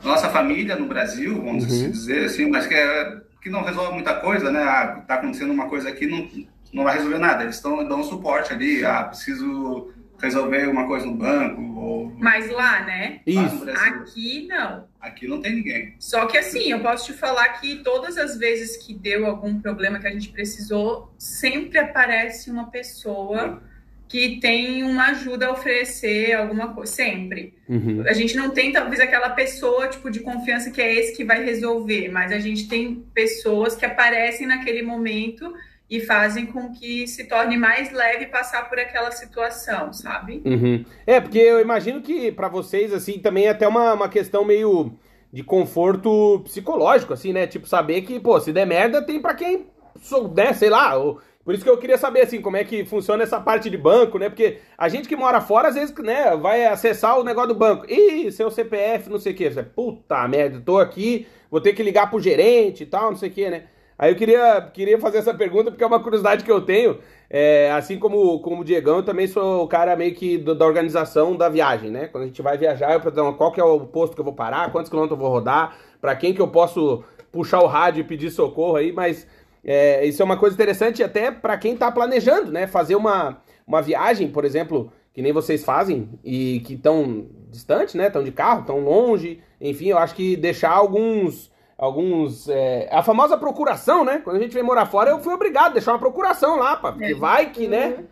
nossa 0.00 0.30
família 0.30 0.76
no 0.76 0.86
Brasil, 0.86 1.42
vamos 1.42 1.64
uhum. 1.64 1.90
dizer 1.90 2.26
assim, 2.26 2.48
mas 2.48 2.68
que, 2.68 2.74
é, 2.74 3.20
que 3.42 3.50
não 3.50 3.64
resolve 3.64 3.94
muita 3.94 4.14
coisa, 4.14 4.48
né? 4.52 4.62
Ah, 4.62 5.02
tá 5.08 5.14
acontecendo 5.16 5.52
uma 5.52 5.68
coisa 5.68 5.88
aqui, 5.88 6.06
não, 6.06 6.28
não 6.72 6.84
vai 6.84 6.98
resolver 6.98 7.18
nada. 7.18 7.42
Eles 7.42 7.56
estão 7.56 7.76
dando 7.88 8.04
suporte 8.04 8.52
ali, 8.52 8.84
ah, 8.84 9.02
preciso 9.02 9.92
resolver 10.22 10.68
uma 10.68 10.86
coisa 10.86 11.04
no 11.04 11.14
banco 11.14 11.60
ou 11.80 12.12
Mas 12.16 12.48
lá, 12.48 12.84
né? 12.84 13.20
lá 13.26 13.42
Isso. 13.46 13.64
Brasil. 13.64 13.82
Aqui 13.82 14.46
não. 14.46 14.88
Aqui 15.00 15.26
não 15.26 15.40
tem 15.40 15.56
ninguém. 15.56 15.94
Só 15.98 16.26
que 16.26 16.38
assim, 16.38 16.70
eu 16.70 16.80
posso 16.80 17.06
te 17.06 17.18
falar 17.18 17.48
que 17.60 17.82
todas 17.82 18.16
as 18.16 18.38
vezes 18.38 18.76
que 18.76 18.94
deu 18.94 19.26
algum 19.26 19.60
problema 19.60 19.98
que 19.98 20.06
a 20.06 20.12
gente 20.12 20.28
precisou, 20.28 21.12
sempre 21.18 21.78
aparece 21.78 22.50
uma 22.50 22.70
pessoa 22.70 23.60
que 24.08 24.38
tem 24.40 24.84
uma 24.84 25.06
ajuda 25.06 25.46
a 25.46 25.52
oferecer 25.52 26.34
alguma 26.34 26.74
coisa, 26.74 26.92
sempre. 26.92 27.54
Uhum. 27.66 28.04
A 28.06 28.12
gente 28.12 28.36
não 28.36 28.50
tem 28.50 28.70
talvez 28.70 29.00
aquela 29.00 29.30
pessoa 29.30 29.88
tipo 29.88 30.10
de 30.10 30.20
confiança 30.20 30.70
que 30.70 30.82
é 30.82 30.94
esse 30.94 31.16
que 31.16 31.24
vai 31.24 31.42
resolver, 31.42 32.10
mas 32.10 32.30
a 32.30 32.38
gente 32.38 32.68
tem 32.68 33.06
pessoas 33.14 33.74
que 33.74 33.86
aparecem 33.86 34.46
naquele 34.46 34.82
momento 34.82 35.52
e 35.94 36.00
fazem 36.00 36.46
com 36.46 36.72
que 36.72 37.06
se 37.06 37.24
torne 37.24 37.56
mais 37.58 37.92
leve 37.92 38.24
passar 38.26 38.66
por 38.68 38.78
aquela 38.78 39.10
situação, 39.10 39.92
sabe? 39.92 40.40
Uhum. 40.42 40.84
É, 41.06 41.20
porque 41.20 41.38
eu 41.38 41.60
imagino 41.60 42.00
que 42.00 42.32
pra 42.32 42.48
vocês, 42.48 42.94
assim, 42.94 43.18
também 43.18 43.44
é 43.44 43.50
até 43.50 43.68
uma, 43.68 43.92
uma 43.92 44.08
questão 44.08 44.42
meio 44.42 44.92
de 45.30 45.42
conforto 45.42 46.40
psicológico, 46.44 47.12
assim, 47.12 47.32
né? 47.34 47.46
Tipo, 47.46 47.66
saber 47.68 48.00
que, 48.02 48.18
pô, 48.18 48.40
se 48.40 48.52
der 48.54 48.66
merda, 48.66 49.02
tem 49.02 49.20
pra 49.20 49.34
quem, 49.34 49.66
sou- 50.00 50.32
né, 50.32 50.54
sei 50.54 50.70
lá. 50.70 50.96
ou- 50.96 51.20
Por 51.44 51.52
isso 51.54 51.62
que 51.64 51.68
eu 51.68 51.76
queria 51.76 51.98
saber, 51.98 52.22
assim, 52.22 52.40
como 52.40 52.56
é 52.56 52.64
que 52.64 52.84
funciona 52.86 53.22
essa 53.22 53.38
parte 53.40 53.68
de 53.68 53.76
banco, 53.76 54.18
né? 54.18 54.30
Porque 54.30 54.60
a 54.78 54.88
gente 54.88 55.06
que 55.08 55.16
mora 55.16 55.40
fora, 55.42 55.68
às 55.68 55.74
vezes, 55.74 55.94
né, 55.98 56.34
vai 56.36 56.64
acessar 56.66 57.18
o 57.18 57.24
negócio 57.24 57.48
do 57.48 57.54
banco. 57.58 57.84
Ih, 57.90 58.30
seu 58.32 58.50
CPF, 58.50 59.10
não 59.10 59.18
sei 59.18 59.32
o 59.32 59.36
quê. 59.36 59.50
Você, 59.50 59.62
Puta 59.62 60.26
merda, 60.28 60.58
tô 60.64 60.78
aqui, 60.78 61.26
vou 61.50 61.60
ter 61.60 61.72
que 61.74 61.82
ligar 61.82 62.08
pro 62.08 62.18
gerente 62.20 62.84
e 62.84 62.86
tal, 62.86 63.10
não 63.10 63.16
sei 63.18 63.28
o 63.28 63.32
quê, 63.32 63.50
né? 63.50 63.64
Aí 64.02 64.10
eu 64.10 64.16
queria, 64.16 64.60
queria 64.74 64.98
fazer 64.98 65.18
essa 65.18 65.32
pergunta 65.32 65.70
porque 65.70 65.84
é 65.84 65.86
uma 65.86 66.02
curiosidade 66.02 66.42
que 66.42 66.50
eu 66.50 66.60
tenho. 66.60 66.98
É, 67.30 67.70
assim 67.70 68.00
como, 68.00 68.40
como 68.40 68.62
o 68.62 68.64
Diegão, 68.64 68.96
eu 68.96 69.04
também 69.04 69.28
sou 69.28 69.62
o 69.62 69.68
cara 69.68 69.94
meio 69.94 70.12
que 70.12 70.36
do- 70.36 70.56
da 70.56 70.66
organização 70.66 71.36
da 71.36 71.48
viagem, 71.48 71.88
né? 71.88 72.08
Quando 72.08 72.24
a 72.24 72.26
gente 72.26 72.42
vai 72.42 72.58
viajar, 72.58 72.92
eu 72.94 73.00
pergunto 73.00 73.38
qual 73.38 73.52
que 73.52 73.60
é 73.60 73.64
o 73.64 73.78
posto 73.78 74.16
que 74.16 74.20
eu 74.20 74.24
vou 74.24 74.34
parar, 74.34 74.72
quantos 74.72 74.90
quilômetros 74.90 75.16
eu 75.16 75.22
vou 75.24 75.32
rodar, 75.32 75.76
pra 76.00 76.16
quem 76.16 76.34
que 76.34 76.42
eu 76.42 76.48
posso 76.48 77.04
puxar 77.30 77.62
o 77.62 77.68
rádio 77.68 78.00
e 78.00 78.04
pedir 78.04 78.32
socorro 78.32 78.74
aí, 78.74 78.90
mas 78.90 79.24
é, 79.64 80.04
isso 80.04 80.20
é 80.20 80.24
uma 80.24 80.36
coisa 80.36 80.54
interessante 80.56 81.00
até 81.00 81.30
pra 81.30 81.56
quem 81.56 81.76
tá 81.76 81.88
planejando, 81.92 82.50
né? 82.50 82.66
Fazer 82.66 82.96
uma, 82.96 83.40
uma 83.64 83.80
viagem, 83.80 84.26
por 84.26 84.44
exemplo, 84.44 84.92
que 85.14 85.22
nem 85.22 85.32
vocês 85.32 85.64
fazem 85.64 86.08
e 86.24 86.60
que 86.66 86.74
estão 86.74 87.26
distante, 87.48 87.96
né? 87.96 88.08
Estão 88.08 88.24
de 88.24 88.32
carro, 88.32 88.62
estão 88.62 88.80
longe, 88.80 89.40
enfim, 89.60 89.90
eu 89.90 89.98
acho 89.98 90.16
que 90.16 90.34
deixar 90.34 90.72
alguns 90.72 91.51
alguns. 91.86 92.48
é, 92.48 92.88
a 92.92 93.02
famosa 93.02 93.36
procuração, 93.36 94.04
né? 94.04 94.20
Quando 94.22 94.36
a 94.36 94.40
gente 94.40 94.54
vem 94.54 94.62
morar 94.62 94.86
fora, 94.86 95.10
eu 95.10 95.20
fui 95.20 95.34
obrigado 95.34 95.66
a 95.70 95.74
deixar 95.74 95.92
uma 95.92 95.98
procuração 95.98 96.56
lá, 96.56 96.76
pá, 96.76 96.92
porque 96.92 97.12
É. 97.12 97.14
vai 97.14 97.50
que, 97.50 97.66
né? 97.66 98.04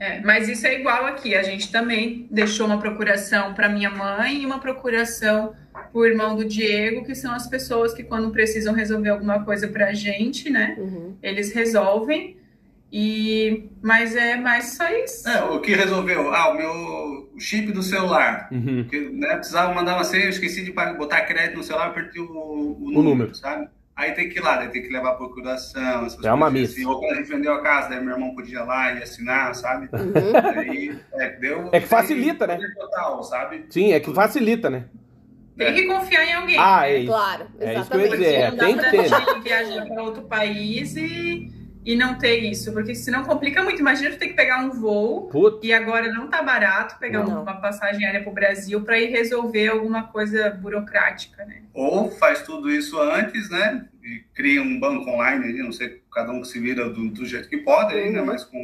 É, 0.00 0.20
mas 0.20 0.48
isso 0.48 0.64
é 0.64 0.74
igual 0.78 1.04
aqui. 1.06 1.34
A 1.34 1.42
gente 1.42 1.72
também 1.72 2.28
deixou 2.30 2.66
uma 2.66 2.78
procuração 2.78 3.52
para 3.54 3.68
minha 3.68 3.90
mãe 3.90 4.42
e 4.42 4.46
uma 4.46 4.60
procuração 4.60 5.54
para 5.72 5.88
o 5.92 6.06
irmão 6.06 6.36
do 6.36 6.44
Diego, 6.44 7.04
que 7.04 7.14
são 7.16 7.34
as 7.34 7.48
pessoas 7.48 7.92
que, 7.92 8.04
quando 8.04 8.30
precisam 8.30 8.72
resolver 8.72 9.08
alguma 9.10 9.44
coisa 9.44 9.66
para 9.66 9.86
a 9.88 9.92
gente, 9.92 10.50
né, 10.50 10.76
Uhum. 10.78 11.16
eles 11.20 11.52
resolvem. 11.52 12.36
E 12.90 13.68
mas 13.82 14.16
é 14.16 14.36
mais 14.36 14.76
só 14.76 14.88
isso. 14.90 15.28
É, 15.28 15.42
o 15.44 15.60
que 15.60 15.74
resolveu? 15.74 16.32
Ah, 16.34 16.50
o 16.50 16.54
meu 16.56 16.72
o 17.34 17.40
chip 17.40 17.70
do 17.70 17.82
celular. 17.82 18.48
Uhum. 18.50 18.82
Porque, 18.82 18.98
né, 19.12 19.36
precisava 19.36 19.72
mandar 19.74 19.94
uma 19.94 20.04
senha, 20.04 20.24
eu 20.24 20.30
esqueci 20.30 20.64
de 20.64 20.72
botar 20.72 21.20
crédito 21.22 21.58
no 21.58 21.62
celular, 21.62 21.92
perdi 21.92 22.18
o, 22.18 22.24
o, 22.24 22.78
número. 22.90 23.02
número, 23.02 23.34
sabe? 23.34 23.68
Aí 23.94 24.12
tem 24.12 24.28
que 24.28 24.38
ir 24.38 24.42
lá, 24.42 24.56
daí 24.56 24.68
tem 24.68 24.82
que 24.82 24.88
levar 24.88 25.10
a 25.10 25.14
procuração, 25.14 26.06
essas 26.06 26.24
É 26.24 26.32
uma 26.32 26.50
coisas 26.50 26.68
missa. 26.70 26.80
assim. 26.80 26.86
Ou 26.86 26.98
quando 27.00 27.12
a 27.12 27.14
gente 27.16 27.28
vendeu 27.28 27.52
a 27.52 27.62
casa, 27.62 27.88
daí 27.90 28.00
meu 28.00 28.14
irmão 28.14 28.34
podia 28.34 28.60
ir 28.60 28.64
lá 28.64 28.92
e 28.94 29.02
assinar, 29.02 29.54
sabe? 29.54 29.88
Uhum. 29.92 30.58
Aí, 30.58 30.98
é, 31.14 31.30
deu, 31.30 31.68
É 31.72 31.80
que 31.80 31.86
facilita, 31.86 32.46
né? 32.46 32.58
Total, 32.78 33.22
sabe? 33.24 33.66
Sim, 33.70 33.92
é 33.92 34.00
que 34.00 34.12
facilita, 34.14 34.70
né? 34.70 34.84
Tem 35.56 35.74
que 35.74 35.86
confiar 35.86 36.24
em 36.24 36.32
alguém. 36.34 36.56
Ah, 36.58 36.80
né? 36.82 36.90
é 36.92 36.98
isso. 36.98 37.06
Claro, 37.12 37.46
É 37.58 37.74
isso 37.80 37.90
que 37.90 37.96
eu 37.96 38.00
ia 38.00 38.06
exatamente. 38.06 38.16
dizer, 38.16 38.34
é, 38.34 38.50
não 38.50 38.56
dá 38.56 38.64
tem 38.64 38.74
que 38.76 38.80
pra 38.80 38.90
ter. 38.90 39.08
gente 39.08 39.40
viajar 39.42 39.86
para 39.86 40.02
outro 40.02 40.22
país 40.22 40.96
e, 40.96 41.52
e 41.88 41.96
não 41.96 42.18
ter 42.18 42.40
isso, 42.40 42.70
porque 42.74 42.94
senão 42.94 43.24
complica 43.24 43.62
muito. 43.62 43.80
Imagina 43.80 44.10
tu 44.10 44.18
ter 44.18 44.28
que 44.28 44.34
pegar 44.34 44.58
um 44.62 44.68
voo 44.70 45.26
Putz. 45.30 45.66
e 45.66 45.72
agora 45.72 46.12
não 46.12 46.28
tá 46.28 46.42
barato 46.42 46.98
pegar 46.98 47.24
Não. 47.24 47.42
uma 47.42 47.54
passagem 47.62 48.04
aérea 48.04 48.20
para 48.20 48.30
o 48.30 48.34
Brasil 48.34 48.82
para 48.82 49.00
ir 49.00 49.06
resolver 49.06 49.68
alguma 49.68 50.02
coisa 50.02 50.50
burocrática, 50.50 51.46
né? 51.46 51.62
Ou 51.72 52.10
faz 52.10 52.42
tudo 52.42 52.70
isso 52.70 53.00
antes, 53.00 53.48
né? 53.48 53.86
E 54.04 54.22
cria 54.34 54.60
um 54.60 54.78
banco 54.78 55.08
online, 55.08 55.46
ali, 55.46 55.62
não 55.62 55.72
sei, 55.72 56.02
cada 56.12 56.30
um 56.30 56.44
se 56.44 56.60
vira 56.60 56.90
do, 56.90 57.08
do 57.08 57.24
jeito 57.24 57.48
que 57.48 57.56
pode, 57.56 57.94
né? 57.94 58.20
Uhum. 58.20 58.26
Mas 58.26 58.44
com 58.44 58.58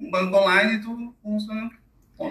um 0.00 0.10
banco 0.10 0.34
online, 0.34 0.80
tu 0.80 1.14
funciona 1.22 1.70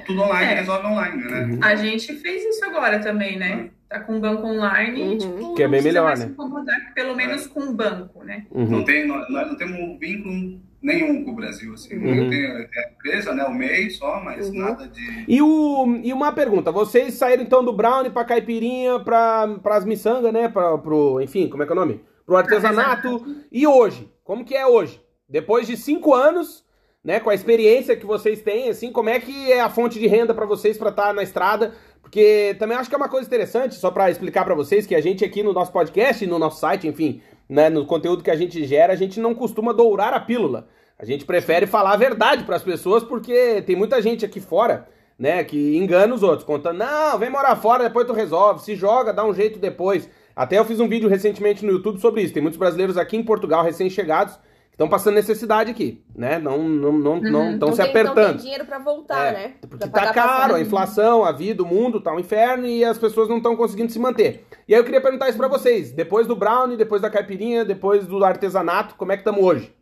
tudo 0.07 0.23
online, 0.23 0.53
É. 0.53 0.55
resolve 0.55 0.87
online, 0.87 1.23
né? 1.23 1.43
Uhum. 1.43 1.59
A 1.61 1.75
gente 1.75 2.15
fez 2.15 2.43
isso 2.43 2.65
agora 2.65 2.97
também, 2.97 3.37
né? 3.37 3.69
Tá 3.91 3.99
com 3.99 4.13
um 4.13 4.21
banco 4.21 4.47
online, 4.47 5.01
Uhum. 5.01 5.17
tipo, 5.17 5.53
Que 5.55 5.63
é 5.63 5.67
bem 5.67 5.81
melhor, 5.81 6.11
né? 6.11 6.15
se 6.15 6.31
incomodar, 6.31 6.93
pelo 6.95 7.13
menos 7.13 7.45
com 7.45 7.59
um 7.59 7.75
banco, 7.75 8.23
né? 8.23 8.45
Uhum. 8.49 8.65
Não 8.65 8.83
tem, 8.85 9.05
nós 9.05 9.29
nós 9.29 9.45
não 9.49 9.57
temos 9.57 9.77
um 9.77 9.97
vínculo 9.99 10.61
nenhum 10.81 11.25
com 11.25 11.31
o 11.31 11.35
Brasil, 11.35 11.73
assim. 11.73 11.97
Uhum. 11.97 12.15
Eu 12.23 12.29
tenho 12.29 12.45
é 12.47 12.61
a 12.85 12.91
empresa, 12.93 13.33
né? 13.33 13.43
O 13.43 13.53
MEI 13.53 13.89
só, 13.89 14.23
mas 14.23 14.47
Uhum. 14.49 14.59
nada 14.59 14.87
de... 14.87 15.25
E, 15.27 15.41
o, 15.41 15.99
e 16.01 16.13
uma 16.13 16.31
pergunta, 16.31 16.71
vocês 16.71 17.15
saíram 17.15 17.43
então 17.43 17.65
do 17.65 17.73
brownie 17.73 18.09
pra 18.11 18.23
caipirinha, 18.23 18.97
pra, 19.01 19.57
pras 19.61 19.83
miçangas, 19.83 20.31
né? 20.31 20.47
Pra, 20.47 20.77
pro, 20.77 21.19
enfim, 21.21 21.49
como 21.49 21.61
é 21.61 21.65
que 21.65 21.71
é 21.73 21.75
o 21.75 21.79
nome? 21.79 21.99
Pro 22.25 22.37
artesanato. 22.37 23.25
E 23.51 23.67
hoje? 23.67 24.09
Como 24.23 24.45
que 24.45 24.55
é 24.55 24.65
hoje? 24.65 25.01
Depois 25.27 25.67
de 25.67 25.75
cinco 25.75 26.13
anos, 26.13 26.63
né? 27.03 27.19
Com 27.19 27.29
a 27.29 27.35
experiência 27.35 27.97
que 27.97 28.05
vocês 28.05 28.41
têm, 28.41 28.69
assim, 28.69 28.89
como 28.91 29.09
é 29.09 29.19
que 29.19 29.51
é 29.51 29.59
a 29.59 29.69
fonte 29.69 29.99
de 29.99 30.07
renda 30.07 30.33
pra 30.33 30.45
vocês 30.45 30.77
pra 30.77 30.89
estar 30.91 31.13
na 31.13 31.23
estrada? 31.23 31.73
Porque 32.01 32.55
também 32.59 32.77
acho 32.77 32.89
que 32.89 32.95
é 32.95 32.97
uma 32.97 33.09
coisa 33.09 33.27
interessante, 33.27 33.75
só 33.75 33.91
pra 33.91 34.09
explicar 34.09 34.43
pra 34.43 34.55
vocês, 34.55 34.85
que 34.85 34.95
a 34.95 35.01
gente 35.01 35.23
aqui 35.23 35.43
no 35.43 35.53
nosso 35.53 35.71
podcast, 35.71 36.25
no 36.25 36.39
nosso 36.39 36.59
site, 36.59 36.87
enfim, 36.87 37.21
né, 37.47 37.69
no 37.69 37.85
conteúdo 37.85 38.23
que 38.23 38.31
a 38.31 38.35
gente 38.35 38.65
gera, 38.65 38.93
a 38.93 38.95
gente 38.97 39.19
não 39.19 39.33
costuma 39.33 39.71
dourar 39.71 40.13
a 40.13 40.19
pílula. 40.19 40.67
A 40.99 41.05
gente 41.05 41.25
prefere 41.25 41.65
falar 41.65 41.93
a 41.93 41.97
verdade 41.97 42.43
pras 42.43 42.63
pessoas, 42.63 43.03
porque 43.03 43.61
tem 43.61 43.75
muita 43.75 44.01
gente 44.01 44.25
aqui 44.25 44.39
fora 44.39 44.87
né, 45.21 45.43
que 45.43 45.77
engana 45.77 46.15
os 46.15 46.23
outros, 46.23 46.43
contando, 46.43 46.79
não, 46.79 47.19
vem 47.19 47.29
morar 47.29 47.55
fora, 47.55 47.83
depois 47.83 48.07
tu 48.07 48.13
resolve, 48.13 48.63
se 48.63 48.75
joga, 48.75 49.13
dá 49.13 49.23
um 49.23 49.31
jeito 49.31 49.59
depois. 49.59 50.09
Até 50.35 50.57
eu 50.57 50.65
fiz 50.65 50.79
um 50.79 50.87
vídeo 50.87 51.07
recentemente 51.07 51.63
no 51.63 51.73
YouTube 51.73 51.99
sobre 51.99 52.23
isso. 52.23 52.33
Tem 52.33 52.41
muitos 52.41 52.57
brasileiros 52.57 52.97
aqui 52.97 53.17
em 53.17 53.23
Portugal, 53.23 53.63
recém-chegados, 53.63 54.39
estão 54.71 54.87
passando 54.89 55.13
necessidade 55.15 55.69
aqui, 55.71 56.01
né? 56.15 56.39
Não 56.39 56.57
não 56.67 56.91
não 56.93 57.21
não 57.21 57.51
estão 57.53 57.71
se 57.71 57.77
tem- 57.77 57.85
Não 57.85 57.93
tem 57.93 58.01
apertando. 58.01 58.37
dinheiro 58.41 58.65
pra 58.65 58.79
voltar, 58.79 59.27
É, 59.27 59.31
né? 59.33 59.53
Porque 59.61 59.87
Pra 59.87 60.07
tá 60.07 60.13
caro, 60.13 60.55
a 60.55 60.61
inflação, 60.61 61.23
a 61.23 61.31
vida, 61.31 61.61
o 61.61 61.65
mundo, 61.67 62.01
tá 62.01 62.13
um 62.13 62.19
inferno 62.19 62.65
e 62.65 62.83
as 62.83 62.97
pessoas 62.97 63.29
não 63.29 63.37
estão 63.37 63.55
conseguindo 63.55 63.91
se 63.91 63.99
manter. 63.99 64.45
E 64.67 64.73
aí 64.73 64.79
eu 64.79 64.83
queria 64.83 65.01
perguntar 65.01 65.29
isso 65.29 65.37
pra 65.37 65.47
vocês. 65.47 65.91
Depois 65.91 66.25
do 66.25 66.35
brownie, 66.35 66.77
depois 66.77 67.01
da 67.01 67.09
caipirinha, 67.09 67.63
depois 67.63 68.05
do 68.07 68.23
artesanato, 68.23 68.95
como 68.95 69.11
é 69.11 69.15
que 69.17 69.21
estamos 69.21 69.43
hoje? 69.43 69.73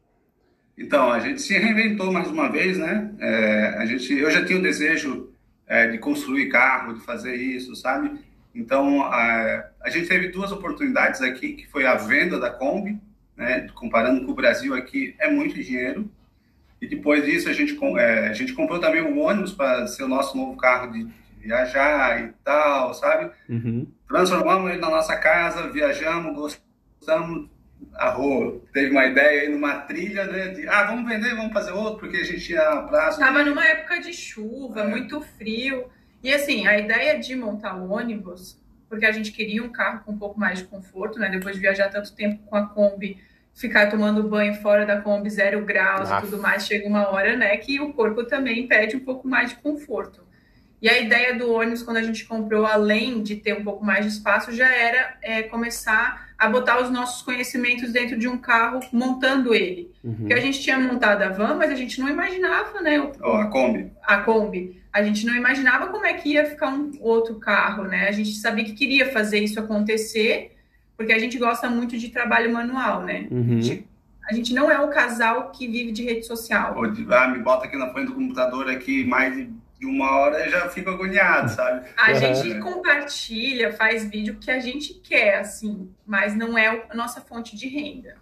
Então, 0.78 1.12
a 1.12 1.19
gente 1.19 1.41
se 1.41 1.54
reinventou 1.58 2.12
mais 2.12 2.28
uma 2.30 2.49
vez, 2.49 2.78
né? 2.78 3.12
É, 3.19 3.75
a 3.78 3.86
gente, 3.86 4.13
eu 4.17 4.32
já 4.32 4.45
tinha 4.45 4.58
o 4.58 4.62
desejo 4.62 5.30
é, 5.67 5.88
de 5.88 5.97
construir 5.97 6.47
carro, 6.49 6.93
de 6.93 7.02
fazer 7.02 7.36
isso, 7.36 7.75
sabe? 7.75 8.12
Então, 8.56 9.04
a, 9.04 9.65
a 9.84 9.89
gente 9.89 10.08
teve 10.08 10.30
duas 10.30 10.52
oportunidades 10.54 11.21
aqui, 11.21 11.54
que 11.54 11.67
foi 11.67 11.86
a 11.86 11.95
venda 11.95 12.39
da 12.39 12.49
Kombi, 12.49 12.97
né? 13.39 13.67
Comparando 13.73 14.25
com 14.25 14.34
o 14.34 14.36
Brasil 14.36 14.75
aqui, 14.75 15.15
é 15.17 15.32
muito 15.32 15.56
dinheiro. 15.56 16.12
E 16.82 16.88
depois 16.88 17.25
disso, 17.25 17.49
a 17.49 17.54
gente, 17.54 17.78
é, 17.97 18.28
a 18.28 18.34
gente 18.34 18.54
comprou 18.54 18.80
também 18.80 19.02
o 19.02 19.17
ônibus 19.17 19.54
para 19.54 19.88
ser 19.88 20.04
o 20.04 20.08
nosso 20.08 20.38
novo 20.38 20.56
carro 20.58 20.91
de, 20.91 21.06
de 21.06 21.13
viajar 21.47 22.21
e 22.21 22.34
tal, 22.43 22.93
sabe? 22.93 23.32
Uhum. 23.49 23.88
Transformamos 24.08 24.69
ele 24.71 24.80
na 24.82 24.89
nossa 24.89 25.15
casa, 25.17 25.69
viajamos, 25.71 26.36
gostamos. 26.36 27.49
A 27.95 28.10
Rô 28.10 28.62
teve 28.73 28.91
uma 28.91 29.06
ideia 29.06 29.41
aí 29.43 29.49
numa 29.49 29.80
trilha, 29.80 30.25
né? 30.25 30.49
De, 30.49 30.67
ah, 30.67 30.84
vamos 30.84 31.10
vender, 31.10 31.34
vamos 31.36 31.54
fazer 31.54 31.71
outro, 31.71 31.99
porque 31.99 32.17
a 32.17 32.23
gente 32.25 32.41
tinha 32.41 32.82
prazo. 32.84 33.19
Tava 33.19 33.43
numa 33.43 33.65
época 33.65 33.99
de 34.02 34.12
chuva, 34.13 34.82
É. 34.82 34.88
muito 34.88 35.21
frio. 35.21 35.86
E 36.21 36.34
assim, 36.34 36.67
a 36.67 36.78
ideia 36.78 37.17
de 37.17 37.36
montar 37.38 37.75
o 37.75 37.91
ônibus, 37.91 38.59
porque 38.89 39.06
a 39.06 39.12
gente 39.12 39.32
queria 39.32 39.63
um 39.63 39.69
carro 39.69 40.02
com 40.06 40.12
um 40.12 40.17
pouco 40.17 40.39
mais 40.39 40.60
de 40.60 40.65
conforto, 40.65 41.19
né? 41.19 41.30
Depois 41.30 41.56
de 41.56 41.62
viajar 41.62 41.90
tanto 41.90 42.13
tempo 42.13 42.40
com 42.46 42.56
a 42.56 42.65
Kombi, 42.67 43.17
ficar 43.54 43.90
tomando 43.90 44.23
banho 44.23 44.56
fora 44.56 44.85
da 44.85 45.00
Kombi, 45.02 45.29
zero 45.29 45.63
graus 45.65 46.10
Aff. 46.10 46.25
e 46.25 46.29
tudo 46.29 46.42
mais, 46.42 46.65
chega 46.65 46.87
uma 46.87 47.10
hora, 47.10 47.35
né, 47.35 47.56
que 47.58 47.79
o 47.81 47.92
corpo 47.94 48.23
também 48.23 48.65
pede 48.67 48.96
um 48.96 49.02
pouco 49.02 49.27
mais 49.27 49.50
de 49.50 49.58
conforto. 49.58 50.27
E 50.81 50.87
a 50.90 50.98
ideia 50.98 51.35
do 51.37 51.52
ônibus, 51.52 51.83
quando 51.83 51.98
a 51.98 52.02
gente 52.02 52.23
comprou, 52.25 52.65
além 52.65 53.21
de 53.21 53.35
ter 53.35 53.54
um 53.54 53.65
pouco 53.65 53.83
mais 53.83 54.06
de 54.06 54.12
espaço, 54.13 54.54
já 54.54 54.73
era 54.73 55.17
é, 55.21 55.44
começar 55.44 56.29
a 56.37 56.48
botar 56.48 56.81
os 56.81 56.90
nossos 56.90 57.21
conhecimentos 57.21 57.92
dentro 57.92 58.17
de 58.17 58.29
um 58.29 58.37
carro, 58.37 58.79
montando 58.94 59.54
ele. 59.54 59.92
Uhum. 60.02 60.15
Porque 60.15 60.33
a 60.33 60.40
gente 60.40 60.62
tinha 60.62 60.79
montado 60.79 61.21
a 61.23 61.27
van, 61.27 61.56
mas 61.56 61.69
a 61.69 61.75
gente 61.75 62.00
não 62.00 62.08
imaginava, 62.08 62.79
né, 62.79 62.98
o- 62.98 63.12
Ó, 63.21 63.42
a 63.42 63.48
Kombi. 63.48 63.92
a 64.04 64.17
Kombi. 64.19 64.79
A 64.92 65.04
gente 65.04 65.25
não 65.25 65.35
imaginava 65.35 65.87
como 65.87 66.06
é 66.06 66.13
que 66.13 66.29
ia 66.29 66.46
ficar 66.46 66.69
um 66.69 66.92
outro 67.00 67.35
carro, 67.35 67.83
né? 67.83 68.08
A 68.08 68.12
gente 68.12 68.33
sabia 68.35 68.65
que 68.65 68.73
queria 68.73 69.12
fazer 69.12 69.40
isso 69.40 69.60
acontecer, 69.60 70.56
porque 70.98 71.13
a 71.13 71.19
gente 71.19 71.37
gosta 71.37 71.69
muito 71.69 71.98
de 71.98 72.10
trabalho 72.10 72.52
manual, 72.52 73.04
né? 73.04 73.27
Uhum. 73.29 73.58
A, 73.58 73.62
gente, 73.62 73.87
a 74.29 74.33
gente 74.33 74.54
não 74.54 74.69
é 74.69 74.79
o 74.79 74.90
casal 74.90 75.52
que 75.52 75.67
vive 75.67 75.92
de 75.92 76.04
rede 76.04 76.25
social. 76.25 76.75
Ah, 77.12 77.27
me 77.27 77.40
bota 77.40 77.65
aqui 77.65 77.77
na 77.77 77.92
frente 77.92 78.08
do 78.08 78.15
computador 78.15 78.69
aqui 78.69 79.06
mais 79.06 79.35
de 79.35 79.50
de 79.79 79.85
uma 79.85 80.12
hora 80.12 80.46
eu 80.46 80.52
já 80.52 80.67
fico 80.67 80.90
agoniado, 80.90 81.50
sabe? 81.50 81.87
A 81.98 82.13
gente 82.13 82.60
compartilha, 82.60 83.71
faz 83.71 84.04
vídeo 84.10 84.35
que 84.35 84.52
a 84.52 84.60
gente 84.60 84.96
quer, 84.96 85.40
assim, 85.40 85.90
mas 86.06 86.35
não 86.35 86.58
é 86.58 86.83
a 86.90 86.94
nossa 86.94 87.21
fonte 87.21 87.56
de 87.56 87.67
renda. 87.69 88.15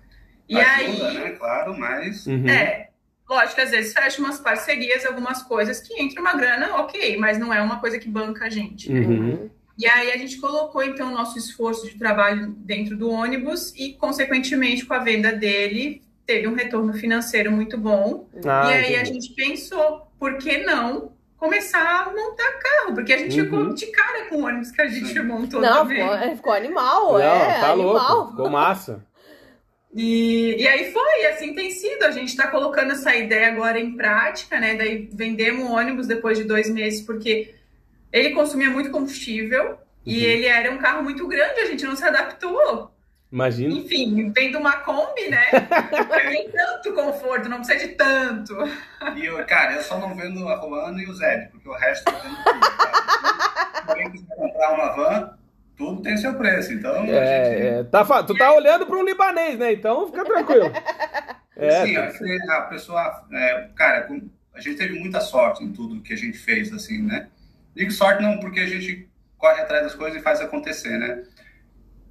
E 0.47 0.55
Ajuda, 0.55 1.07
aí, 1.09 1.17
né? 1.17 1.29
Claro, 1.31 1.77
mas. 1.77 2.27
Uhum. 2.27 2.47
É. 2.47 2.89
Lógico, 3.29 3.59
às 3.59 3.71
vezes 3.71 3.93
fecha 3.93 4.21
umas 4.21 4.39
parcerias, 4.39 5.05
algumas 5.05 5.43
coisas 5.43 5.81
que 5.81 6.01
entra 6.01 6.21
uma 6.21 6.33
grana, 6.33 6.75
ok, 6.77 7.17
mas 7.17 7.37
não 7.37 7.53
é 7.53 7.61
uma 7.61 7.79
coisa 7.79 7.99
que 7.99 8.07
banca 8.07 8.45
a 8.45 8.49
gente. 8.49 8.91
Né? 8.91 8.99
Uhum. 9.01 9.49
E 9.77 9.85
aí 9.85 10.11
a 10.11 10.17
gente 10.17 10.37
colocou 10.37 10.81
então 10.81 11.09
o 11.09 11.13
nosso 11.13 11.37
esforço 11.37 11.87
de 11.87 11.99
trabalho 11.99 12.47
dentro 12.57 12.97
do 12.97 13.09
ônibus 13.09 13.73
e, 13.75 13.93
consequentemente, 13.93 14.85
com 14.85 14.93
a 14.93 14.99
venda 14.99 15.31
dele, 15.31 16.01
teve 16.25 16.47
um 16.47 16.55
retorno 16.55 16.93
financeiro 16.93 17.51
muito 17.51 17.77
bom. 17.77 18.27
Ah, 18.45 18.71
e 18.71 18.73
aí 18.73 18.83
entendi. 18.83 18.95
a 18.95 19.03
gente 19.03 19.33
pensou, 19.35 20.07
por 20.17 20.37
que 20.37 20.59
não 20.59 21.11
começar 21.37 22.07
a 22.07 22.11
montar 22.11 22.51
carro? 22.53 22.95
Porque 22.95 23.13
a 23.13 23.17
gente 23.17 23.39
uhum. 23.39 23.45
ficou 23.45 23.73
de 23.73 23.85
cara 23.87 24.25
com 24.25 24.37
o 24.37 24.45
ônibus 24.45 24.71
que 24.71 24.81
a 24.81 24.87
gente 24.87 25.19
montou. 25.21 25.61
Não, 25.61 25.87
ficou, 25.87 26.35
ficou, 26.35 26.53
animal, 26.53 27.13
não, 27.13 27.19
é. 27.19 27.59
Tá 27.59 27.71
animal. 27.71 28.15
louco, 28.15 28.31
ficou 28.31 28.49
massa. 28.49 29.05
E, 29.97 30.61
e 30.61 30.67
aí 30.67 30.91
foi, 30.91 31.25
assim 31.25 31.55
tem 31.55 31.71
sido. 31.71 32.03
A 32.03 32.11
gente 32.11 32.29
está 32.29 32.47
colocando 32.47 32.91
essa 32.91 33.15
ideia 33.15 33.47
agora 33.47 33.79
em 33.79 33.97
prática, 33.97 34.59
né? 34.59 34.75
Daí 34.75 35.09
vendemos 35.11 35.67
o 35.67 35.73
ônibus 35.73 36.05
depois 36.05 36.37
de 36.37 36.43
dois 36.43 36.69
meses, 36.69 37.01
porque 37.01 37.55
ele 38.13 38.35
consumia 38.35 38.69
muito 38.69 38.91
combustível 38.91 39.71
uhum. 39.71 39.77
e 40.05 40.23
ele 40.23 40.45
era 40.45 40.71
um 40.71 40.77
carro 40.77 41.03
muito 41.03 41.27
grande, 41.27 41.61
a 41.61 41.65
gente 41.65 41.83
não 41.83 41.95
se 41.95 42.03
adaptou. 42.03 42.91
Imagina. 43.31 43.73
Enfim, 43.73 44.31
vendo 44.31 44.59
uma 44.59 44.77
Kombi, 44.77 45.29
né? 45.29 45.47
tem 46.29 46.47
tanto 46.51 46.93
conforto, 46.93 47.49
não 47.49 47.57
precisa 47.57 47.87
de 47.87 47.95
tanto. 47.95 48.55
E 49.15 49.25
eu, 49.25 49.43
cara, 49.47 49.73
eu 49.73 49.81
só 49.81 49.97
não 49.97 50.15
vendo 50.15 50.47
a 50.47 50.57
Rolando 50.57 50.99
e 50.99 51.09
o 51.09 51.13
Zé, 51.15 51.49
porque 51.51 51.67
o 51.67 51.73
resto 51.73 52.07
eu 52.07 52.21
vendo 52.21 52.37
tudo. 52.43 54.11
Quiser 54.11 54.35
comprar 54.35 54.73
uma 54.73 54.95
van, 54.95 55.37
tudo 55.77 56.01
tem 56.01 56.17
seu 56.17 56.33
preço, 56.33 56.73
então. 56.73 56.95
É, 57.05 57.05
gente... 57.05 57.67
é 57.67 57.83
tá, 57.83 58.23
tu 58.23 58.35
tá 58.35 58.51
olhando 58.51 58.85
para 58.87 58.97
um 58.97 59.05
libanês, 59.05 59.59
né? 59.59 59.71
Então 59.71 60.07
fica 60.07 60.25
tranquilo. 60.25 60.71
É, 61.59 61.87
Sim, 61.87 61.95
tá. 62.45 62.57
a 62.57 62.61
pessoa. 62.67 63.27
É, 63.31 63.69
cara, 63.75 64.07
a 64.53 64.61
gente 64.61 64.77
teve 64.77 64.99
muita 64.99 65.19
sorte 65.19 65.63
em 65.63 65.73
tudo 65.73 66.03
que 66.03 66.13
a 66.13 66.15
gente 66.15 66.37
fez, 66.37 66.71
assim, 66.71 67.01
né? 67.01 67.29
Digo 67.75 67.89
sorte 67.89 68.21
não 68.21 68.39
porque 68.39 68.59
a 68.59 68.67
gente 68.67 69.09
corre 69.39 69.61
atrás 69.61 69.81
das 69.81 69.95
coisas 69.95 70.19
e 70.19 70.23
faz 70.23 70.39
acontecer, 70.39 70.99
né? 70.99 71.23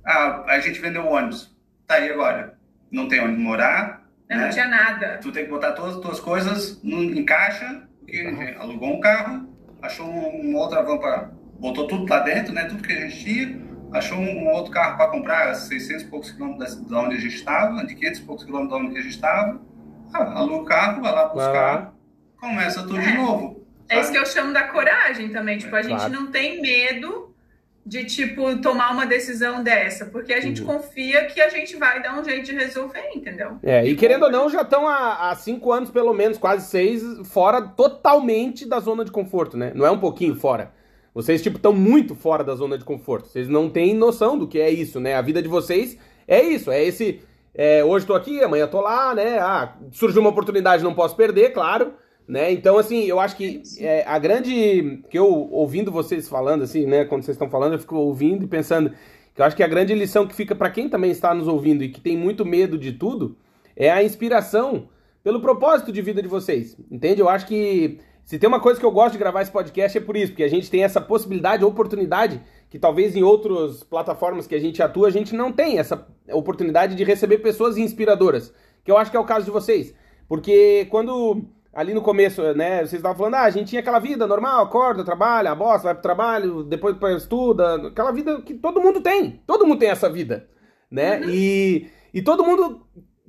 Ah, 0.04 0.42
a 0.48 0.58
gente 0.58 0.80
vendeu 0.80 1.04
o 1.04 1.12
ônibus. 1.12 1.56
Tá 1.86 1.94
aí 1.94 2.10
agora. 2.10 2.58
Não 2.90 3.06
tem 3.06 3.20
onde 3.20 3.36
morar. 3.36 4.04
Não, 4.28 4.36
né? 4.36 4.44
não 4.46 4.50
tinha 4.50 4.66
nada. 4.66 5.18
Tu 5.18 5.30
tem 5.30 5.44
que 5.44 5.50
botar 5.50 5.72
todas 5.72 5.94
as 5.94 6.00
tuas 6.00 6.18
coisas 6.18 6.80
em 6.82 7.24
caixa, 7.24 7.82
porque 8.00 8.56
alugou 8.58 8.96
um 8.96 9.00
carro, 9.00 9.48
achou 9.80 10.08
uma 10.08 10.58
outra 10.58 10.82
van 10.82 10.98
para 10.98 11.30
botou 11.58 11.86
tudo 11.86 12.08
lá 12.08 12.20
dentro, 12.20 12.52
né? 12.52 12.64
Tudo 12.64 12.82
que 12.82 12.92
a 12.92 13.00
gente 13.08 13.24
tinha. 13.24 13.66
Achou 13.92 14.18
um, 14.18 14.48
outro 14.48 14.72
carro 14.72 14.96
para 14.96 15.10
comprar, 15.10 15.54
600 15.54 16.02
e 16.02 16.06
poucos 16.06 16.30
quilômetros 16.30 16.76
de 16.86 16.94
onde 16.94 17.14
a 17.14 17.20
gente 17.20 17.36
estava, 17.36 17.86
de 17.86 17.94
500 17.94 18.18
e 18.18 18.22
poucos 18.24 18.44
quilômetros 18.44 18.78
de 18.78 18.86
onde 18.86 18.98
a 18.98 19.02
gente 19.02 19.14
estava. 19.14 19.60
Ah, 20.12 20.38
aluga 20.38 20.62
o 20.62 20.64
carro, 20.64 21.02
vai 21.02 21.12
lá 21.12 21.28
buscar, 21.28 21.94
começa 22.38 22.82
tudo 22.82 22.98
é. 22.98 23.02
de 23.02 23.14
novo. 23.14 23.66
Sabe? 23.88 24.00
É 24.00 24.00
isso 24.00 24.12
que 24.12 24.18
eu 24.18 24.26
chamo 24.26 24.52
da 24.52 24.64
coragem 24.64 25.30
também. 25.30 25.58
Tipo, 25.58 25.76
a 25.76 25.82
gente 25.82 25.96
claro. 25.96 26.12
não 26.12 26.26
tem 26.30 26.60
medo 26.60 27.34
de, 27.84 28.04
tipo, 28.04 28.56
tomar 28.60 28.90
uma 28.90 29.06
decisão 29.06 29.62
dessa, 29.62 30.06
porque 30.06 30.32
a 30.32 30.40
gente 30.40 30.60
uhum. 30.60 30.66
confia 30.66 31.26
que 31.26 31.40
a 31.40 31.48
gente 31.48 31.76
vai 31.76 32.02
dar 32.02 32.18
um 32.18 32.24
jeito 32.24 32.46
de 32.46 32.52
resolver, 32.52 33.10
entendeu? 33.14 33.58
É, 33.62 33.86
e 33.86 33.94
querendo 33.94 34.24
ou 34.24 34.30
não, 34.30 34.50
já 34.50 34.62
estão 34.62 34.88
há, 34.88 35.30
há 35.30 35.36
cinco 35.36 35.70
anos, 35.72 35.90
pelo 35.90 36.12
menos, 36.12 36.36
quase 36.36 36.68
seis, 36.68 37.02
fora 37.28 37.62
totalmente 37.62 38.68
da 38.68 38.80
zona 38.80 39.04
de 39.04 39.12
conforto, 39.12 39.56
né? 39.56 39.70
Não 39.72 39.86
é 39.86 39.90
um 39.90 40.00
pouquinho 40.00 40.34
fora. 40.34 40.72
Vocês, 41.16 41.42
tipo, 41.42 41.56
estão 41.56 41.72
muito 41.72 42.14
fora 42.14 42.44
da 42.44 42.54
zona 42.54 42.76
de 42.76 42.84
conforto. 42.84 43.28
Vocês 43.28 43.48
não 43.48 43.70
têm 43.70 43.94
noção 43.94 44.36
do 44.36 44.46
que 44.46 44.60
é 44.60 44.68
isso, 44.68 45.00
né? 45.00 45.14
A 45.14 45.22
vida 45.22 45.40
de 45.40 45.48
vocês 45.48 45.96
é 46.28 46.42
isso, 46.42 46.70
é 46.70 46.84
esse. 46.84 47.22
É, 47.54 47.82
hoje 47.82 48.02
estou 48.02 48.14
aqui, 48.14 48.42
amanhã 48.42 48.66
estou 48.66 48.82
lá, 48.82 49.14
né? 49.14 49.38
Ah, 49.38 49.78
surgiu 49.92 50.20
uma 50.20 50.28
oportunidade, 50.28 50.84
não 50.84 50.92
posso 50.92 51.16
perder, 51.16 51.54
claro. 51.54 51.94
Né? 52.28 52.52
Então, 52.52 52.76
assim, 52.76 53.04
eu 53.04 53.18
acho 53.18 53.34
que 53.34 53.62
é, 53.78 54.04
a 54.06 54.18
grande. 54.18 55.02
que 55.08 55.18
eu, 55.18 55.26
ouvindo 55.50 55.90
vocês 55.90 56.28
falando, 56.28 56.64
assim, 56.64 56.84
né? 56.84 57.06
Quando 57.06 57.22
vocês 57.22 57.34
estão 57.34 57.48
falando, 57.48 57.72
eu 57.72 57.78
fico 57.78 57.96
ouvindo 57.96 58.44
e 58.44 58.46
pensando 58.46 58.92
que 59.34 59.40
eu 59.40 59.46
acho 59.46 59.56
que 59.56 59.62
a 59.62 59.68
grande 59.68 59.94
lição 59.94 60.26
que 60.26 60.34
fica 60.34 60.54
para 60.54 60.68
quem 60.68 60.86
também 60.86 61.10
está 61.10 61.32
nos 61.32 61.48
ouvindo 61.48 61.82
e 61.82 61.88
que 61.88 61.98
tem 61.98 62.14
muito 62.14 62.44
medo 62.44 62.76
de 62.76 62.92
tudo 62.92 63.38
é 63.74 63.90
a 63.90 64.04
inspiração 64.04 64.90
pelo 65.24 65.40
propósito 65.40 65.90
de 65.90 66.02
vida 66.02 66.20
de 66.20 66.28
vocês. 66.28 66.76
Entende? 66.90 67.22
Eu 67.22 67.28
acho 67.30 67.46
que 67.46 68.00
se 68.26 68.40
tem 68.40 68.48
uma 68.48 68.58
coisa 68.58 68.80
que 68.80 68.84
eu 68.84 68.90
gosto 68.90 69.12
de 69.12 69.18
gravar 69.18 69.42
esse 69.42 69.52
podcast 69.52 69.96
é 69.96 70.00
por 70.00 70.16
isso, 70.16 70.32
porque 70.32 70.42
a 70.42 70.48
gente 70.48 70.68
tem 70.68 70.82
essa 70.82 71.00
possibilidade, 71.00 71.64
oportunidade, 71.64 72.42
que 72.68 72.76
talvez 72.76 73.14
em 73.14 73.22
outras 73.22 73.84
plataformas 73.84 74.48
que 74.48 74.54
a 74.56 74.58
gente 74.58 74.82
atua, 74.82 75.06
a 75.06 75.12
gente 75.12 75.32
não 75.32 75.52
tem 75.52 75.78
essa 75.78 76.04
oportunidade 76.32 76.96
de 76.96 77.04
receber 77.04 77.38
pessoas 77.38 77.78
inspiradoras, 77.78 78.52
que 78.84 78.90
eu 78.90 78.98
acho 78.98 79.12
que 79.12 79.16
é 79.16 79.20
o 79.20 79.24
caso 79.24 79.44
de 79.44 79.52
vocês. 79.52 79.94
Porque 80.28 80.88
quando 80.90 81.44
ali 81.72 81.94
no 81.94 82.02
começo, 82.02 82.42
né, 82.54 82.78
vocês 82.78 82.94
estavam 82.94 83.16
falando, 83.16 83.34
ah, 83.36 83.42
a 83.42 83.50
gente 83.50 83.68
tinha 83.68 83.80
aquela 83.80 84.00
vida 84.00 84.26
normal, 84.26 84.64
acorda, 84.64 85.04
trabalha, 85.04 85.54
bosta, 85.54 85.84
vai 85.84 85.94
pro 85.94 86.02
trabalho, 86.02 86.64
depois 86.64 86.96
estuda, 87.16 87.86
aquela 87.86 88.10
vida 88.10 88.42
que 88.42 88.54
todo 88.54 88.80
mundo 88.80 89.00
tem. 89.00 89.40
Todo 89.46 89.64
mundo 89.64 89.78
tem 89.78 89.90
essa 89.90 90.10
vida, 90.10 90.48
né? 90.90 91.20
Uhum. 91.20 91.30
E, 91.30 91.88
e 92.12 92.22
todo 92.22 92.44
mundo 92.44 92.84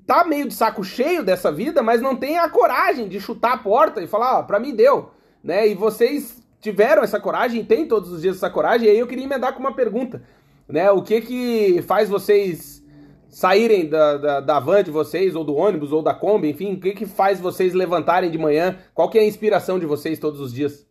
tá 0.07 0.23
meio 0.23 0.47
de 0.47 0.53
saco 0.53 0.85
cheio 0.85 1.21
dessa 1.21 1.51
vida, 1.51 1.83
mas 1.83 2.01
não 2.01 2.15
tem 2.15 2.39
a 2.39 2.49
coragem 2.49 3.09
de 3.09 3.19
chutar 3.19 3.53
a 3.53 3.57
porta 3.57 4.01
e 4.01 4.07
falar, 4.07 4.37
ó, 4.37 4.39
oh, 4.39 4.43
pra 4.45 4.57
mim 4.59 4.73
deu, 4.73 5.11
né? 5.43 5.67
E 5.67 5.75
vocês 5.75 6.41
tiveram 6.61 7.03
essa 7.03 7.19
coragem, 7.19 7.63
tem 7.65 7.85
todos 7.85 8.09
os 8.09 8.21
dias 8.21 8.37
essa 8.37 8.49
coragem, 8.49 8.87
e 8.87 8.91
aí 8.91 8.97
eu 8.97 9.05
queria 9.05 9.25
emendar 9.25 9.53
com 9.53 9.59
uma 9.59 9.75
pergunta, 9.75 10.23
né? 10.67 10.89
O 10.89 11.03
que 11.03 11.19
que 11.19 11.81
faz 11.81 12.07
vocês 12.07 12.81
saírem 13.27 13.89
da, 13.89 14.17
da, 14.17 14.39
da, 14.39 14.59
van 14.59 14.81
de 14.81 14.89
vocês, 14.89 15.35
ou 15.35 15.43
do 15.43 15.55
ônibus, 15.55 15.91
ou 15.91 16.01
da 16.01 16.13
Kombi, 16.13 16.49
enfim, 16.49 16.73
o 16.75 16.79
que 16.79 16.93
que 16.93 17.05
faz 17.05 17.39
vocês 17.41 17.73
levantarem 17.73 18.31
de 18.31 18.37
manhã? 18.37 18.79
Qual 18.93 19.09
que 19.09 19.19
é 19.19 19.21
a 19.21 19.27
inspiração 19.27 19.77
de 19.77 19.85
vocês 19.85 20.17
todos 20.17 20.39
os 20.39 20.53
dias? 20.53 20.87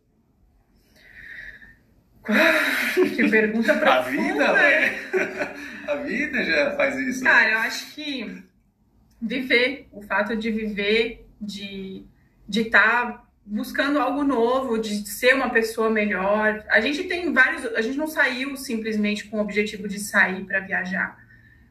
que 3.15 3.29
pergunta 3.29 3.73
pra 3.75 3.95
A 3.95 4.01
vida, 4.01 4.53
né? 4.53 4.99
A 5.87 5.95
vida 5.95 6.43
já 6.43 6.75
faz 6.75 6.95
isso. 6.99 7.23
Cara, 7.23 7.49
eu 7.49 7.57
acho 7.59 7.95
que 7.95 8.43
viver, 9.21 9.87
o 9.91 10.01
fato 10.01 10.35
de 10.35 10.51
viver, 10.51 11.25
de 11.39 12.05
de 12.47 12.61
estar 12.61 13.11
tá 13.11 13.23
buscando 13.45 13.99
algo 13.99 14.23
novo, 14.23 14.77
de 14.77 15.07
ser 15.07 15.35
uma 15.35 15.49
pessoa 15.49 15.89
melhor. 15.89 16.63
A 16.69 16.79
gente 16.79 17.03
tem 17.03 17.33
vários, 17.33 17.65
a 17.75 17.81
gente 17.81 17.97
não 17.97 18.07
saiu 18.07 18.55
simplesmente 18.55 19.27
com 19.27 19.37
o 19.37 19.41
objetivo 19.41 19.87
de 19.87 19.99
sair 19.99 20.45
para 20.45 20.59
viajar. 20.59 21.17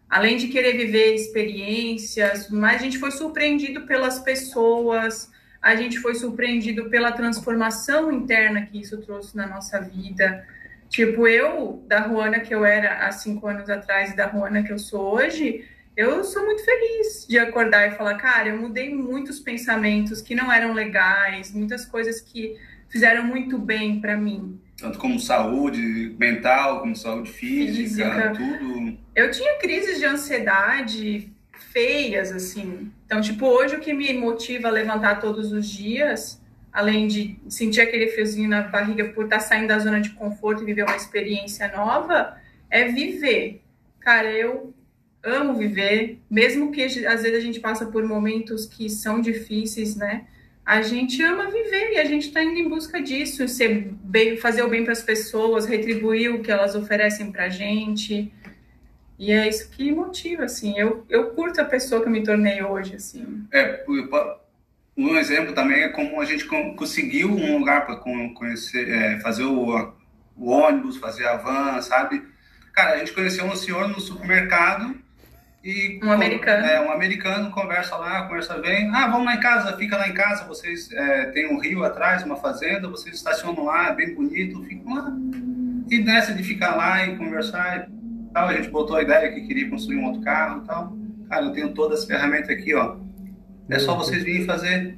Além 0.09 0.37
de 0.37 0.49
querer 0.49 0.77
viver 0.77 1.15
experiências, 1.15 2.49
mas 2.51 2.81
a 2.81 2.85
gente 2.85 2.99
foi 2.99 3.11
surpreendido 3.11 3.87
pelas 3.87 4.21
pessoas, 4.21 5.31
a 5.61 5.75
gente 5.75 5.99
foi 5.99 6.15
surpreendido 6.15 6.89
pela 6.89 7.11
transformação 7.11 8.13
interna 8.13 8.65
que 8.67 8.81
isso 8.81 8.99
trouxe 8.99 9.37
na 9.37 9.47
nossa 9.47 9.81
vida. 9.81 10.47
Tipo, 10.89 11.27
eu, 11.27 11.85
da 11.89 12.01
Ruana 12.01 12.39
que 12.39 12.55
eu 12.55 12.65
era 12.65 13.07
há 13.07 13.11
cinco 13.11 13.49
anos 13.49 13.69
atrás 13.69 14.13
e 14.13 14.17
da 14.17 14.27
Ruana 14.27 14.63
que 14.63 14.73
eu 14.73 14.79
sou 14.79 15.15
hoje, 15.15 15.65
eu 15.97 16.23
sou 16.23 16.45
muito 16.45 16.63
feliz 16.63 17.27
de 17.27 17.39
acordar 17.39 17.89
e 17.89 17.97
falar, 17.97 18.17
cara, 18.17 18.51
eu 18.51 18.61
mudei 18.61 18.95
muitos 18.95 19.41
pensamentos 19.41 20.21
que 20.21 20.35
não 20.35 20.53
eram 20.53 20.75
legais, 20.75 21.53
muitas 21.53 21.87
coisas 21.87 22.21
que 22.21 22.57
fizeram 22.89 23.25
muito 23.25 23.59
bem 23.59 23.99
para 24.01 24.17
mim. 24.17 24.61
Tanto 24.77 24.99
como 24.99 25.19
saúde 25.19 26.15
mental, 26.19 26.81
como 26.81 26.95
saúde 26.95 27.33
física, 27.33 28.11
física, 28.11 28.33
tudo. 28.37 28.99
Eu 29.15 29.31
tinha 29.31 29.59
crises 29.59 29.99
de 29.99 30.05
ansiedade 30.05 31.33
feias, 31.73 32.31
assim. 32.31 32.93
Então, 33.07 33.23
tipo, 33.23 33.47
hoje 33.47 33.77
o 33.77 33.81
que 33.81 33.95
me 33.95 34.13
motiva 34.13 34.69
a 34.69 34.71
levantar 34.71 35.19
todos 35.19 35.51
os 35.51 35.67
dias, 35.67 36.43
além 36.71 37.07
de 37.07 37.41
sentir 37.49 37.81
aquele 37.81 38.09
friozinho 38.09 38.51
na 38.51 38.63
barriga 38.63 39.07
por 39.07 39.25
estar 39.25 39.39
tá 39.39 39.43
saindo 39.43 39.69
da 39.69 39.79
zona 39.79 40.01
de 40.01 40.11
conforto 40.11 40.63
e 40.63 40.67
viver 40.67 40.83
uma 40.83 40.97
experiência 40.97 41.73
nova, 41.75 42.37
é 42.69 42.85
viver. 42.85 43.63
Cara, 43.99 44.31
eu 44.31 44.75
amo 45.27 45.55
viver, 45.55 46.21
mesmo 46.31 46.71
que 46.71 46.83
às 46.83 47.23
vezes 47.23 47.37
a 47.37 47.41
gente 47.41 47.61
passa 47.61 47.87
por 47.87 48.05
momentos 48.05 48.65
que 48.65 48.89
são 48.89 49.21
difíceis, 49.21 49.97
né? 49.97 50.27
A 50.65 50.83
gente 50.83 51.23
ama 51.23 51.51
viver 51.51 51.93
e 51.93 51.99
a 51.99 52.05
gente 52.05 52.29
está 52.29 52.43
indo 52.43 52.59
em 52.59 52.69
busca 52.69 53.01
disso, 53.01 53.47
ser 53.47 53.89
bem, 54.03 54.37
fazer 54.37 54.63
o 54.63 54.69
bem 54.69 54.83
para 54.83 54.93
as 54.93 55.03
pessoas, 55.03 55.67
retribuir 55.67 56.35
o 56.35 56.43
que 56.43 56.51
elas 56.51 56.75
oferecem 56.75 57.31
para 57.31 57.45
a 57.45 57.49
gente. 57.49 58.33
E 59.19 59.31
é 59.31 59.49
isso 59.49 59.71
que 59.71 59.93
motiva, 59.93 60.45
assim. 60.45 60.77
Eu, 60.77 61.05
eu 61.09 61.31
curto 61.31 61.61
a 61.61 61.65
pessoa 61.65 62.01
que 62.01 62.09
eu 62.09 62.13
me 62.13 62.23
tornei 62.23 62.63
hoje, 62.63 62.97
assim. 62.97 63.47
É, 63.53 63.85
um 64.97 65.17
exemplo 65.17 65.55
também 65.55 65.83
é 65.83 65.89
como 65.89 66.21
a 66.21 66.25
gente 66.25 66.45
conseguiu 66.45 67.31
um 67.31 67.59
lugar 67.59 67.87
para 67.87 67.97
conhecer, 67.97 68.89
é, 68.89 69.21
fazer 69.21 69.45
o, 69.45 69.95
o 70.37 70.51
ônibus, 70.51 70.97
fazer 70.97 71.27
a 71.27 71.37
van, 71.37 71.81
sabe? 71.81 72.23
Cara, 72.73 72.95
a 72.95 72.99
gente 72.99 73.13
conheceu 73.13 73.45
um 73.45 73.55
senhor 73.55 73.89
no 73.89 74.01
supermercado 74.01 75.06
E, 75.67 75.99
um 76.03 76.13
americano. 76.13 76.65
É, 76.65 76.81
um 76.81 76.93
americano 76.93 77.51
conversa 77.51 77.97
lá, 77.97 78.23
conversa 78.23 78.57
bem. 78.59 78.89
Ah, 78.95 79.09
vamos 79.09 79.27
lá 79.27 79.35
em 79.35 79.41
casa, 79.41 79.77
fica 79.77 79.97
lá 79.97 80.07
em 80.09 80.15
casa, 80.15 80.45
vocês 80.47 80.89
é, 80.93 81.25
tem 81.33 81.53
um 81.53 81.59
rio 81.59 81.83
atrás, 81.83 82.23
uma 82.23 82.37
fazenda, 82.37 82.89
vocês 82.89 83.17
estacionam 83.17 83.65
lá, 83.65 83.89
é 83.89 83.95
bem 83.95 84.15
bonito, 84.15 84.63
ficam 84.65 84.95
lá. 84.95 85.13
E 85.91 85.99
nessa 85.99 86.33
de 86.33 86.43
ficar 86.45 86.77
lá 86.77 87.05
e 87.05 87.17
conversar 87.17 87.89
e 87.89 88.33
tal, 88.33 88.49
a 88.49 88.53
gente 88.55 88.69
botou 88.71 88.97
a 88.97 89.03
ideia 89.03 89.33
que 89.33 89.41
queria 89.41 89.69
construir 89.69 89.97
um 89.97 90.05
outro 90.05 90.21
carro 90.23 90.63
e 90.63 90.67
tal. 90.67 90.97
Cara, 91.29 91.45
eu 91.47 91.53
tenho 91.53 91.75
todas 91.75 92.01
as 92.01 92.05
ferramentas 92.07 92.51
aqui, 92.51 92.73
ó. 92.75 92.97
É 93.69 93.79
só 93.81 93.97
vocês 93.97 94.23
virem 94.23 94.45
fazer. 94.45 94.97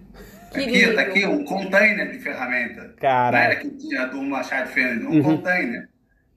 Que 0.53 0.61
aqui, 0.61 0.81
lindo. 0.85 0.95
tá 0.95 1.01
aqui 1.03 1.27
um 1.27 1.45
container 1.45 2.11
de 2.11 2.19
ferramenta. 2.19 2.95
Caralho. 3.01 3.33
Não 3.37 3.43
era 3.43 3.57
que 3.57 3.71
tinha 3.71 4.07
do 4.07 4.23
Machado 4.23 4.69
Fênix, 4.69 5.05
um 5.07 5.11
Uhum. 5.17 5.23
container. 5.23 5.89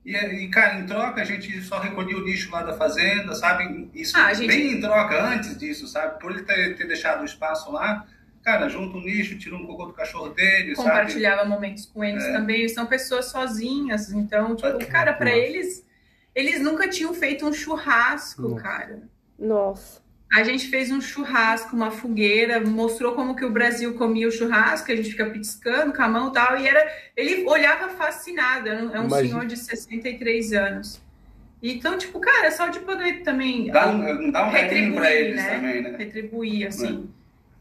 E, 0.04 0.16
e, 0.16 0.48
cara, 0.48 0.80
em 0.80 0.86
troca 0.86 1.20
a 1.20 1.24
gente 1.24 1.62
só 1.62 1.78
recolhia 1.78 2.16
o 2.16 2.24
lixo 2.24 2.50
lá 2.50 2.62
da 2.62 2.72
fazenda, 2.74 3.34
sabe? 3.34 3.88
Isso 3.94 4.16
Ah, 4.16 4.26
a 4.26 4.34
gente- 4.34 4.48
bem 4.48 4.72
em 4.72 4.80
troca 4.80 5.22
antes 5.22 5.56
disso, 5.56 5.86
sabe? 5.86 6.18
Por 6.18 6.32
ele 6.32 6.42
ter, 6.42 6.76
ter 6.76 6.86
deixado 6.88 7.22
o 7.22 7.24
espaço 7.24 7.70
lá, 7.70 8.04
cara, 8.42 8.68
junta 8.68 8.96
o 8.96 9.00
lixo, 9.00 9.38
tira 9.38 9.54
um 9.54 9.64
cocô 9.64 9.86
do 9.86 9.92
cachorro 9.92 10.30
dele, 10.30 10.74
sabe? 10.74 10.88
compartilhava 10.88 11.44
momentos 11.44 11.86
com 11.86 12.02
eles 12.02 12.24
É. 12.24 12.32
também. 12.32 12.68
São 12.68 12.84
pessoas 12.86 13.26
sozinhas, 13.26 14.10
então, 14.10 14.56
tipo, 14.56 14.84
cara, 14.86 15.12
pra 15.12 15.26
nossa. 15.26 15.38
eles, 15.38 15.86
eles 16.34 16.60
nunca 16.60 16.88
tinham 16.88 17.14
feito 17.14 17.46
um 17.46 17.52
churrasco, 17.52 18.42
Nossa. 18.42 18.62
cara. 18.62 19.02
Nossa. 19.38 20.01
A 20.32 20.42
gente 20.42 20.68
fez 20.68 20.90
um 20.90 21.00
churrasco, 21.00 21.76
uma 21.76 21.90
fogueira, 21.90 22.58
mostrou 22.60 23.14
como 23.14 23.36
que 23.36 23.44
o 23.44 23.50
Brasil 23.50 23.94
comia 23.94 24.26
o 24.26 24.32
churrasco, 24.32 24.90
a 24.90 24.96
gente 24.96 25.10
fica 25.10 25.26
piscando 25.26 25.92
com 25.92 26.02
a 26.02 26.08
mão 26.08 26.30
e 26.30 26.32
tal, 26.32 26.58
e 26.58 26.66
era, 26.66 26.90
ele 27.16 27.44
olhava 27.46 27.90
fascinado, 27.90 28.68
é 28.68 28.82
um, 28.82 28.94
é 28.94 29.04
Imagina. 29.04 29.28
senhor 29.28 29.46
de 29.46 29.56
63 29.56 30.52
anos. 30.54 31.02
Então, 31.62 31.96
tipo, 31.98 32.18
cara, 32.18 32.50
só 32.50 32.68
de 32.68 32.80
poder 32.80 33.22
também 33.22 33.70
Dá 33.70 33.88
um, 33.88 34.30
dá 34.30 34.46
um 34.46 34.50
Retribuir, 34.50 35.06
eles 35.06 35.36
né? 35.36 35.54
também, 35.54 35.82
né? 35.82 35.96
retribuir, 35.96 36.66
assim. 36.66 37.08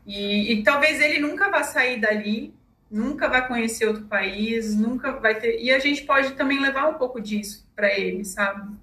E, 0.07 0.53
e 0.53 0.63
talvez 0.63 0.99
ele 0.99 1.19
nunca 1.19 1.49
vá 1.49 1.63
sair 1.63 1.99
dali, 1.99 2.53
nunca 2.89 3.29
vai 3.29 3.47
conhecer 3.47 3.85
outro 3.85 4.05
país, 4.05 4.75
nunca 4.75 5.11
vai 5.13 5.35
ter. 5.39 5.61
E 5.61 5.71
a 5.71 5.79
gente 5.79 6.03
pode 6.03 6.33
também 6.33 6.59
levar 6.59 6.87
um 6.89 6.95
pouco 6.95 7.21
disso 7.21 7.69
para 7.75 7.97
ele, 7.97 8.25
sabe? 8.25 8.75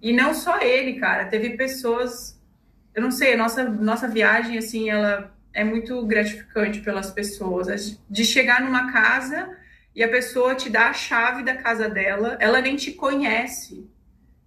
E 0.00 0.12
não 0.12 0.32
só 0.32 0.60
ele, 0.60 0.94
cara. 1.00 1.26
Teve 1.26 1.50
pessoas. 1.50 2.35
Eu 2.96 3.02
não 3.02 3.10
sei, 3.10 3.34
a 3.34 3.36
nossa, 3.36 3.62
nossa 3.62 4.08
viagem, 4.08 4.56
assim, 4.56 4.88
ela 4.88 5.30
é 5.52 5.62
muito 5.62 6.02
gratificante 6.06 6.80
pelas 6.80 7.10
pessoas. 7.10 8.00
De 8.08 8.24
chegar 8.24 8.62
numa 8.62 8.90
casa 8.90 9.54
e 9.94 10.02
a 10.02 10.08
pessoa 10.08 10.54
te 10.54 10.70
dá 10.70 10.88
a 10.88 10.94
chave 10.94 11.42
da 11.42 11.54
casa 11.56 11.90
dela, 11.90 12.38
ela 12.40 12.58
nem 12.62 12.74
te 12.74 12.92
conhece. 12.92 13.86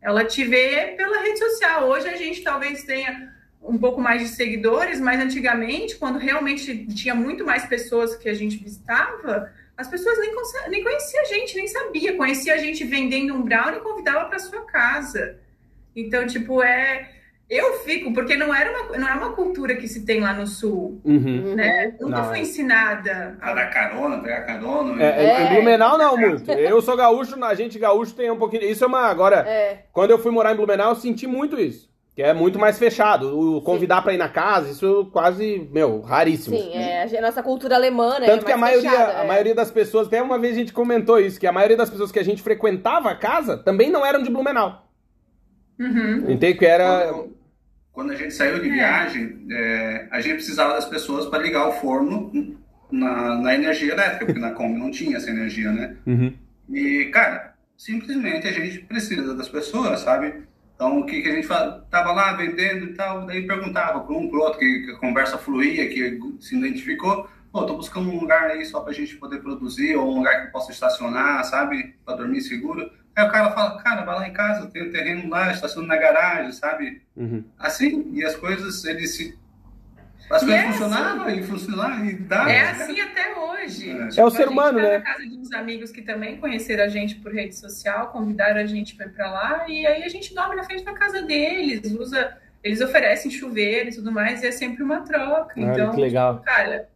Ela 0.02 0.26
te 0.26 0.44
vê 0.44 0.96
pela 0.98 1.22
rede 1.22 1.38
social. 1.38 1.88
Hoje 1.88 2.10
a 2.10 2.18
gente 2.18 2.42
talvez 2.42 2.84
tenha 2.84 3.32
um 3.62 3.78
pouco 3.78 4.02
mais 4.02 4.24
de 4.24 4.30
seguidores, 4.30 5.00
mas 5.00 5.20
antigamente, 5.20 5.96
quando 5.98 6.18
realmente 6.18 6.88
tinha 6.88 7.14
muito 7.14 7.46
mais 7.46 7.68
pessoas 7.68 8.16
que 8.16 8.28
a 8.28 8.34
gente 8.34 8.58
visitava, 8.58 9.54
as 9.78 9.88
pessoas 9.88 10.18
nem, 10.18 10.34
nem 10.70 10.84
conheciam 10.84 11.22
a 11.22 11.26
gente, 11.28 11.56
nem 11.56 11.68
sabia. 11.68 12.18
Conhecia 12.18 12.56
a 12.56 12.58
gente 12.58 12.84
vendendo 12.84 13.36
um 13.36 13.44
brownie 13.44 13.78
e 13.78 13.84
convidava 13.84 14.28
para 14.28 14.40
sua 14.40 14.66
casa. 14.66 15.38
Então, 15.96 16.26
tipo, 16.26 16.64
é. 16.64 17.19
Eu 17.50 17.80
fico, 17.80 18.14
porque 18.14 18.36
não 18.36 18.54
era 18.54 18.70
uma, 18.70 18.98
não 18.98 19.08
é 19.08 19.14
uma 19.14 19.32
cultura 19.32 19.76
que 19.76 19.88
se 19.88 20.06
tem 20.06 20.20
lá 20.20 20.34
no 20.34 20.46
sul, 20.46 21.02
Uhum. 21.04 21.56
né? 21.56 21.96
Nunca 22.00 22.18
Não, 22.18 22.26
fui 22.30 22.38
é. 22.38 22.42
ensinada. 22.42 23.38
A 23.42 23.54
dar 23.56 23.72
carona, 23.72 24.20
pegar 24.22 24.42
carona. 24.42 25.02
É, 25.04 25.26
É. 25.26 25.44
Em 25.46 25.56
Blumenau 25.56 25.98
não 25.98 26.16
muito. 26.16 26.52
Eu 26.52 26.80
sou 26.80 26.96
gaúcho, 26.96 27.44
a 27.44 27.56
gente 27.56 27.80
gaúcho 27.80 28.14
tem 28.14 28.30
um 28.30 28.38
pouquinho. 28.38 28.64
Isso 28.64 28.84
é 28.84 28.88
uma. 28.88 29.08
Agora, 29.08 29.38
É. 29.48 29.86
quando 29.92 30.12
eu 30.12 30.20
fui 30.20 30.32
morar 30.32 30.54
em 30.54 30.56
Blumenau, 30.56 30.90
eu 30.90 30.96
senti 30.96 31.26
muito 31.26 31.60
isso. 31.60 31.90
Que 32.16 32.22
é 32.22 32.34
muito 32.34 32.60
mais 32.60 32.78
fechado. 32.78 33.40
O 33.40 33.62
convidar 33.64 34.02
pra 34.04 34.14
ir 34.14 34.18
na 34.18 34.30
casa, 34.30 34.70
isso 34.70 35.10
quase, 35.12 35.68
meu, 35.72 36.02
raríssimo. 36.02 36.56
Sim, 36.56 36.74
é. 36.76 37.04
A 37.18 37.22
nossa 37.22 37.42
cultura 37.42 37.76
alemã, 37.76 38.20
né? 38.20 38.28
Tanto 38.28 38.44
é 38.44 38.46
que 38.46 38.52
a 38.52 38.58
maioria, 38.58 38.90
fechada, 38.92 39.20
a 39.20 39.24
é. 39.24 39.28
maioria 39.28 39.56
das 39.56 39.72
pessoas, 39.72 40.06
até 40.06 40.22
uma 40.22 40.38
vez 40.38 40.54
a 40.54 40.60
gente 40.60 40.74
comentou 40.74 41.20
isso, 41.20 41.40
que 41.40 41.48
a 41.48 41.52
maioria 41.52 41.78
das 41.78 41.90
pessoas 41.90 42.12
que 42.12 42.20
a 42.20 42.24
gente 42.24 42.44
frequentava 42.44 43.10
a 43.10 43.16
casa 43.16 43.58
também 43.58 43.90
não 43.90 44.06
eram 44.06 44.22
de 44.22 44.30
Blumenau. 44.30 44.86
Uhum. 45.80 46.30
Entende 46.32 46.58
que 46.60 46.66
era. 46.66 47.08
Quando, 47.14 47.39
quando 47.92 48.12
a 48.12 48.16
gente 48.16 48.34
saiu 48.34 48.60
de 48.60 48.70
É. 48.70 48.74
viagem, 48.74 49.46
é, 49.52 50.08
a 50.12 50.22
gente 50.22 50.36
precisava 50.36 50.74
das 50.74 50.86
pessoas 50.86 51.26
para 51.26 51.44
ligar 51.44 51.68
o 51.68 51.74
forno 51.74 52.32
na, 52.92 53.38
na 53.38 53.56
energia 53.56 53.94
elétrica, 53.94 54.26
porque 54.26 54.40
na 54.40 54.52
Kombi 54.52 54.80
não 54.80 54.92
tinha 54.92 55.18
essa 55.18 55.30
energia, 55.30 55.72
né? 55.72 55.96
Uhum. 56.06 56.34
E, 56.70 57.06
cara, 57.06 57.56
simplesmente 57.78 58.48
a 58.48 58.52
gente 58.52 58.80
precisa 58.80 59.34
das 59.36 59.50
pessoas, 59.50 60.00
sabe? 60.02 60.34
Então, 60.76 61.00
o 61.00 61.06
que, 61.06 61.22
que 61.22 61.28
a 61.30 61.36
gente 61.36 61.48
fala? 61.48 61.86
Tava 61.92 62.14
lá 62.14 62.34
vendendo 62.34 62.86
e 62.86 62.94
tal, 62.94 63.26
daí 63.26 63.46
perguntava 63.46 64.00
para 64.00 64.16
um 64.16 64.30
pro 64.30 64.40
outro, 64.40 64.60
que, 64.60 64.86
que 64.86 64.92
a 64.92 64.98
conversa 64.98 65.38
fluía, 65.38 65.90
que 65.90 66.18
se 66.40 66.56
identificou. 66.58 67.28
Pô, 67.52 67.66
tô 67.66 67.76
buscando 67.76 68.10
um 68.10 68.20
lugar 68.20 68.44
aí 68.52 68.64
só 68.66 68.82
pra 68.82 68.94
gente 68.94 69.16
poder 69.18 69.40
produzir, 69.42 69.96
ou 69.96 70.12
um 70.12 70.18
lugar 70.18 70.46
que 70.46 70.52
possa 70.52 70.72
estacionar, 70.72 71.44
sabe? 71.46 71.96
Pra 72.06 72.16
dormir 72.16 72.42
seguro. 72.42 72.92
Aí 73.16 73.26
o 73.26 73.32
cara 73.32 73.52
fala, 73.52 73.82
cara, 73.82 74.04
vai 74.06 74.16
lá 74.16 74.28
em 74.28 74.34
casa, 74.34 74.68
tem 74.70 74.88
um 74.88 74.92
terreno 74.92 75.28
lá, 75.30 75.52
estaciona 75.52 75.88
na 75.88 75.98
garagem, 75.98 76.52
sabe? 76.52 77.02
Uhum. 77.16 77.44
Assim, 77.58 78.12
e 78.14 78.24
as 78.24 78.36
coisas, 78.36 78.86
eles 78.86 79.16
se... 79.16 79.38
As 80.30 80.44
E 80.44 80.46
coisas 80.46 80.64
é 80.64 80.68
funcionavam 80.72 81.30
e 81.32 81.44
funcionavam 81.44 82.06
e 82.06 82.14
dava. 82.14 82.52
É 82.52 82.70
assim 82.70 83.00
até 83.02 83.36
hoje. 83.36 83.90
É. 83.90 84.08
Tipo, 84.10 84.22
É 84.22 84.26
o 84.26 84.30
ser 84.30 84.38
a 84.38 84.46
gente 84.46 84.52
humano, 84.54 84.78
tá 84.78 84.84
né? 84.84 84.98
na 85.00 85.04
casa 85.04 85.28
de 85.28 85.36
uns 85.36 85.52
amigos 85.52 85.92
que 85.92 86.02
também 86.04 86.38
conheceram 86.38 86.84
a 86.84 86.88
gente 86.88 87.16
por 87.16 87.34
rede 87.34 87.56
social, 87.56 88.10
convidaram 88.12 88.62
a 88.62 88.66
gente 88.66 88.96
para 88.96 89.08
ir 89.08 89.10
para 89.10 89.32
lá 89.32 89.66
e 89.68 89.88
aí 89.88 90.04
a 90.04 90.08
gente 90.08 90.36
dorme 90.36 90.56
na 90.56 90.64
frente 90.64 90.84
da 90.86 90.94
casa 90.94 91.24
deles, 91.24 91.92
usa, 91.94 92.38
eles 92.64 92.80
oferecem 92.80 93.32
chuveiro 93.32 93.90
e 93.90 93.96
tudo 93.96 94.12
mais 94.12 94.44
e 94.44 94.48
é 94.48 94.52
sempre 94.52 94.84
uma 94.84 95.02
troca. 95.02 95.56
Olha 95.58 95.72
então, 95.72 95.92
que 95.96 96.00
legal. 96.02 96.36
tipo, 96.36 96.46
cara, 96.46 96.90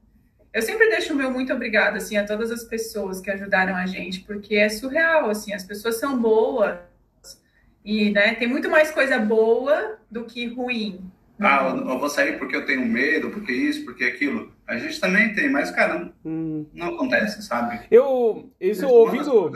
eu 0.54 0.62
sempre 0.62 0.89
deixo 0.89 1.14
o 1.14 1.16
meu 1.16 1.32
muito 1.32 1.51
obrigado 1.54 1.97
assim 1.97 2.16
a 2.18 2.26
todas 2.26 2.51
as 2.51 2.64
pessoas 2.64 3.20
que 3.20 3.32
ajudaram 3.32 3.76
a 3.76 3.86
gente, 3.86 4.22
porque 4.22 4.56
é 4.56 4.70
surreal 4.70 5.30
assim, 5.30 5.54
as 5.54 5.64
pessoas 5.64 5.99
são 5.99 6.18
boas 6.20 6.78
e 7.84 8.12
né, 8.12 8.36
tem 8.36 8.47
muito 8.47 8.70
mais 8.70 8.91
coisa 8.91 9.20
boa 9.20 9.97
do 10.10 10.24
que 10.26 10.47
ruim. 10.47 11.01
Ah, 11.39 11.68
eu, 11.70 11.89
eu 11.89 11.99
vou 11.99 12.10
sair 12.10 12.38
porque 12.38 12.56
eu 12.56 12.66
tenho 12.66 12.86
medo, 12.86 13.30
porque 13.30 13.51
isso, 13.51 13.84
porque 13.84 14.04
aquilo. 14.06 14.54
A 14.66 14.78
gente 14.78 14.99
também 15.01 15.34
tem, 15.34 15.49
mas, 15.49 15.72
cara, 15.72 15.99
não, 15.99 16.14
Hum. 16.24 16.66
não 16.74 16.95
acontece, 16.95 17.41
sabe? 17.41 17.82
Eu, 17.91 18.49
isso 18.62 18.88
ouvindo, 18.88 19.51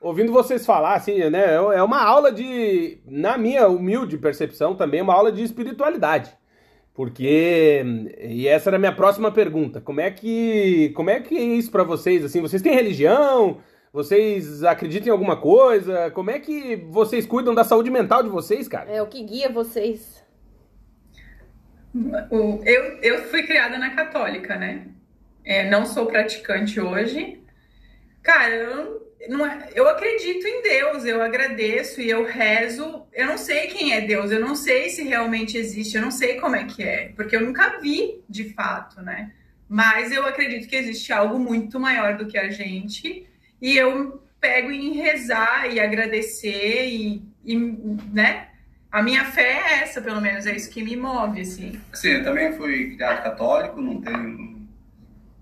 ouvindo 0.00 0.30
vocês 0.32 0.64
falar, 0.64 0.94
assim, 0.94 1.18
né? 1.30 1.54
É 1.54 1.82
uma 1.82 2.00
aula 2.02 2.30
de, 2.30 3.00
na 3.04 3.36
minha 3.36 3.66
humilde 3.66 4.16
percepção, 4.18 4.76
também 4.76 5.00
uma 5.00 5.14
aula 5.14 5.32
de 5.32 5.42
espiritualidade. 5.42 6.30
Porque, 6.94 7.82
e 8.20 8.46
essa 8.46 8.68
era 8.68 8.76
a 8.76 8.78
minha 8.78 8.94
próxima 8.94 9.32
pergunta, 9.32 9.80
como 9.80 10.00
é 10.00 10.10
que, 10.10 10.90
como 10.90 11.08
é 11.08 11.20
que 11.20 11.36
é 11.36 11.42
isso 11.42 11.70
pra 11.70 11.84
vocês, 11.84 12.22
assim, 12.22 12.40
vocês 12.40 12.60
têm 12.60 12.74
religião? 12.74 13.60
Vocês 13.92 14.62
acreditam 14.64 15.08
em 15.08 15.10
alguma 15.10 15.36
coisa? 15.36 16.10
Como 16.10 16.30
é 16.30 16.38
que 16.38 16.76
vocês 16.88 17.26
cuidam 17.26 17.54
da 17.54 17.64
saúde 17.64 17.90
mental 17.90 18.22
de 18.22 18.28
vocês, 18.28 18.66
cara? 18.66 18.90
É 18.90 19.02
o 19.02 19.06
que 19.06 19.22
guia 19.22 19.50
vocês. 19.50 20.22
Eu, 22.30 22.62
eu 23.02 23.18
fui 23.24 23.42
criada 23.42 23.78
na 23.78 23.90
católica, 23.90 24.56
né? 24.56 24.86
É, 25.44 25.68
não 25.68 25.84
sou 25.84 26.06
praticante 26.06 26.80
hoje. 26.80 27.42
Cara, 28.22 28.54
eu, 28.54 29.01
não 29.28 29.46
é- 29.46 29.68
eu 29.74 29.88
acredito 29.88 30.46
em 30.46 30.62
Deus, 30.62 31.04
eu 31.04 31.22
agradeço 31.22 32.00
e 32.00 32.10
eu 32.10 32.24
rezo. 32.24 33.06
Eu 33.12 33.26
não 33.26 33.38
sei 33.38 33.66
quem 33.68 33.92
é 33.92 34.00
Deus, 34.00 34.30
eu 34.30 34.40
não 34.40 34.54
sei 34.54 34.88
se 34.90 35.02
realmente 35.02 35.56
existe, 35.56 35.96
eu 35.96 36.02
não 36.02 36.10
sei 36.10 36.40
como 36.40 36.56
é 36.56 36.64
que 36.64 36.82
é, 36.82 37.12
porque 37.14 37.36
eu 37.36 37.40
nunca 37.40 37.78
vi 37.80 38.20
de 38.28 38.52
fato, 38.52 39.00
né? 39.02 39.32
Mas 39.68 40.12
eu 40.12 40.26
acredito 40.26 40.68
que 40.68 40.76
existe 40.76 41.12
algo 41.12 41.38
muito 41.38 41.78
maior 41.80 42.16
do 42.16 42.26
que 42.26 42.36
a 42.38 42.50
gente 42.50 43.26
e 43.60 43.76
eu 43.76 44.22
pego 44.40 44.70
em 44.70 44.92
rezar 44.92 45.72
e 45.72 45.78
agradecer 45.80 46.86
e, 46.88 47.22
e 47.44 47.56
né? 48.12 48.48
A 48.90 49.02
minha 49.02 49.24
fé 49.24 49.42
é 49.52 49.82
essa, 49.82 50.02
pelo 50.02 50.20
menos, 50.20 50.46
é 50.46 50.54
isso 50.54 50.68
que 50.70 50.82
me 50.82 50.94
move, 50.96 51.40
assim. 51.40 51.80
Assim, 51.90 52.08
eu 52.10 52.24
também 52.24 52.52
fui 52.52 52.94
criado 52.94 53.22
católico, 53.22 53.80
não 53.80 54.02
tenho. 54.02 54.51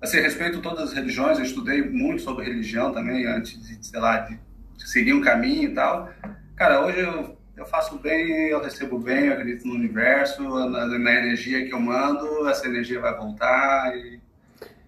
Assim, 0.00 0.20
respeito 0.20 0.60
todas 0.62 0.84
as 0.90 0.92
religiões, 0.94 1.38
eu 1.38 1.44
estudei 1.44 1.82
muito 1.82 2.22
sobre 2.22 2.44
religião 2.46 2.92
também, 2.92 3.26
antes 3.26 3.60
de, 3.60 3.84
sei 3.86 4.00
lá, 4.00 4.18
de 4.20 4.38
seguir 4.78 5.12
um 5.12 5.20
caminho 5.20 5.70
e 5.70 5.74
tal. 5.74 6.08
Cara, 6.56 6.84
hoje 6.86 7.00
eu, 7.00 7.36
eu 7.56 7.66
faço 7.66 7.98
bem, 7.98 8.48
eu 8.48 8.62
recebo 8.62 8.98
bem, 8.98 9.26
eu 9.26 9.34
acredito 9.34 9.66
no 9.66 9.74
universo, 9.74 10.42
na, 10.42 10.86
na 10.86 11.12
energia 11.12 11.66
que 11.66 11.74
eu 11.74 11.80
mando, 11.80 12.48
essa 12.48 12.66
energia 12.66 13.00
vai 13.00 13.14
voltar 13.16 13.94
e 13.96 14.20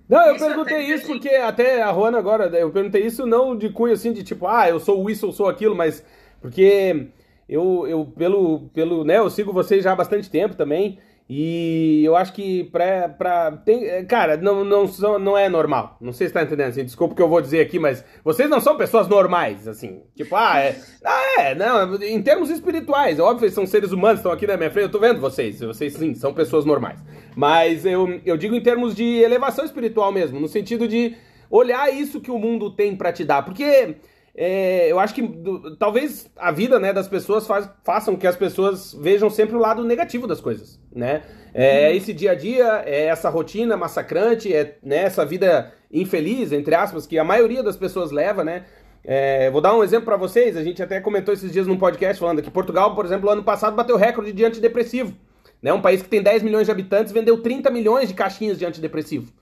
Não, 0.08 0.26
eu 0.28 0.36
Isso 0.36 0.44
perguntei 0.44 0.76
até- 0.84 0.94
isso 0.94 1.06
porque 1.06 1.28
até 1.30 1.82
a 1.82 1.92
Juana 1.92 2.18
agora, 2.18 2.46
eu 2.58 2.70
perguntei 2.70 3.06
isso 3.06 3.26
não 3.26 3.56
de 3.56 3.70
cunho 3.70 3.92
assim, 3.94 4.12
de 4.12 4.22
tipo, 4.22 4.46
ah, 4.46 4.68
eu 4.68 4.78
sou 4.80 5.08
isso, 5.10 5.26
eu 5.26 5.32
sou 5.32 5.48
aquilo, 5.48 5.74
mas 5.74 6.04
porque 6.40 7.08
eu, 7.48 7.86
eu 7.86 8.04
pelo, 8.06 8.68
pelo, 8.74 9.04
né, 9.04 9.18
eu 9.18 9.30
sigo 9.30 9.52
vocês 9.52 9.82
já 9.84 9.92
há 9.92 9.96
bastante 9.96 10.28
tempo 10.30 10.54
também, 10.56 10.98
E 11.34 12.04
eu 12.04 12.14
acho 12.14 12.30
que 12.34 12.64
pra. 12.64 13.08
pra 13.08 13.52
tem, 13.52 14.04
cara, 14.04 14.36
não, 14.36 14.62
não, 14.62 14.84
não 15.18 15.38
é 15.38 15.48
normal. 15.48 15.96
Não 15.98 16.12
sei 16.12 16.28
se 16.28 16.34
tá 16.34 16.42
entendendo, 16.42 16.68
assim, 16.68 16.84
desculpa 16.84 17.14
o 17.14 17.16
que 17.16 17.22
eu 17.22 17.28
vou 17.28 17.40
dizer 17.40 17.60
aqui, 17.60 17.78
mas 17.78 18.04
vocês 18.22 18.50
não 18.50 18.60
são 18.60 18.76
pessoas 18.76 19.08
normais, 19.08 19.66
assim. 19.66 20.02
Tipo, 20.14 20.36
ah, 20.36 20.58
é. 20.58 20.78
Ah, 21.02 21.40
é, 21.40 21.54
não, 21.54 21.94
em 22.02 22.20
termos 22.20 22.50
espirituais, 22.50 23.18
óbvio, 23.18 23.46
eles 23.46 23.54
são 23.54 23.64
seres 23.66 23.92
humanos, 23.92 24.18
estão 24.18 24.30
aqui 24.30 24.46
na 24.46 24.58
minha 24.58 24.70
frente, 24.70 24.84
eu 24.84 24.90
tô 24.90 24.98
vendo 24.98 25.22
vocês. 25.22 25.58
Vocês 25.60 25.94
sim, 25.94 26.14
são 26.14 26.34
pessoas 26.34 26.66
normais. 26.66 27.00
Mas 27.34 27.86
eu, 27.86 28.20
eu 28.26 28.36
digo 28.36 28.54
em 28.54 28.60
termos 28.60 28.94
de 28.94 29.02
elevação 29.02 29.64
espiritual 29.64 30.12
mesmo, 30.12 30.38
no 30.38 30.48
sentido 30.48 30.86
de 30.86 31.16
olhar 31.48 31.90
isso 31.90 32.20
que 32.20 32.30
o 32.30 32.38
mundo 32.38 32.70
tem 32.70 32.94
para 32.94 33.10
te 33.10 33.24
dar. 33.24 33.42
Porque 33.42 33.96
é, 34.34 34.90
eu 34.90 34.98
acho 34.98 35.14
que 35.14 35.22
do, 35.22 35.76
talvez 35.76 36.30
a 36.36 36.50
vida 36.50 36.80
né, 36.80 36.92
das 36.92 37.06
pessoas 37.06 37.46
faz, 37.46 37.68
façam 37.84 38.16
que 38.16 38.26
as 38.26 38.36
pessoas 38.36 38.94
vejam 38.94 39.28
sempre 39.28 39.56
o 39.56 39.58
lado 39.58 39.84
negativo 39.84 40.26
das 40.26 40.40
coisas, 40.40 40.80
né? 40.94 41.22
É 41.54 41.88
uhum. 41.90 41.96
esse 41.96 42.14
dia 42.14 42.30
a 42.30 42.34
dia, 42.34 42.82
é 42.86 43.06
essa 43.06 43.28
rotina 43.28 43.76
massacrante, 43.76 44.54
é 44.54 44.78
né, 44.82 45.02
essa 45.02 45.24
vida 45.24 45.72
infeliz, 45.92 46.50
entre 46.50 46.74
aspas, 46.74 47.06
que 47.06 47.18
a 47.18 47.24
maioria 47.24 47.62
das 47.62 47.76
pessoas 47.76 48.10
leva, 48.10 48.42
né? 48.42 48.64
É, 49.04 49.50
vou 49.50 49.60
dar 49.60 49.74
um 49.76 49.82
exemplo 49.82 50.06
para 50.06 50.16
vocês, 50.16 50.56
a 50.56 50.62
gente 50.62 50.82
até 50.82 51.00
comentou 51.00 51.34
esses 51.34 51.52
dias 51.52 51.66
num 51.66 51.76
podcast 51.76 52.18
falando 52.18 52.40
que 52.40 52.50
Portugal, 52.50 52.94
por 52.94 53.04
exemplo, 53.04 53.28
ano 53.28 53.42
passado 53.42 53.76
bateu 53.76 53.96
recorde 53.96 54.32
de 54.32 54.44
antidepressivo. 54.44 55.14
Né? 55.60 55.72
Um 55.72 55.82
país 55.82 56.02
que 56.02 56.08
tem 56.08 56.22
10 56.22 56.42
milhões 56.42 56.66
de 56.66 56.72
habitantes 56.72 57.12
vendeu 57.12 57.40
30 57.40 57.70
milhões 57.70 58.08
de 58.08 58.14
caixinhas 58.14 58.58
de 58.58 58.64
antidepressivo. 58.64 59.32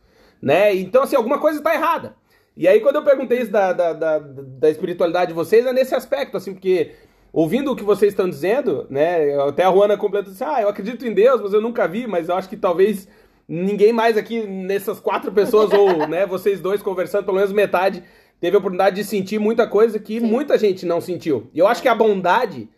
Né? 0.40 0.74
Então, 0.74 1.02
assim, 1.02 1.16
alguma 1.16 1.38
coisa 1.38 1.58
está 1.58 1.74
errada. 1.74 2.14
E 2.56 2.68
aí, 2.68 2.80
quando 2.80 2.96
eu 2.96 3.04
perguntei 3.04 3.40
isso 3.40 3.50
da, 3.50 3.72
da, 3.72 3.92
da, 3.92 4.18
da, 4.18 4.70
espiritualidade 4.70 5.28
de 5.28 5.34
vocês, 5.34 5.64
é 5.64 5.72
nesse 5.72 5.94
aspecto, 5.94 6.36
assim, 6.36 6.52
porque 6.52 6.92
ouvindo 7.32 7.72
o 7.72 7.76
que 7.76 7.84
vocês 7.84 8.12
estão 8.12 8.28
dizendo, 8.28 8.86
né? 8.90 9.40
Até 9.42 9.64
a 9.64 9.72
Juana 9.72 9.96
completa 9.96 10.30
assim, 10.30 10.44
ah, 10.44 10.62
eu 10.62 10.68
acredito 10.68 11.06
em 11.06 11.12
Deus, 11.12 11.40
mas 11.40 11.52
eu 11.52 11.60
nunca 11.60 11.86
vi, 11.86 12.06
mas 12.06 12.28
eu 12.28 12.34
acho 12.34 12.48
que 12.48 12.56
talvez 12.56 13.08
ninguém 13.48 13.92
mais 13.92 14.16
aqui 14.16 14.46
nessas 14.46 15.00
quatro 15.00 15.32
pessoas, 15.32 15.72
ou 15.72 16.06
né, 16.08 16.26
vocês 16.26 16.60
dois 16.60 16.82
conversando, 16.82 17.24
pelo 17.24 17.36
menos 17.36 17.52
metade, 17.52 18.02
teve 18.40 18.56
a 18.56 18.58
oportunidade 18.58 18.96
de 18.96 19.04
sentir 19.04 19.38
muita 19.38 19.66
coisa 19.66 19.98
que 19.98 20.20
Sim. 20.20 20.26
muita 20.26 20.58
gente 20.58 20.84
não 20.86 21.00
sentiu. 21.00 21.48
E 21.54 21.58
eu 21.58 21.66
acho 21.66 21.82
que 21.82 21.88
a 21.88 21.94
bondade 21.94 22.68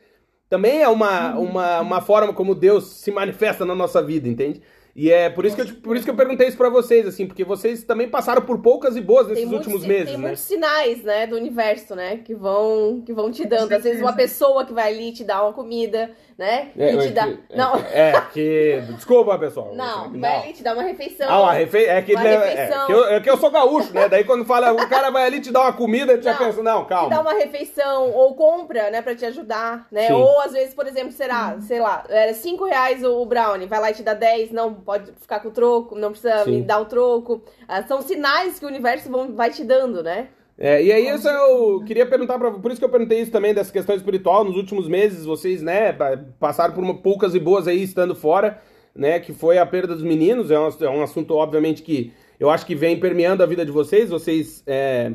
também 0.49 0.83
é 0.83 0.89
uma, 0.89 1.35
uhum. 1.35 1.45
uma, 1.45 1.81
uma 1.81 2.01
forma 2.01 2.33
como 2.33 2.55
Deus 2.55 2.85
se 2.85 3.11
manifesta 3.11 3.65
na 3.65 3.75
nossa 3.75 4.03
vida, 4.03 4.29
entende? 4.29 4.61
E 4.95 5.11
é 5.11 5.31
por 5.31 5.47
isso, 5.47 5.57
que 5.57 5.63
eu, 5.63 5.75
por 5.77 5.97
isso 5.97 6.05
que 6.05 6.11
eu 6.11 6.17
perguntei 6.17 6.47
isso 6.47 6.57
pra 6.57 6.69
vocês, 6.69 7.07
assim, 7.07 7.27
porque 7.27 7.45
vocês 7.45 7.83
também 7.83 8.11
passaram 8.11 8.43
por 8.43 8.59
poucas 8.59 8.95
e 8.95 9.01
boas 9.01 9.27
nesses 9.27 9.47
muitos, 9.47 9.67
últimos 9.67 9.87
meses, 9.87 10.11
tem 10.11 10.19
né? 10.19 10.27
muitos 10.27 10.43
sinais, 10.43 11.03
né, 11.03 11.27
do 11.27 11.35
universo, 11.35 11.95
né, 11.95 12.19
que 12.19 12.35
vão, 12.35 13.01
que 13.01 13.13
vão 13.13 13.31
te 13.31 13.47
dando. 13.47 13.73
Às 13.73 13.83
vezes 13.83 14.03
uma 14.03 14.13
pessoa 14.13 14.67
que 14.67 14.73
vai 14.75 14.93
ali 14.93 15.13
te 15.13 15.25
dar 15.25 15.45
uma 15.45 15.55
comida, 15.55 16.11
né, 16.43 16.73
é, 16.77 16.97
te 16.97 17.09
dá... 17.11 17.29
É, 17.29 17.57
não. 17.57 17.77
É, 17.77 18.21
que... 18.33 18.83
Desculpa, 18.97 19.39
pessoal. 19.39 19.73
Não, 19.75 20.11
não. 20.11 20.21
vai 20.21 20.43
ali 20.43 20.53
te 20.53 20.63
dar 20.63 20.75
uma 20.75 20.83
refeição. 20.83 21.29
Ah, 21.31 21.43
uma 21.43 21.53
refe... 21.53 21.85
é, 21.85 22.03
que, 22.03 22.17
é, 22.17 22.19
refeição. 22.19 22.83
É, 22.83 22.87
que 22.87 22.93
eu, 22.93 23.05
é 23.07 23.21
que 23.21 23.31
eu 23.31 23.37
sou 23.37 23.51
gaúcho, 23.51 23.95
né, 23.95 24.09
daí 24.09 24.25
quando 24.25 24.45
fala, 24.45 24.73
o 24.73 24.89
cara 24.89 25.11
vai 25.11 25.25
ali 25.25 25.41
te 25.41 25.53
dar 25.53 25.61
uma 25.61 25.73
comida, 25.73 26.19
tu 26.19 26.25
já 26.25 26.35
pensa, 26.35 26.63
não, 26.63 26.85
calma. 26.85 27.11
Te 27.11 27.15
dá 27.15 27.21
uma 27.21 27.35
refeição, 27.35 28.11
ou 28.11 28.35
compra, 28.35 28.91
né, 28.91 29.01
pra 29.01 29.15
te 29.15 29.25
ajudar, 29.25 29.87
né, 29.91 30.09
Sim. 30.09 30.15
ou 30.15 30.41
às 30.41 30.53
vezes, 30.53 30.75
por 30.75 30.87
exemplo, 30.87 31.13
será, 31.13 31.57
sei 31.61 31.79
lá, 31.79 32.05
era 32.09 32.35
5 32.35 32.65
reais 32.65 33.05
o 33.05 33.25
brownie, 33.25 33.67
vai 33.67 33.81
lá 33.81 33.91
e 33.91 33.95
te 33.95 34.03
dá 34.03 34.15
10, 34.15 34.51
não, 34.51 34.75
pode 34.75 35.13
ficar 35.21 35.39
com 35.39 35.49
o 35.49 35.53
troco, 35.53 35.95
não 35.95 36.11
precisa 36.11 36.43
Sim. 36.45 36.51
me 36.51 36.63
dar 36.63 36.81
o 36.81 36.87
troco. 36.87 37.43
Ah, 37.69 37.83
são 37.85 38.03
sinais 38.03 38.59
que 38.59 38.65
o 38.65 38.69
universo 38.69 39.09
vão, 39.09 39.33
vai 39.35 39.51
te 39.51 39.63
dando, 39.63 40.03
né? 40.03 40.29
É, 40.59 40.83
e 40.83 40.93
aí 40.93 41.09
isso 41.09 41.29
eu 41.29 41.83
queria 41.85 42.07
perguntar 42.07 42.39
para 42.39 42.51
por 42.51 42.71
isso 42.71 42.81
que 42.81 42.85
eu 42.85 42.91
perguntei 42.91 43.21
isso 43.21 43.31
também 43.31 43.55
dessa 43.55 43.73
questão 43.73 43.97
espiritual 43.97 44.45
nos 44.45 44.55
últimos 44.55 44.87
meses 44.87 45.25
vocês 45.25 45.63
né 45.63 45.93
passaram 46.39 46.75
por 46.75 46.85
uma, 46.85 46.95
poucas 46.95 47.35
e 47.35 47.41
boas 47.41 47.67
aí 47.67 47.83
estando 47.83 48.15
fora 48.15 48.61
né 48.95 49.19
que 49.19 49.33
foi 49.33 49.57
a 49.57 49.65
perda 49.65 49.95
dos 49.95 50.05
meninos 50.05 50.51
é 50.51 50.61
um, 50.61 50.69
é 50.69 50.91
um 50.91 51.03
assunto 51.03 51.35
obviamente 51.35 51.83
que 51.83 52.13
eu 52.39 52.51
acho 52.51 52.67
que 52.67 52.75
vem 52.75 53.01
permeando 53.01 53.43
a 53.43 53.47
vida 53.47 53.65
de 53.65 53.73
vocês 53.73 54.11
vocês 54.11 54.63
é, 54.67 55.13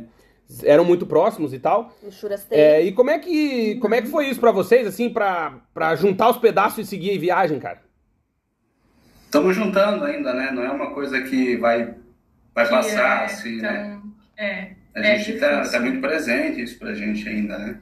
eram 0.64 0.84
muito 0.84 1.06
próximos 1.06 1.54
e 1.54 1.60
tal 1.60 1.96
é, 2.50 2.82
e 2.82 2.92
como 2.92 3.12
é 3.12 3.20
que 3.20 3.76
como 3.76 3.94
é 3.94 4.02
que 4.02 4.08
foi 4.08 4.28
isso 4.28 4.40
para 4.40 4.52
vocês 4.52 4.88
assim 4.88 5.08
para 5.08 5.96
juntar 5.96 6.32
os 6.32 6.38
pedaços 6.38 6.80
e 6.80 6.90
seguir 6.90 7.16
a 7.16 7.20
viagem 7.20 7.60
cara 7.60 7.88
Estamos 9.28 9.54
juntando 9.54 10.06
ainda, 10.06 10.34
né? 10.34 10.52
Não 10.52 10.64
é 10.64 10.72
uma 10.72 10.92
coisa 10.92 11.22
que 11.22 11.58
vai, 11.58 11.94
vai 12.56 12.70
passar, 12.70 13.24
é, 13.24 13.26
assim, 13.26 13.58
então, 13.58 13.70
né? 13.70 14.02
É. 14.38 14.72
A 14.96 15.00
é 15.00 15.18
gente 15.18 15.36
está 15.36 15.62
tá 15.70 15.80
muito 15.80 16.02
presente 16.02 16.62
isso 16.62 16.78
pra 16.80 16.94
gente 16.94 17.28
ainda, 17.28 17.58
né? 17.58 17.78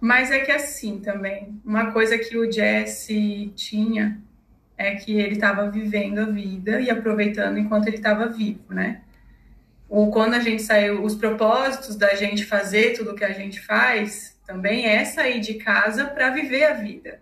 Mas 0.00 0.30
é 0.30 0.40
que 0.40 0.52
assim 0.52 1.00
também, 1.00 1.60
uma 1.64 1.90
coisa 1.90 2.16
que 2.18 2.36
o 2.36 2.50
Jesse 2.50 3.52
tinha 3.56 4.20
é 4.76 4.94
que 4.94 5.18
ele 5.18 5.34
estava 5.34 5.68
vivendo 5.70 6.20
a 6.20 6.26
vida 6.26 6.80
e 6.80 6.88
aproveitando 6.88 7.58
enquanto 7.58 7.88
ele 7.88 7.96
estava 7.96 8.28
vivo, 8.28 8.72
né? 8.72 9.00
Ou 9.88 10.10
quando 10.10 10.34
a 10.34 10.40
gente 10.40 10.62
saiu, 10.62 11.02
os 11.02 11.14
propósitos 11.14 11.96
da 11.96 12.14
gente 12.14 12.44
fazer 12.44 12.92
tudo 12.96 13.12
o 13.12 13.14
que 13.14 13.24
a 13.24 13.32
gente 13.32 13.60
faz 13.60 14.38
também 14.46 14.86
é 14.86 15.04
sair 15.04 15.40
de 15.40 15.54
casa 15.54 16.04
para 16.04 16.30
viver 16.30 16.64
a 16.64 16.74
vida. 16.74 17.20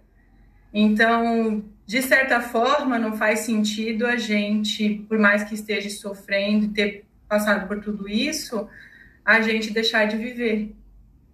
Então, 0.72 1.64
de 1.86 2.02
certa 2.02 2.40
forma, 2.40 2.98
não 2.98 3.16
faz 3.16 3.40
sentido 3.40 4.06
a 4.06 4.16
gente, 4.16 5.06
por 5.08 5.18
mais 5.18 5.44
que 5.44 5.54
esteja 5.54 5.88
sofrendo 5.88 6.66
e 6.66 6.68
ter 6.68 7.04
passado 7.28 7.66
por 7.66 7.80
tudo 7.80 8.08
isso, 8.08 8.68
a 9.26 9.40
gente 9.40 9.72
deixar 9.72 10.06
de 10.06 10.16
viver 10.16 10.72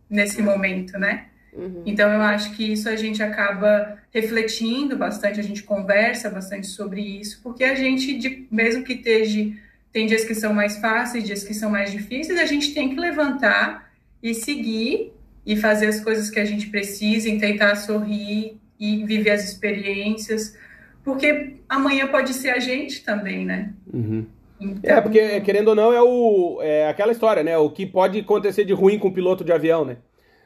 nesse 0.09 0.41
momento, 0.41 0.99
né? 0.99 1.27
Uhum. 1.53 1.83
Então, 1.85 2.11
eu 2.11 2.23
acho 2.23 2.57
que 2.57 2.73
isso 2.73 2.89
a 2.89 2.97
gente 2.97 3.23
acaba 3.23 3.99
refletindo 4.11 4.97
bastante, 4.97 5.39
a 5.39 5.43
gente 5.43 5.63
conversa 5.63 6.31
bastante 6.31 6.67
sobre 6.67 7.03
isso, 7.03 7.41
porque 7.43 7.63
a 7.63 7.75
gente, 7.75 8.49
mesmo 8.51 8.83
que 8.83 8.95
esteja, 8.95 9.53
tem 9.93 10.07
dias 10.07 10.25
que 10.25 10.35
são 10.35 10.55
mais 10.55 10.79
fáceis, 10.79 11.25
dias 11.25 11.45
que 11.45 11.53
são 11.53 11.71
mais 11.71 11.93
difíceis, 11.93 12.39
a 12.39 12.47
gente 12.47 12.73
tem 12.73 12.89
que 12.89 12.97
levantar 12.99 13.93
e 14.23 14.33
seguir 14.33 15.13
e 15.45 15.55
fazer 15.55 15.87
as 15.87 16.01
coisas 16.01 16.31
que 16.31 16.41
a 16.41 16.45
gente 16.45 16.69
precisa, 16.69 17.29
e 17.29 17.39
tentar 17.39 17.75
sorrir 17.77 18.57
e 18.81 19.05
viver 19.05 19.31
as 19.31 19.45
experiências, 19.45 20.57
porque 21.05 21.57
amanhã 21.69 22.07
pode 22.07 22.33
ser 22.33 22.51
a 22.51 22.59
gente 22.59 23.05
também, 23.05 23.45
né? 23.45 23.73
Uhum. 23.93 24.25
Então... 24.63 24.97
É, 24.97 25.01
porque, 25.01 25.41
querendo 25.41 25.69
ou 25.69 25.75
não, 25.75 25.93
é, 25.93 26.01
o, 26.03 26.59
é 26.63 26.89
aquela 26.89 27.13
história, 27.13 27.43
né? 27.43 27.57
O 27.59 27.71
que 27.71 27.85
pode 27.87 28.21
acontecer 28.21 28.65
de 28.65 28.73
ruim 28.73 28.99
com 28.99 29.09
o 29.09 29.13
piloto 29.13 29.45
de 29.45 29.53
avião, 29.53 29.85
né? 29.85 29.97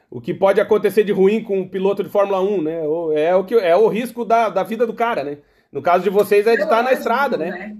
O 0.09 0.21
que 0.21 0.33
pode 0.33 0.61
acontecer 0.61 1.03
de 1.03 1.11
ruim 1.11 1.43
com 1.43 1.61
o 1.61 1.69
piloto 1.69 2.03
de 2.03 2.09
Fórmula 2.09 2.41
1, 2.41 2.61
né? 2.61 2.81
É 3.15 3.35
o, 3.35 3.43
que, 3.43 3.55
é 3.55 3.75
o 3.75 3.87
risco 3.87 4.23
da, 4.23 4.49
da 4.49 4.63
vida 4.63 4.87
do 4.87 4.93
cara, 4.93 5.23
né? 5.23 5.37
No 5.71 5.81
caso 5.81 6.03
de 6.03 6.09
vocês 6.09 6.47
é 6.47 6.55
de 6.55 6.61
é 6.61 6.63
estar 6.63 6.77
lógico, 6.77 6.93
na 6.93 6.93
estrada, 6.93 7.37
né? 7.37 7.49
né? 7.49 7.77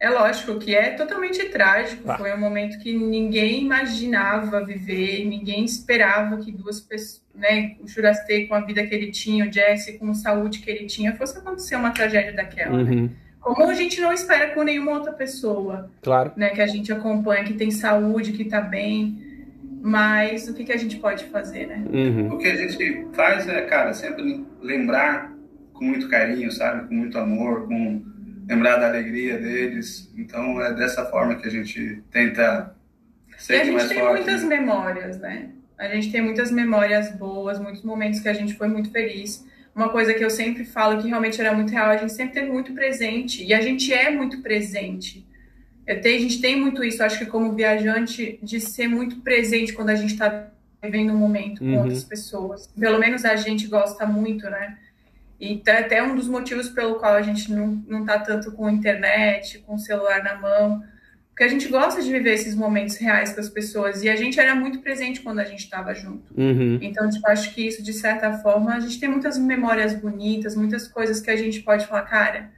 É 0.00 0.08
lógico 0.08 0.56
que 0.58 0.76
é 0.76 0.90
totalmente 0.90 1.44
trágico. 1.46 2.08
Ah. 2.08 2.16
Foi 2.16 2.32
um 2.32 2.38
momento 2.38 2.78
que 2.78 2.96
ninguém 2.96 3.62
imaginava 3.62 4.64
viver, 4.64 5.24
ninguém 5.24 5.64
esperava 5.64 6.36
que 6.36 6.52
duas 6.52 6.80
pessoas, 6.80 7.26
né, 7.34 7.76
o 7.80 7.88
Jurastei 7.88 8.46
com 8.46 8.54
a 8.54 8.60
vida 8.60 8.86
que 8.86 8.94
ele 8.94 9.10
tinha, 9.10 9.48
o 9.48 9.52
Jesse 9.52 9.98
com 9.98 10.10
a 10.10 10.14
saúde 10.14 10.60
que 10.60 10.70
ele 10.70 10.86
tinha, 10.86 11.16
fosse 11.16 11.36
acontecer 11.38 11.74
uma 11.74 11.90
tragédia 11.90 12.32
daquela, 12.32 12.76
né? 12.76 12.90
uhum. 12.90 13.02
né? 13.04 13.10
Como 13.40 13.64
a 13.64 13.74
gente 13.74 14.00
não 14.00 14.12
espera 14.12 14.54
com 14.54 14.62
nenhuma 14.62 14.92
outra 14.92 15.12
pessoa, 15.12 15.90
claro. 16.02 16.32
né, 16.36 16.50
que 16.50 16.60
a 16.60 16.66
gente 16.66 16.92
acompanha, 16.92 17.44
que 17.44 17.54
tem 17.54 17.70
saúde, 17.70 18.32
que 18.32 18.44
tá 18.44 18.60
bem. 18.60 19.26
Mas 19.80 20.48
o 20.48 20.54
que, 20.54 20.64
que 20.64 20.72
a 20.72 20.76
gente 20.76 20.96
pode 20.96 21.24
fazer, 21.26 21.66
né? 21.66 21.84
Uhum. 21.90 22.34
O 22.34 22.38
que 22.38 22.48
a 22.48 22.56
gente 22.56 23.06
faz 23.12 23.48
é, 23.48 23.62
cara, 23.62 23.94
sempre 23.94 24.44
lembrar 24.60 25.32
com 25.72 25.84
muito 25.84 26.08
carinho, 26.08 26.50
sabe? 26.50 26.88
Com 26.88 26.94
muito 26.94 27.16
amor, 27.16 27.68
com 27.68 28.02
lembrar 28.48 28.76
da 28.78 28.88
alegria 28.88 29.38
deles. 29.38 30.12
Então 30.16 30.60
é 30.60 30.72
dessa 30.72 31.04
forma 31.06 31.36
que 31.36 31.46
a 31.46 31.50
gente 31.50 32.02
tenta 32.10 32.74
ser 33.36 33.56
e 33.56 33.60
a 33.60 33.64
gente 33.64 33.88
tem 33.88 34.00
forte, 34.00 34.12
muitas 34.14 34.42
né? 34.42 34.58
memórias, 34.58 35.18
né? 35.18 35.50
A 35.78 35.86
gente 35.88 36.10
tem 36.10 36.20
muitas 36.20 36.50
memórias 36.50 37.12
boas, 37.12 37.60
muitos 37.60 37.84
momentos 37.84 38.18
que 38.18 38.28
a 38.28 38.32
gente 38.32 38.54
foi 38.54 38.66
muito 38.66 38.90
feliz. 38.90 39.46
Uma 39.78 39.90
coisa 39.90 40.12
que 40.12 40.24
eu 40.24 40.28
sempre 40.28 40.64
falo 40.64 41.00
que 41.00 41.06
realmente 41.06 41.40
era 41.40 41.54
muito 41.54 41.70
real, 41.70 41.90
a 41.90 41.96
gente 41.96 42.12
sempre 42.12 42.34
teve 42.34 42.50
muito 42.50 42.72
presente. 42.72 43.44
E 43.44 43.54
a 43.54 43.60
gente 43.60 43.92
é 43.94 44.10
muito 44.10 44.42
presente. 44.42 45.24
Tenho, 46.02 46.16
a 46.16 46.20
gente 46.20 46.40
tem 46.40 46.60
muito 46.60 46.82
isso, 46.82 47.00
acho 47.00 47.16
que 47.16 47.26
como 47.26 47.54
viajante, 47.54 48.40
de 48.42 48.58
ser 48.58 48.88
muito 48.88 49.20
presente 49.20 49.72
quando 49.72 49.90
a 49.90 49.94
gente 49.94 50.14
está 50.14 50.48
vivendo 50.82 51.12
um 51.12 51.16
momento 51.16 51.60
com 51.60 51.66
uhum. 51.66 51.78
outras 51.78 52.02
pessoas. 52.02 52.66
Pelo 52.66 52.98
menos 52.98 53.24
a 53.24 53.36
gente 53.36 53.68
gosta 53.68 54.04
muito, 54.04 54.50
né? 54.50 54.76
E 55.38 55.58
tá 55.58 55.78
até 55.78 56.02
um 56.02 56.16
dos 56.16 56.26
motivos 56.26 56.68
pelo 56.68 56.96
qual 56.96 57.14
a 57.14 57.22
gente 57.22 57.52
não, 57.52 57.80
não 57.86 58.04
tá 58.04 58.18
tanto 58.18 58.50
com 58.50 58.68
internet, 58.68 59.60
com 59.60 59.76
o 59.76 59.78
celular 59.78 60.24
na 60.24 60.34
mão, 60.34 60.82
porque 61.38 61.44
a 61.44 61.48
gente 61.48 61.68
gosta 61.68 62.02
de 62.02 62.10
viver 62.10 62.32
esses 62.32 62.52
momentos 62.56 62.96
reais 62.96 63.32
com 63.32 63.38
as 63.38 63.48
pessoas 63.48 64.02
e 64.02 64.08
a 64.08 64.16
gente 64.16 64.40
era 64.40 64.56
muito 64.56 64.80
presente 64.80 65.20
quando 65.20 65.38
a 65.38 65.44
gente 65.44 65.60
estava 65.60 65.94
junto. 65.94 66.34
Uhum. 66.36 66.80
Então, 66.82 67.08
tipo, 67.08 67.24
acho 67.28 67.54
que 67.54 67.64
isso, 67.64 67.80
de 67.80 67.92
certa 67.92 68.32
forma, 68.38 68.74
a 68.74 68.80
gente 68.80 68.98
tem 68.98 69.08
muitas 69.08 69.38
memórias 69.38 69.94
bonitas, 69.94 70.56
muitas 70.56 70.88
coisas 70.88 71.20
que 71.20 71.30
a 71.30 71.36
gente 71.36 71.60
pode 71.60 71.86
falar, 71.86 72.02
cara, 72.02 72.50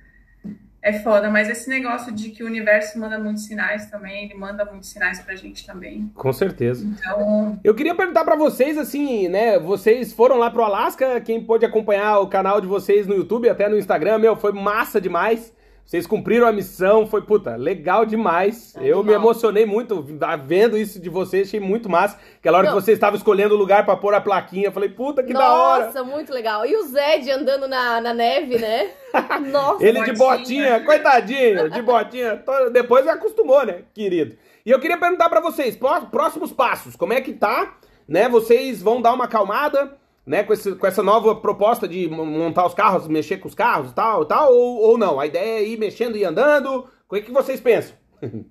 é 0.80 0.94
foda, 0.94 1.28
mas 1.28 1.50
esse 1.50 1.68
negócio 1.68 2.10
de 2.10 2.30
que 2.30 2.42
o 2.42 2.46
universo 2.46 2.98
manda 2.98 3.18
muitos 3.18 3.44
sinais 3.44 3.84
também, 3.90 4.24
ele 4.24 4.34
manda 4.34 4.64
muitos 4.64 4.88
sinais 4.88 5.20
pra 5.20 5.34
gente 5.34 5.66
também. 5.66 6.10
Com 6.14 6.32
certeza. 6.32 6.82
Então, 6.82 7.60
Eu 7.62 7.74
queria 7.74 7.94
perguntar 7.94 8.24
pra 8.24 8.34
vocês, 8.34 8.78
assim, 8.78 9.28
né? 9.28 9.58
Vocês 9.58 10.10
foram 10.14 10.38
lá 10.38 10.50
pro 10.50 10.62
Alasca, 10.62 11.20
quem 11.20 11.44
pôde 11.44 11.66
acompanhar 11.66 12.20
o 12.20 12.28
canal 12.28 12.62
de 12.62 12.66
vocês 12.66 13.06
no 13.06 13.14
YouTube, 13.14 13.46
até 13.46 13.68
no 13.68 13.76
Instagram, 13.76 14.16
meu, 14.16 14.36
foi 14.36 14.52
massa 14.52 14.98
demais. 14.98 15.52
Vocês 15.90 16.06
cumpriram 16.06 16.46
a 16.46 16.52
missão, 16.52 17.04
foi, 17.04 17.20
puta, 17.22 17.56
legal 17.56 18.06
demais. 18.06 18.76
Animal. 18.76 18.98
Eu 18.98 19.02
me 19.02 19.12
emocionei 19.12 19.66
muito 19.66 20.00
vendo 20.46 20.78
isso 20.78 21.00
de 21.00 21.08
vocês, 21.10 21.48
achei 21.48 21.58
muito 21.58 21.88
massa. 21.88 22.16
Aquela 22.38 22.58
hora 22.58 22.68
Não. 22.68 22.76
que 22.76 22.80
vocês 22.80 22.94
estavam 22.96 23.16
escolhendo 23.16 23.56
o 23.56 23.58
lugar 23.58 23.84
pra 23.84 23.96
pôr 23.96 24.14
a 24.14 24.20
plaquinha, 24.20 24.66
eu 24.68 24.72
falei, 24.72 24.88
puta, 24.90 25.20
que 25.20 25.32
da 25.32 25.52
hora. 25.52 25.86
Nossa, 25.86 26.04
muito 26.04 26.32
legal. 26.32 26.64
E 26.64 26.76
o 26.76 26.84
Zed 26.84 27.28
andando 27.32 27.66
na, 27.66 28.00
na 28.00 28.14
neve, 28.14 28.56
né? 28.56 28.92
Nossa. 29.50 29.84
Ele 29.84 30.00
de 30.04 30.12
Botinha. 30.12 30.78
coitadinho, 30.84 31.68
de 31.68 31.82
botinha. 31.82 32.40
Depois 32.72 33.08
acostumou, 33.08 33.66
né, 33.66 33.82
querido? 33.92 34.36
E 34.64 34.70
eu 34.70 34.78
queria 34.78 34.96
perguntar 34.96 35.28
pra 35.28 35.40
vocês, 35.40 35.74
pró- 35.74 36.02
próximos 36.02 36.52
passos, 36.52 36.94
como 36.94 37.12
é 37.14 37.20
que 37.20 37.32
tá, 37.32 37.74
né? 38.06 38.28
Vocês 38.28 38.80
vão 38.80 39.02
dar 39.02 39.12
uma 39.12 39.24
acalmada, 39.24 39.98
né, 40.30 40.44
com, 40.44 40.52
esse- 40.52 40.74
com 40.76 40.86
essa 40.86 41.02
nova 41.02 41.34
proposta 41.36 41.88
de 41.88 42.08
mo- 42.08 42.24
montar 42.24 42.64
os 42.66 42.74
carros, 42.74 43.08
mexer 43.08 43.38
com 43.38 43.48
os 43.48 43.54
carros 43.54 43.90
e 43.90 43.94
tal, 43.94 44.24
tal, 44.24 44.52
ou, 44.54 44.78
ou 44.90 44.98
não? 44.98 45.18
A 45.18 45.26
ideia 45.26 45.58
é 45.60 45.66
ir 45.68 45.78
mexendo 45.78 46.16
e 46.16 46.24
andando? 46.24 46.88
O 47.08 47.14
que, 47.14 47.22
que 47.22 47.32
vocês 47.32 47.60
pensam? 47.60 47.94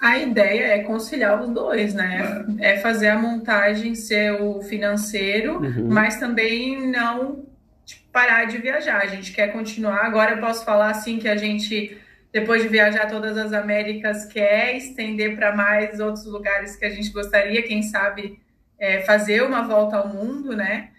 a 0.00 0.18
ideia 0.18 0.64
é 0.76 0.82
conciliar 0.82 1.40
os 1.42 1.48
dois, 1.50 1.94
né? 1.94 2.44
É 2.58 2.78
fazer 2.78 3.08
a 3.08 3.18
montagem 3.18 3.94
ser 3.94 4.40
o 4.40 4.60
financeiro, 4.62 5.58
Uhum. 5.60 5.88
mas 5.88 6.18
também 6.18 6.86
não 6.90 7.44
tipo, 7.84 8.08
parar 8.12 8.44
de 8.46 8.58
viajar. 8.58 9.00
A 9.02 9.06
gente 9.06 9.32
quer 9.32 9.52
continuar. 9.52 10.04
Agora 10.06 10.32
eu 10.32 10.38
posso 10.40 10.64
falar 10.64 10.90
assim 10.90 11.18
que 11.18 11.28
a 11.28 11.36
gente, 11.36 11.96
depois 12.32 12.62
de 12.62 12.68
viajar 12.68 13.06
todas 13.08 13.36
as 13.36 13.52
Américas, 13.52 14.24
quer 14.26 14.76
estender 14.76 15.36
para 15.36 15.54
mais 15.54 16.00
outros 16.00 16.24
lugares 16.24 16.76
que 16.76 16.84
a 16.84 16.90
gente 16.90 17.10
gostaria, 17.10 17.62
quem 17.62 17.82
sabe 17.82 18.38
é, 18.78 19.02
fazer 19.02 19.42
uma 19.42 19.62
volta 19.62 19.96
ao 19.98 20.08
mundo, 20.08 20.56
né? 20.56 20.90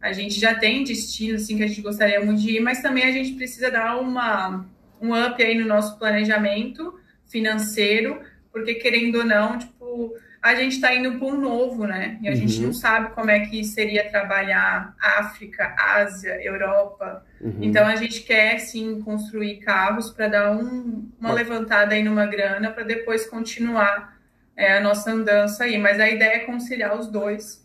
A 0.00 0.12
gente 0.12 0.38
já 0.38 0.54
tem 0.54 0.84
destinos 0.84 1.42
assim, 1.42 1.56
que 1.56 1.62
a 1.64 1.66
gente 1.66 1.82
gostaria 1.82 2.24
muito 2.24 2.40
de 2.40 2.56
ir, 2.56 2.60
mas 2.60 2.80
também 2.82 3.04
a 3.04 3.12
gente 3.12 3.32
precisa 3.34 3.70
dar 3.70 3.96
uma, 4.00 4.64
um 5.00 5.12
up 5.12 5.42
aí 5.42 5.56
no 5.58 5.66
nosso 5.66 5.98
planejamento 5.98 6.98
financeiro, 7.26 8.20
porque 8.52 8.74
querendo 8.74 9.16
ou 9.18 9.24
não, 9.24 9.58
tipo, 9.58 10.14
a 10.40 10.54
gente 10.54 10.76
está 10.76 10.94
indo 10.94 11.18
para 11.18 11.26
um 11.28 11.40
novo, 11.40 11.84
né? 11.86 12.16
E 12.22 12.28
a 12.28 12.34
gente 12.34 12.58
Uhum. 12.58 12.66
não 12.66 12.72
sabe 12.72 13.10
como 13.12 13.30
é 13.30 13.40
que 13.40 13.62
seria 13.64 14.08
trabalhar 14.08 14.94
África, 15.00 15.74
Ásia, 15.78 16.40
Europa. 16.42 17.24
Uhum. 17.40 17.58
Então 17.60 17.86
a 17.86 17.96
gente 17.96 18.22
quer 18.22 18.58
sim 18.60 19.00
construir 19.02 19.56
carros 19.58 20.10
para 20.10 20.28
dar 20.28 20.52
um- 20.52 21.08
uma 21.20 21.32
levantada 21.32 21.94
aí 21.94 22.02
numa 22.02 22.24
grana 22.26 22.70
para 22.70 22.84
depois 22.84 23.26
continuar 23.26 24.16
é, 24.56 24.76
a 24.78 24.80
nossa 24.80 25.12
andança 25.12 25.64
aí. 25.64 25.78
Mas 25.78 26.00
a 26.00 26.08
ideia 26.08 26.36
é 26.36 26.38
conciliar 26.40 26.98
os 26.98 27.06
dois. 27.06 27.64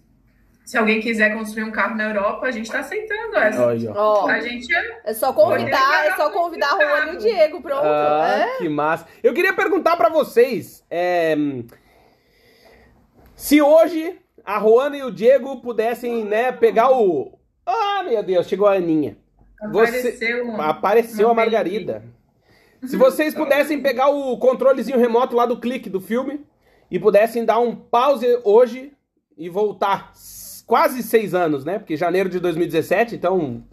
Se 0.66 0.78
alguém 0.78 1.02
quiser 1.02 1.34
construir 1.38 1.64
um 1.64 1.72
carro 1.72 1.96
na 1.96 2.06
Europa, 2.06 2.46
a 2.48 2.52
gente 2.52 2.66
está 2.66 2.80
aceitando 2.80 3.36
essa. 3.38 3.70
Aí, 3.70 3.88
ó. 3.88 3.94
Ó, 4.24 4.28
A 4.30 4.40
gente 4.40 4.74
é 4.74 5.02
é 5.06 5.14
só 5.14 5.34
convidar, 5.34 6.06
é 6.06 6.16
só 6.16 6.30
convidar 6.30 6.74
a 6.74 6.80
Juan 6.80 7.12
e 7.12 7.16
o 7.16 7.20
Diego, 7.20 7.62
pronto. 7.62 7.84
Ah, 7.86 8.48
É. 8.56 8.58
que 8.60 8.70
massa. 8.70 9.06
Eu 9.22 9.34
queria 9.34 9.54
perguntar 9.54 9.98
pra 9.98 10.08
vocês, 10.10 10.84
é, 10.90 11.36
se 13.36 13.62
hoje 13.62 14.20
a 14.46 14.60
Juana 14.60 14.98
e 14.98 15.04
o 15.04 15.12
Diego 15.12 15.62
pudessem, 15.62 16.24
né, 16.24 16.52
pegar 16.52 16.92
o... 16.92 17.38
Ah, 17.66 18.04
meu 18.04 18.22
Deus, 18.24 18.48
chegou 18.48 18.68
a 18.68 18.74
Aninha. 18.74 19.18
Você- 19.72 19.98
apareceu. 20.00 20.46
um- 20.48 20.62
Apareceu 20.62 21.30
a 21.30 21.34
Margarida. 21.34 22.04
Se 22.86 22.98
vocês 22.98 23.34
pudessem 23.34 23.82
pegar 23.82 24.10
o 24.10 24.38
controlezinho 24.38 25.00
remoto 25.00 25.36
lá 25.36 25.46
do 25.46 25.60
clique 25.60 25.90
do 25.90 26.02
filme 26.02 26.46
e 26.92 27.00
pudessem 27.00 27.46
dar 27.46 27.60
um 27.60 27.74
pause 27.76 28.28
hoje 28.44 28.92
e 29.38 29.48
voltar 29.48 30.12
quase 30.66 31.04
seis 31.04 31.34
anos, 31.34 31.66
né? 31.66 31.80
Porque 31.80 31.98
janeiro 31.98 32.30
de 32.30 32.40
2017, 32.40 33.16
então 33.16 33.64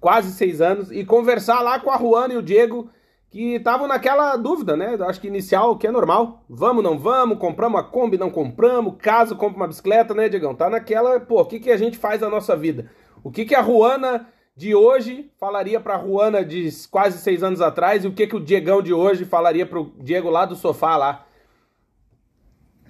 quase 0.00 0.32
seis 0.32 0.60
anos, 0.60 0.90
e 0.90 1.04
conversar 1.04 1.60
lá 1.60 1.78
com 1.78 1.90
a 1.90 1.98
Juana 1.98 2.34
e 2.34 2.36
o 2.36 2.42
Diego, 2.42 2.90
que 3.28 3.56
estavam 3.56 3.86
naquela 3.86 4.34
dúvida, 4.36 4.76
né? 4.76 4.96
Acho 5.00 5.20
que 5.20 5.28
inicial, 5.28 5.76
que 5.76 5.86
é 5.86 5.90
normal. 5.90 6.42
Vamos, 6.48 6.82
não 6.82 6.98
vamos, 6.98 7.38
compramos 7.38 7.80
a 7.80 7.84
Kombi, 7.84 8.18
não 8.18 8.30
compramos, 8.30 8.94
caso 8.98 9.36
compra 9.36 9.58
uma 9.58 9.68
bicicleta, 9.68 10.14
né, 10.14 10.28
Diegão? 10.28 10.54
Tá 10.54 10.68
naquela, 10.70 11.20
pô, 11.20 11.42
o 11.42 11.44
que, 11.44 11.60
que 11.60 11.70
a 11.70 11.76
gente 11.76 11.98
faz 11.98 12.20
na 12.20 12.28
nossa 12.28 12.56
vida? 12.56 12.90
O 13.22 13.30
que, 13.30 13.44
que 13.44 13.54
a 13.54 13.62
Juana 13.62 14.26
de 14.56 14.74
hoje 14.74 15.30
falaria 15.38 15.78
pra 15.78 15.98
Juana 15.98 16.44
de 16.44 16.68
quase 16.90 17.18
seis 17.18 17.42
anos 17.42 17.60
atrás 17.60 18.04
e 18.04 18.08
o 18.08 18.12
que, 18.12 18.26
que 18.26 18.36
o 18.36 18.40
Diegão 18.40 18.82
de 18.82 18.92
hoje 18.92 19.24
falaria 19.24 19.64
pro 19.64 19.92
Diego 19.98 20.28
lá 20.28 20.44
do 20.44 20.56
sofá 20.56 20.96
lá? 20.96 21.26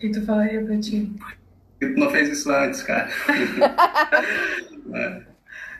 E 0.00 0.10
tu 0.10 0.24
falaria 0.24 0.64
pra 0.64 0.78
ti? 0.78 1.12
Tu 1.80 1.88
não 1.96 2.10
fez 2.10 2.28
isso 2.28 2.50
antes, 2.50 2.82
cara. 2.82 3.08
É. 4.92 5.22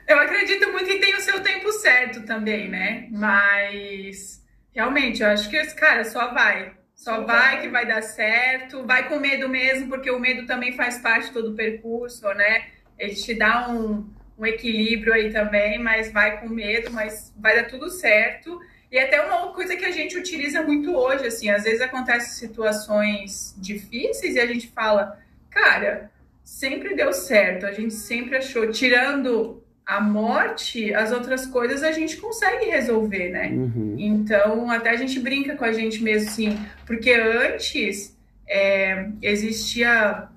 Eu 0.07 0.19
acredito 0.21 0.71
muito 0.71 0.87
que 0.87 1.01
tem 1.01 1.15
o 1.17 1.21
seu 1.21 1.41
tempo 1.41 1.73
certo 1.73 2.23
também, 2.23 2.69
né? 2.69 3.09
Mas 3.11 4.41
realmente, 4.73 5.21
eu 5.23 5.29
acho 5.29 5.51
que 5.51 5.57
esse 5.57 5.75
cara 5.75 6.05
só 6.05 6.33
vai. 6.33 6.73
Só 6.95 7.17
Só 7.17 7.25
vai 7.25 7.55
vai. 7.57 7.61
que 7.61 7.69
vai 7.69 7.87
dar 7.87 8.03
certo. 8.03 8.87
Vai 8.87 9.09
com 9.09 9.19
medo 9.19 9.49
mesmo, 9.49 9.89
porque 9.89 10.11
o 10.11 10.19
medo 10.21 10.47
também 10.47 10.73
faz 10.77 10.99
parte 10.99 11.33
todo 11.33 11.53
o 11.53 11.57
percurso, 11.57 12.29
né? 12.35 12.67
Ele 12.99 13.15
te 13.15 13.35
dá 13.35 13.69
um, 13.69 14.09
um 14.39 14.47
equilíbrio 14.47 15.13
aí 15.13 15.33
também, 15.33 15.79
mas 15.79 16.13
vai 16.13 16.41
com 16.41 16.49
medo, 16.49 16.93
mas 16.93 17.33
vai 17.37 17.57
dar 17.57 17.69
tudo 17.69 17.91
certo. 17.91 18.61
E 18.93 18.99
até 18.99 19.21
uma 19.23 19.53
coisa 19.53 19.77
que 19.77 19.85
a 19.85 19.91
gente 19.91 20.17
utiliza 20.17 20.63
muito 20.63 20.95
hoje, 20.95 21.27
assim, 21.27 21.49
às 21.51 21.65
vezes 21.65 21.81
acontecem 21.81 22.31
situações 22.49 23.55
difíceis 23.59 24.35
e 24.35 24.41
a 24.41 24.47
gente 24.47 24.69
fala, 24.69 25.19
cara, 25.51 26.11
sempre 26.45 26.95
deu 26.95 27.13
certo, 27.13 27.67
a 27.67 27.73
gente 27.73 27.95
sempre 27.95 28.37
achou, 28.37 28.71
tirando 28.71 29.63
a 29.91 30.01
morte, 30.01 30.95
as 30.95 31.11
outras 31.11 31.47
coisas 31.47 31.83
a 31.83 31.91
gente 31.91 32.17
consegue 32.17 32.67
resolver, 32.67 33.31
né? 33.31 33.49
Uhum. 33.49 33.97
Então, 33.99 34.71
até 34.71 34.91
a 34.91 34.97
gente 34.97 35.19
brinca 35.19 35.57
com 35.57 35.65
a 35.65 35.73
gente 35.73 36.01
mesmo, 36.03 36.29
assim, 36.29 36.59
porque 36.87 37.13
antes 37.13 38.17
é, 38.49 39.09
existia, 39.21 40.29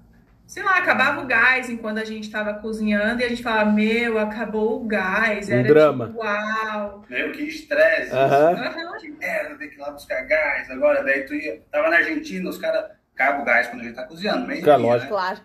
sei 0.47 0.63
lá, 0.63 0.77
acabava 0.77 1.21
o 1.21 1.27
gás 1.27 1.69
enquanto 1.69 1.99
a 1.99 2.03
gente 2.03 2.23
estava 2.23 2.55
cozinhando 2.55 3.21
e 3.21 3.25
a 3.25 3.29
gente 3.29 3.43
falava, 3.43 3.71
meu, 3.71 4.17
acabou 4.17 4.83
o 4.83 4.87
gás. 4.87 5.49
Um 5.49 5.53
Era 5.53 5.67
drama. 5.67 6.07
tipo, 6.07 6.19
uau. 6.19 7.05
Meio 7.07 7.31
que 7.31 7.43
estresse. 7.43 8.11
Aham. 8.11 8.53
Aham. 8.53 8.97
Que 8.99 9.11
merda, 9.11 9.55
tem 9.55 9.69
que 9.69 9.75
ir 9.75 9.79
lá 9.79 9.91
buscar 9.91 10.21
gás. 10.21 10.69
Agora, 10.71 11.03
daí 11.03 11.23
tu 11.25 11.35
ia. 11.35 11.61
Tava 11.71 11.89
na 11.89 11.97
Argentina, 11.97 12.49
os 12.49 12.57
caras 12.57 12.85
acabam 13.15 13.41
o 13.41 13.45
gás 13.45 13.67
quando 13.67 13.81
a 13.81 13.83
gente 13.85 13.95
tá 13.95 14.03
cozinhando. 14.03 14.47
Meio 14.47 14.63
Claro, 14.63 14.81
dia, 14.83 14.97
né? 14.97 15.05
Claro. 15.07 15.39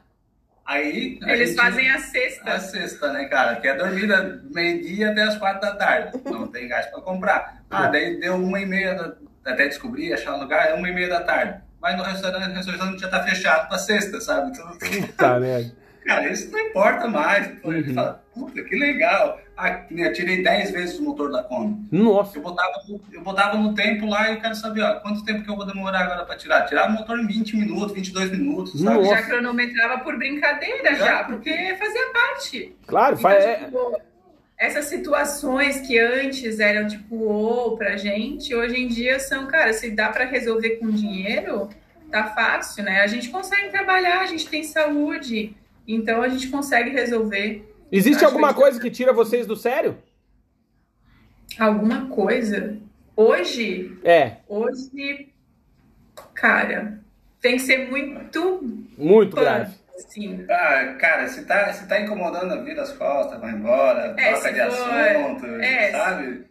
Aí. 0.67 1.19
Eles 1.27 1.51
gente- 1.51 1.61
fazem 1.61 1.91
a 1.91 1.99
cesta. 1.99 2.51
A 2.53 2.61
sexta, 2.61 3.13
né, 3.13 3.25
cara? 3.25 3.57
Que 3.57 3.69
é 3.69 3.75
dormida 3.75 4.43
meio-dia 4.55 5.11
até 5.11 5.23
as 5.23 5.37
quatro 5.39 5.61
da 5.63 5.75
tarde. 5.75 6.21
Não 6.27 6.47
tem 6.49 6.69
gás 6.69 6.87
pra 6.87 7.01
comprar. 7.01 7.63
Ah, 7.71 7.87
daí 7.87 8.21
deu 8.21 8.35
uma 8.37 8.61
e 8.61 8.67
meia, 8.67 8.95
da... 8.95 9.15
até 9.51 9.67
descobrir, 9.69 10.13
achar 10.13 10.35
um 10.35 10.41
lugar, 10.41 10.75
uma 10.75 10.89
e 10.89 10.95
meia 10.95 11.09
da 11.09 11.23
tarde. 11.23 11.61
Vai 11.81 11.97
no 11.97 12.03
restaurante, 12.03 12.51
o 12.53 12.55
restaurante 12.57 13.01
já 13.01 13.09
tá 13.09 13.23
fechado 13.23 13.69
pra 13.69 13.79
sexta, 13.79 14.21
sabe? 14.21 14.51
Então, 14.51 14.77
Tá, 15.17 15.39
né? 15.41 15.71
cara, 16.09 16.29
isso 16.33 16.51
não 16.51 16.59
importa 16.59 17.07
mais. 17.09 17.47
Pô, 17.61 17.73
ele 17.73 17.89
Uhum. 17.89 17.95
fala, 17.95 18.25
puta, 18.35 18.63
que 18.63 18.77
legal. 18.77 19.41
Ah, 19.57 19.83
eu 19.91 20.13
tirei 20.13 20.43
10 20.43 20.71
vezes 20.71 20.99
o 20.99 21.03
motor 21.03 21.31
da 21.33 21.43
Kombi. 21.43 21.89
Nossa. 21.91 22.39
Eu 22.39 22.43
botava, 22.43 22.73
no- 22.89 23.01
eu 23.13 23.21
botava 23.23 23.57
no 23.57 23.75
tempo 23.75 24.07
lá 24.07 24.31
e 24.31 24.35
eu 24.37 24.41
quero 24.41 24.55
saber, 24.55 24.83
ó, 24.83 25.01
quanto 25.01 25.25
tempo 25.25 25.43
que 25.43 25.51
eu 25.51 25.57
vou 25.57 25.67
demorar 25.67 26.01
agora 26.01 26.25
pra 26.25 26.37
tirar? 26.37 26.63
Tirar 26.67 26.89
o 26.89 26.93
motor 26.93 27.19
em 27.19 27.27
20 27.27 27.57
minutos, 27.57 27.93
22 27.93 28.31
minutos, 28.31 28.81
sabe? 28.81 28.97
Nossa. 28.99 29.17
Já 29.17 29.23
cronometrava 29.25 29.99
por 30.05 30.17
brincadeira, 30.17 30.95
já, 30.95 31.25
porque 31.25 31.51
fazia 31.77 32.13
parte. 32.13 32.77
Claro, 32.87 33.17
Então, 33.19 33.23
faz. 33.31 33.59
tipo, 33.65 34.01
essas 34.57 34.85
situações 34.87 35.81
que 35.81 35.99
antes 35.99 36.61
eram 36.61 36.87
tipo 36.87 37.17
ou 37.17 37.77
pra 37.77 37.97
gente, 37.97 38.55
hoje 38.55 38.77
em 38.81 38.87
dia 38.87 39.19
são, 39.19 39.47
cara, 39.49 39.73
se 39.73 39.91
dá 39.91 40.09
pra 40.11 40.25
resolver 40.25 40.77
com 40.77 40.89
dinheiro, 40.91 41.69
tá 42.13 42.25
fácil, 42.29 42.85
né? 42.85 43.01
A 43.03 43.07
gente 43.09 43.29
consegue 43.29 43.71
trabalhar, 43.71 44.21
a 44.21 44.27
gente 44.27 44.49
tem 44.49 44.63
saúde, 44.63 45.55
então 45.89 46.23
a 46.23 46.29
gente 46.29 46.49
consegue 46.49 46.91
resolver 46.91 47.65
Existe 47.91 48.25
alguma 48.25 48.49
que- 48.49 48.61
coisa 48.61 48.79
que 48.81 48.91
tira 48.91 49.13
vocês 49.13 49.47
do 49.47 49.57
sério? 49.57 49.97
alguma 51.59 52.07
coisa. 52.09 52.77
Hoje, 53.17 53.99
É, 54.05 54.37
hoje, 54.49 55.29
cara, 56.35 57.01
tem 57.41 57.57
que 57.57 57.63
ser 57.63 57.89
muito 57.91 58.61
muito 58.97 59.35
grave. 59.37 59.75
assim. 59.97 60.45
Ah, 60.49 60.97
cara, 61.01 61.27
se 61.27 61.45
tá, 61.45 61.73
se 61.73 61.89
tá 61.89 62.01
incomodando 62.01 62.53
a 62.53 62.63
vida 62.63 62.83
as 62.83 62.93
costas, 62.93 63.41
vai 63.41 63.53
embora, 63.53 64.15
É, 64.19 64.33
troca 64.33 64.53
de 64.53 64.59
for- 64.61 64.67
assunto, 64.69 65.47
é, 65.61 65.91
sabe? 65.91 66.45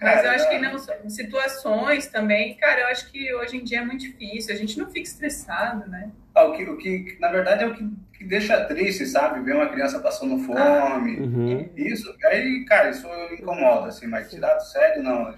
Mas 0.00 0.24
eu 0.24 0.30
acho 0.30 0.48
que 0.48 0.58
não, 0.58 0.78
situações 1.08 2.06
também, 2.08 2.54
cara, 2.56 2.82
eu 2.82 2.86
acho 2.88 3.10
que 3.10 3.32
hoje 3.34 3.56
em 3.56 3.64
dia 3.64 3.78
é 3.78 3.84
muito 3.84 4.00
difícil, 4.00 4.54
a 4.54 4.58
gente 4.58 4.78
não 4.78 4.86
fica 4.86 5.00
estressado, 5.00 5.88
né? 5.88 6.10
Ah, 6.34 6.44
o, 6.44 6.52
que, 6.52 6.64
o 6.64 6.76
que, 6.76 7.16
na 7.20 7.28
verdade, 7.30 7.64
é 7.64 7.66
o 7.66 7.74
que, 7.74 7.88
que 8.12 8.24
deixa 8.24 8.64
triste, 8.64 9.06
sabe? 9.06 9.40
Ver 9.42 9.54
uma 9.54 9.68
criança 9.68 10.00
passando 10.00 10.38
fome. 10.44 11.20
Uhum. 11.20 11.70
Isso, 11.76 12.14
aí, 12.26 12.64
cara, 12.66 12.90
isso 12.90 13.06
incomoda, 13.32 13.88
assim, 13.88 14.06
mas 14.06 14.30
tirar 14.30 14.54
do 14.54 14.62
sério, 14.64 15.02
não. 15.02 15.34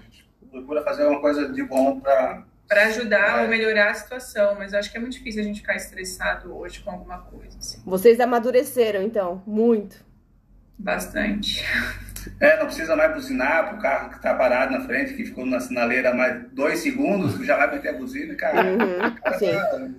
procura 0.51 0.83
fazer 0.83 1.05
uma 1.05 1.19
coisa 1.21 1.51
de 1.51 1.63
bom 1.63 1.99
para 1.99 2.43
para 2.67 2.85
ajudar 2.87 3.41
É. 3.41 3.43
ou 3.43 3.47
melhorar 3.47 3.91
a 3.91 3.93
situação, 3.93 4.55
mas 4.57 4.73
eu 4.73 4.79
acho 4.79 4.91
que 4.91 4.97
é 4.97 4.99
muito 4.99 5.13
difícil 5.13 5.41
a 5.41 5.43
gente 5.43 5.59
ficar 5.59 5.75
estressado 5.75 6.51
hoje 6.57 6.79
com 6.79 6.89
alguma 6.89 7.19
coisa, 7.19 7.55
assim. 7.59 7.79
Vocês 7.85 8.19
amadureceram, 8.19 9.03
então, 9.03 9.43
muito. 9.45 10.03
Bastante. 10.77 11.63
É, 12.39 12.57
não 12.57 12.65
precisa 12.65 12.95
mais 12.95 13.13
buzinar 13.13 13.69
pro 13.69 13.81
carro 13.81 14.09
que 14.09 14.21
tá 14.21 14.33
parado 14.33 14.71
na 14.71 14.81
frente, 14.81 15.13
que 15.13 15.25
ficou 15.25 15.45
na 15.45 15.59
sinaleira 15.59 16.13
mais 16.13 16.43
dois 16.51 16.79
segundos, 16.79 17.45
já 17.45 17.57
vai 17.57 17.71
meter 17.71 17.89
a 17.89 17.93
buzina, 17.93 18.35
cara. 18.35 18.63
Uhum, 18.63 19.15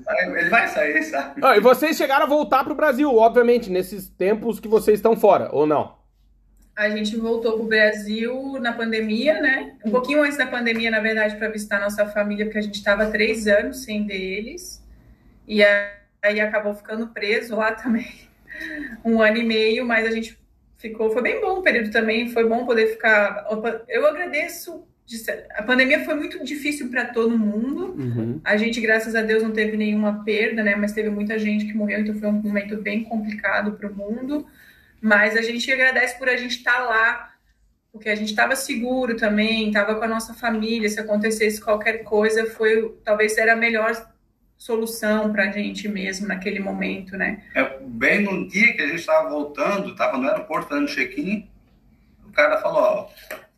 Cara, 0.05 0.41
Ele 0.41 0.51
vai 0.51 0.68
sair, 0.68 1.03
sabe? 1.05 1.41
Ah, 1.43 1.57
e 1.57 1.61
vocês 1.61 1.97
chegaram 1.97 2.24
a 2.24 2.29
voltar 2.29 2.64
pro 2.64 2.74
Brasil, 2.74 3.14
obviamente, 3.14 3.70
nesses 3.70 4.09
tempos 4.09 4.61
que 4.61 4.68
vocês 4.68 4.99
estão 4.99 5.16
fora, 5.16 5.49
ou 5.53 5.66
não? 5.66 5.97
A 6.77 6.91
gente 6.91 7.16
voltou 7.16 7.55
pro 7.55 7.64
Brasil 7.64 8.59
na 8.61 8.72
pandemia, 8.72 9.41
né? 9.41 9.77
Um 9.85 9.91
pouquinho 9.91 10.22
antes 10.22 10.37
da 10.37 10.47
pandemia, 10.47 10.91
na 10.91 11.01
verdade, 11.01 11.37
para 11.37 11.49
visitar 11.49 11.81
nossa 11.81 12.07
família, 12.07 12.45
porque 12.45 12.59
a 12.59 12.62
gente 12.62 12.74
estava 12.74 13.07
três 13.07 13.47
anos 13.47 13.83
sem 13.85 14.07
ver 14.07 14.20
eles. 14.20 14.85
E 15.49 15.62
aí 16.22 16.41
acabou 16.41 16.74
ficando 16.74 17.09
preso 17.09 17.57
lá 17.57 17.72
também. 17.72 18.07
Um 19.05 19.20
ano 19.20 19.37
e 19.37 19.45
meio, 19.45 19.85
mas 19.85 20.07
a 20.07 20.11
gente 20.11 20.39
ficou. 20.89 21.11
Foi 21.11 21.22
bem 21.22 21.41
bom 21.41 21.59
o 21.59 21.62
período 21.62 21.91
também, 21.91 22.28
foi 22.28 22.49
bom 22.49 22.64
poder 22.64 22.89
ficar. 22.89 23.47
Eu 23.89 24.07
agradeço. 24.07 24.87
A 25.55 25.62
pandemia 25.62 26.05
foi 26.05 26.14
muito 26.14 26.45
difícil 26.45 26.91
para 26.91 27.05
todo 27.05 27.39
mundo. 27.39 27.95
Uhum. 27.97 28.41
A 28.45 28.57
gente, 28.57 28.80
graças 28.80 29.14
a 29.14 29.22
Deus, 29.22 29.43
não 29.43 29.53
teve 29.53 29.76
nenhuma 29.76 30.24
perda, 30.24 30.62
né? 30.64 30.74
Mas 30.74 30.93
teve 30.93 31.09
muita 31.11 31.39
gente 31.39 31.66
que 31.66 31.74
morreu, 31.74 32.01
então 32.01 32.14
foi 32.14 32.28
um 32.28 32.32
momento 32.32 32.76
bem 32.78 33.05
complicado 33.05 33.72
para 33.72 33.89
o 33.89 33.95
mundo. 33.95 34.47
Mas 35.01 35.37
a 35.37 35.43
gente 35.43 35.70
agradece 35.70 36.18
por 36.18 36.28
a 36.28 36.37
gente 36.37 36.57
estar 36.57 36.80
lá, 36.80 37.32
porque 37.93 38.09
a 38.09 38.14
gente 38.16 38.30
estava 38.30 38.57
seguro 38.57 39.16
também, 39.16 39.68
estava 39.68 39.95
com 39.95 40.05
a 40.05 40.09
nossa 40.09 40.34
família. 40.34 40.89
Se 40.89 40.99
acontecesse 40.99 41.61
qualquer 41.61 42.03
coisa, 42.03 42.47
foi 42.47 42.97
talvez 43.05 43.39
era 43.39 43.53
a 43.53 43.57
melhor 43.57 43.95
solução 44.57 45.33
para 45.33 45.45
a 45.45 45.51
gente 45.51 45.89
mesmo 45.89 46.27
naquele 46.27 46.61
momento, 46.61 47.17
né? 47.17 47.43
É, 47.55 47.79
bem 47.81 48.23
no 48.23 48.49
dia 48.49 48.75
que 48.75 48.83
a 48.83 48.87
gente 48.87 49.01
estava 49.01 49.29
voltando, 49.29 49.91
estava 49.91 50.17
no 50.19 50.29
aeroporto 50.29 50.69
fazendo 50.69 50.89
check-in, 50.89 51.49
o 52.25 52.33
cara 52.33 52.61
falou, 52.61 52.81
ó, 52.81 53.09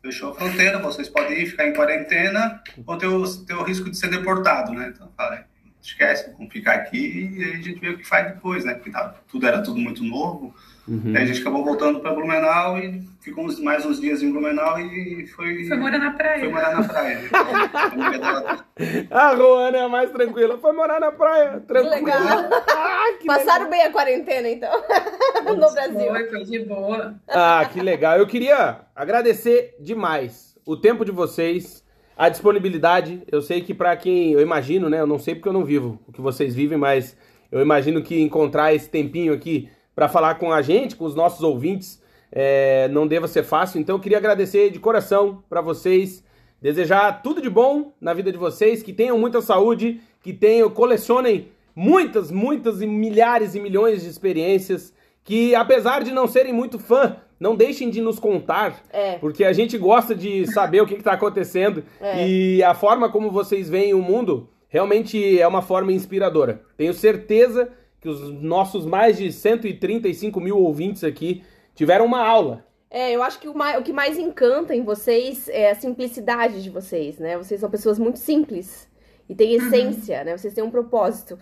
fechou 0.01 0.31
a 0.31 0.35
fronteira, 0.35 0.79
vocês 0.79 1.09
podem 1.09 1.39
ir 1.39 1.47
ficar 1.47 1.67
em 1.67 1.73
quarentena 1.73 2.61
ou 2.85 2.97
ter 2.97 3.07
o, 3.07 3.45
ter 3.45 3.53
o 3.53 3.63
risco 3.63 3.89
de 3.89 3.97
ser 3.97 4.09
deportado, 4.09 4.73
né? 4.73 4.91
Então 4.93 5.11
falei, 5.15 5.39
esquece, 5.81 6.31
vamos 6.37 6.51
ficar 6.51 6.75
aqui 6.75 7.35
e 7.37 7.43
a 7.43 7.55
gente 7.57 7.79
vê 7.79 7.89
o 7.89 7.97
que 7.97 8.05
faz 8.05 8.33
depois, 8.33 8.65
né? 8.65 8.73
Porque 8.73 8.91
tava, 8.91 9.15
tudo 9.27 9.47
era 9.47 9.61
tudo 9.61 9.79
muito 9.79 10.03
novo. 10.03 10.53
Uhum. 10.89 11.13
Aí 11.15 11.23
a 11.23 11.25
gente 11.25 11.41
acabou 11.41 11.63
voltando 11.63 11.99
para 11.99 12.13
Blumenau 12.13 12.77
e 12.79 13.01
ficou 13.21 13.45
uns- 13.45 13.59
mais 13.59 13.85
uns 13.85 14.01
dias 14.01 14.23
em 14.23 14.31
Blumenau 14.31 14.79
e 14.79 15.27
foi, 15.27 15.63
Foi 15.65 15.77
morar 15.77 15.99
na 15.99 16.11
praia. 16.11 16.39
foi 16.39 16.49
morar 16.49 16.75
na 16.75 16.83
praia. 16.87 17.19
A 19.11 19.33
Roana 19.35 19.77
é 19.77 19.81
a 19.81 19.89
mais 19.89 20.09
tranquila. 20.11 20.57
Foi 20.57 20.71
morar 20.73 20.99
na 20.99 21.11
praia, 21.11 21.59
tranquila. 21.67 21.95
legal. 21.95 22.49
Ah, 22.69 23.17
que 23.19 23.25
Passaram 23.27 23.69
bem 23.69 23.81
a 23.83 23.91
quarentena, 23.91 24.49
então, 24.49 24.71
no 25.45 25.55
Brasil. 25.71 26.07
Foi, 26.09 26.25
foi 26.29 26.43
de 26.45 26.59
boa. 26.59 27.15
Ah, 27.27 27.67
que 27.71 27.81
legal. 27.81 28.17
Eu 28.17 28.25
queria 28.27 28.81
agradecer 28.95 29.75
demais 29.79 30.57
o 30.65 30.77
tempo 30.77 31.03
de 31.03 31.11
vocês, 31.11 31.83
a 32.17 32.29
disponibilidade. 32.29 33.21
Eu 33.31 33.41
sei 33.41 33.61
que 33.61 33.73
pra 33.73 33.95
quem, 33.97 34.31
eu 34.31 34.41
imagino, 34.41 34.89
né? 34.89 34.99
Eu 35.01 35.07
não 35.07 35.19
sei 35.19 35.35
porque 35.35 35.49
eu 35.49 35.53
não 35.53 35.65
vivo 35.65 35.99
o 36.07 36.11
que 36.11 36.21
vocês 36.21 36.55
vivem, 36.55 36.77
mas 36.77 37.17
eu 37.51 37.61
imagino 37.61 38.01
que 38.01 38.19
encontrar 38.21 38.73
esse 38.73 38.89
tempinho 38.89 39.33
aqui 39.33 39.69
pra 39.99 40.07
falar 40.07 40.35
com 40.35 40.49
a 40.53 40.61
gente, 40.61 40.95
com 40.95 41.03
os 41.03 41.13
nossos 41.13 41.43
ouvintes, 41.43 42.01
é, 42.31 42.87
não 42.87 43.05
deva 43.05 43.27
ser 43.27 43.43
fácil. 43.43 43.81
Então 43.81 43.97
eu 43.97 43.99
queria 43.99 44.17
agradecer 44.17 44.69
de 44.69 44.79
coração 44.79 45.43
pra 45.49 45.59
vocês, 45.59 46.23
desejar 46.61 47.21
tudo 47.21 47.41
de 47.41 47.49
bom 47.49 47.91
na 47.99 48.13
vida 48.13 48.31
de 48.31 48.37
vocês, 48.37 48.81
que 48.81 48.93
tenham 48.93 49.17
muita 49.19 49.41
saúde, 49.41 49.99
que 50.23 50.31
tenham, 50.31 50.69
colecionem 50.69 51.49
muitas, 51.75 52.31
muitas 52.31 52.81
e 52.81 52.87
milhares 52.87 53.55
e 53.55 53.59
milhões 53.59 54.01
de 54.03 54.07
experiências 54.09 54.93
que 55.21 55.53
apesar 55.53 56.01
de 56.01 56.11
não 56.13 56.29
serem 56.29 56.53
muito 56.53 56.79
fã, 56.79 57.17
não 57.37 57.53
deixem 57.53 57.89
de 57.89 57.99
nos 57.99 58.19
contar, 58.19 58.81
É. 58.93 59.17
porque 59.17 59.43
a 59.43 59.51
gente 59.51 59.77
gosta 59.77 60.15
de 60.15 60.47
saber 60.47 60.79
o 60.81 60.87
que 60.87 60.93
está 60.93 61.11
acontecendo 61.11 61.83
É. 61.99 62.25
e 62.25 62.63
a 62.63 62.73
forma 62.73 63.09
como 63.09 63.29
vocês 63.29 63.69
veem 63.69 63.93
o 63.93 64.01
mundo 64.01 64.49
realmente 64.69 65.37
é 65.41 65.45
uma 65.45 65.61
forma 65.61 65.91
inspiradora. 65.91 66.61
Tenho 66.77 66.93
certeza 66.93 67.67
que 67.99 68.07
os 68.09 68.21
nossos 68.41 68.85
mais 68.85 69.17
de 69.17 69.31
135 69.31 70.39
mil 70.39 70.57
ouvintes 70.57 71.03
aqui 71.03 71.43
tiveram 71.75 72.05
uma 72.05 72.25
aula. 72.25 72.65
É, 72.89 73.11
eu 73.11 73.21
acho 73.21 73.39
que 73.39 73.47
o, 73.47 73.53
mai- 73.55 73.77
o 73.77 73.83
que 73.83 73.93
mais 73.93 74.17
encanta 74.17 74.73
em 74.75 74.83
vocês 74.83 75.47
é 75.49 75.69
a 75.71 75.75
simplicidade 75.75 76.63
de 76.63 76.69
vocês, 76.69 77.19
né? 77.19 77.37
Vocês 77.37 77.59
são 77.59 77.69
pessoas 77.69 77.99
muito 77.99 78.17
simples 78.17 78.89
e 79.27 79.35
têm 79.35 79.53
essência, 79.53 80.23
né? 80.23 80.35
Vocês 80.35 80.53
têm 80.53 80.63
um 80.63 80.71
propósito. 80.71 81.37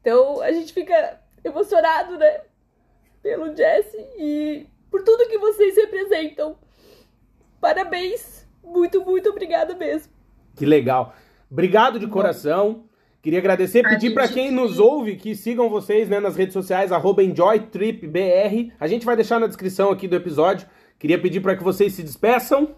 Então 0.00 0.40
a 0.40 0.52
gente 0.52 0.72
fica 0.72 1.18
emocionado, 1.42 2.16
né? 2.16 2.42
Pelo 3.22 3.56
Jesse 3.56 3.96
e 4.18 4.66
por 4.90 5.02
tudo 5.02 5.26
que 5.28 5.38
vocês 5.38 5.74
representam. 5.76 6.56
Parabéns! 7.60 8.46
Muito, 8.62 9.04
muito 9.04 9.28
obrigada 9.30 9.74
mesmo. 9.74 10.12
Que 10.56 10.64
legal. 10.64 11.14
Obrigado 11.50 11.98
de 11.98 12.06
coração. 12.06 12.84
Queria 13.24 13.38
agradecer, 13.38 13.82
pedir 13.82 14.12
para 14.12 14.28
quem 14.28 14.48
que- 14.48 14.54
nos 14.54 14.78
ouve 14.78 15.16
que 15.16 15.34
sigam 15.34 15.70
vocês 15.70 16.10
né, 16.10 16.20
nas 16.20 16.36
redes 16.36 16.52
sociais, 16.52 16.90
EnjoyTripBR. 16.92 18.70
A 18.78 18.86
gente 18.86 19.06
vai 19.06 19.16
deixar 19.16 19.40
na 19.40 19.46
descrição 19.46 19.90
aqui 19.90 20.06
do 20.06 20.14
episódio. 20.14 20.68
Queria 20.98 21.18
pedir 21.18 21.40
para 21.40 21.56
que 21.56 21.64
vocês 21.64 21.94
se 21.94 22.02
despeçam. 22.02 22.76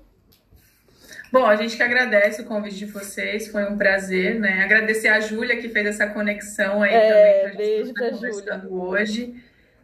Bom, 1.32 1.44
a 1.44 1.56
gente 1.56 1.76
que 1.76 1.82
agradece 1.82 2.42
o 2.42 2.44
convite 2.44 2.76
de 2.76 2.86
vocês, 2.86 3.48
foi 3.48 3.64
um 3.68 3.76
prazer, 3.76 4.38
né? 4.38 4.62
Agradecer 4.62 5.08
a 5.08 5.18
Júlia 5.18 5.56
que 5.56 5.68
fez 5.68 5.84
essa 5.84 6.06
conexão 6.06 6.80
aí 6.80 6.94
É, 6.94 7.40
também 7.50 7.56
beijo 7.56 7.92
pra 7.92 8.10
conversando 8.10 8.80
hoje. 8.80 9.34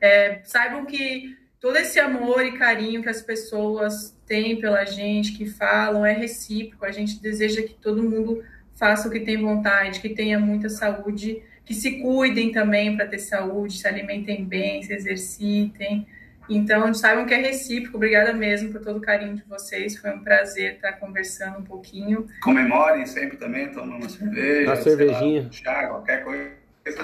É, 0.00 0.42
saibam 0.44 0.86
que 0.86 1.36
todo 1.60 1.76
esse 1.76 1.98
amor 1.98 2.46
e 2.46 2.52
carinho 2.52 3.02
que 3.02 3.08
as 3.08 3.20
pessoas 3.20 4.16
têm 4.28 4.60
pela 4.60 4.84
gente, 4.84 5.32
que 5.32 5.44
falam, 5.44 6.06
é 6.06 6.12
recíproco. 6.12 6.84
A 6.86 6.92
gente 6.92 7.20
deseja 7.20 7.62
que 7.62 7.74
todo 7.74 8.00
mundo 8.00 8.44
faça 8.74 9.08
o 9.08 9.10
que 9.10 9.20
tem 9.20 9.40
vontade, 9.40 10.00
que 10.00 10.08
tenha 10.08 10.38
muita 10.38 10.68
saúde, 10.68 11.42
que 11.64 11.74
se 11.74 12.00
cuidem 12.00 12.52
também 12.52 12.96
para 12.96 13.06
ter 13.06 13.18
saúde, 13.18 13.78
se 13.78 13.86
alimentem 13.86 14.44
bem, 14.44 14.82
se 14.82 14.92
exercitem. 14.92 16.06
Então, 16.48 16.92
saibam 16.92 17.24
que 17.24 17.34
é 17.34 17.38
recíproco. 17.38 17.96
Obrigada 17.96 18.32
mesmo 18.32 18.70
por 18.72 18.80
todo 18.80 18.98
o 18.98 19.00
carinho 19.00 19.36
de 19.36 19.44
vocês. 19.44 19.96
Foi 19.96 20.10
um 20.10 20.22
prazer 20.22 20.74
estar 20.74 20.92
conversando 20.94 21.60
um 21.60 21.62
pouquinho. 21.62 22.26
Comemorem 22.42 23.06
sempre 23.06 23.36
também, 23.36 23.68
tomando 23.70 23.96
uma 23.96 24.08
cerveja. 24.08 24.70
Uma 24.70 24.76
sei 24.76 24.92
lá, 24.92 24.98
cervejinha. 24.98 25.42
um 25.42 25.52
chá, 25.52 25.86
qualquer 25.86 26.24
coisa, 26.24 26.50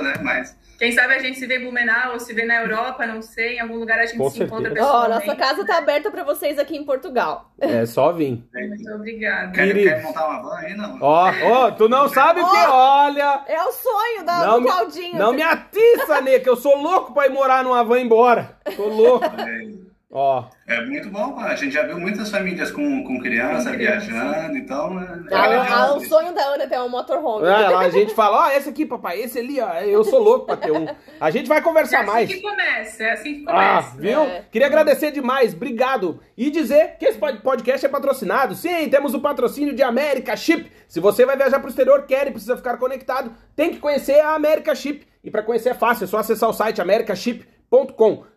né? 0.03 0.15
Mas 0.23 0.57
Quem 0.79 0.93
sabe 0.93 1.15
a 1.15 1.19
gente 1.19 1.39
se 1.39 1.47
vê 1.47 1.57
em 1.59 1.63
Blumenau 1.63 2.13
ou 2.13 2.21
se 2.21 2.33
vê 2.33 2.45
na 2.45 2.63
Europa, 2.63 3.07
não 3.07 3.21
sei. 3.23 3.57
Em 3.57 3.61
algum 3.61 3.77
lugar 3.77 3.99
a 3.99 4.07
gente 4.07 4.19
Com 4.19 4.31
se 4.31 4.43
encontra 4.43 4.67
certeza. 4.71 4.87
Ó, 4.87 4.93
pessoalmente. 5.03 5.27
nossa 5.27 5.37
casa 5.39 5.65
tá 5.67 5.79
aberta 5.79 6.11
pra 6.11 6.25
vocês 6.25 6.59
aqui 6.59 6.77
em 6.77 6.85
Portugal. 6.85 7.51
É 7.61 7.85
só 7.87 8.13
vir. 8.13 8.45
Muito 8.53 8.93
obrigada. 8.95 9.53
quer, 9.53 9.73
quer 9.73 10.03
montar 10.03 10.29
uma 10.29 10.43
van 10.43 10.57
aí, 10.59 10.77
não? 10.77 10.99
Ó, 11.01 11.31
ó, 11.45 11.71
tu 11.71 11.89
não 11.89 12.09
sabe 12.09 12.41
o 12.41 12.51
que 12.51 12.57
olha. 12.57 13.45
É 13.47 13.63
o 13.63 13.73
sonho 13.73 14.25
da, 14.25 14.47
Não 14.47 14.55
do 14.55 14.61
me, 14.63 14.67
Claudinho. 14.71 15.19
não 15.19 15.33
me 15.33 15.43
atiça, 15.43 16.21
Nê, 16.21 16.39
que 16.41 16.49
eu 16.49 16.57
sou 16.57 16.77
louco 16.81 17.13
pra 17.15 17.27
ir 17.27 17.31
morar 17.31 17.63
numa 17.65 17.83
van 17.85 18.01
embora. 18.01 18.57
Tô 18.77 18.87
louco. 18.89 19.25
É, 19.25 19.88
Ó, 20.11 20.49
É 20.67 20.81
muito 20.87 21.11
bom, 21.11 21.39
a 21.39 21.55
gente 21.55 21.73
já 21.75 21.83
viu 21.83 22.01
muitas 22.01 22.31
famílias 22.31 22.71
com, 22.71 23.05
com 23.05 23.21
criança 23.21 23.69
Com 23.71 23.77
criança. 23.77 24.07
viajando, 24.07 24.57
então. 24.57 24.99
é- 25.03 25.35
Ah, 25.35 25.47
é 25.53 25.57
ah, 25.71 25.93
o 25.95 26.01
sonho 26.01 26.33
da 26.35 26.45
Ana 26.47 26.63
é 26.65 26.67
ter 26.67 26.81
um 26.81 26.89
motorhome. 26.89 27.47
é, 27.47 27.69
lá 27.69 27.81
a 27.81 27.91
gente 27.91 28.15
fala, 28.15 28.47
ó, 28.47 28.51
esse 28.51 28.71
aqui, 28.71 28.87
papai, 28.87 29.21
esse 29.21 29.39
ali, 29.39 29.61
ó, 29.61 29.71
eu 29.81 30.03
sou 30.05 30.19
louco 30.19 30.47
pra 30.47 30.57
ter 30.57 30.73
um. 30.73 30.87
A 31.21 31.31
gente 31.31 31.47
vai 31.47 31.59
É 31.59 31.61
conversar 31.61 31.99
assim 31.99 32.07
mais. 32.11 32.27
que 32.33 32.41
começa, 32.41 33.03
é 33.05 33.11
assim 33.13 33.35
que 33.41 33.45
Ah, 33.49 33.83
começa. 33.83 33.99
viu? 34.01 34.21
É. 34.23 34.45
Queria 34.51 34.67
agradecer 34.67 35.11
demais, 35.11 35.53
obrigado. 35.53 36.19
E 36.39 36.49
dizer 36.51 36.97
que 36.99 37.05
esse 37.05 37.19
pod- 37.19 37.43
podcast 37.43 37.85
é 37.85 37.89
patrocinado. 37.91 38.55
Sim, 38.55 38.89
temos 38.89 39.13
o 39.13 39.21
patrocínio 39.21 39.75
de 39.75 39.83
América 39.83 40.35
Chip. 40.37 40.73
Se 40.89 41.01
você 41.01 41.27
vai 41.27 41.37
viajar 41.37 41.61
pro 41.61 41.69
exterior, 41.69 42.07
quer 42.07 42.27
e 42.29 42.31
precisa 42.31 42.57
ficar 42.57 42.79
conectado, 42.79 43.31
tem 43.55 43.71
que 43.73 43.79
conhecer 43.79 44.21
a 44.21 44.31
América 44.35 44.75
Chip. 44.75 45.07
E 45.23 45.31
para 45.31 45.43
conhecer 45.43 45.69
é 45.69 45.75
fácil, 45.75 46.05
é 46.05 46.07
só 46.07 46.17
acessar 46.17 46.49
o 46.49 46.55
site 46.55 46.81
americaship.com. 46.81 47.58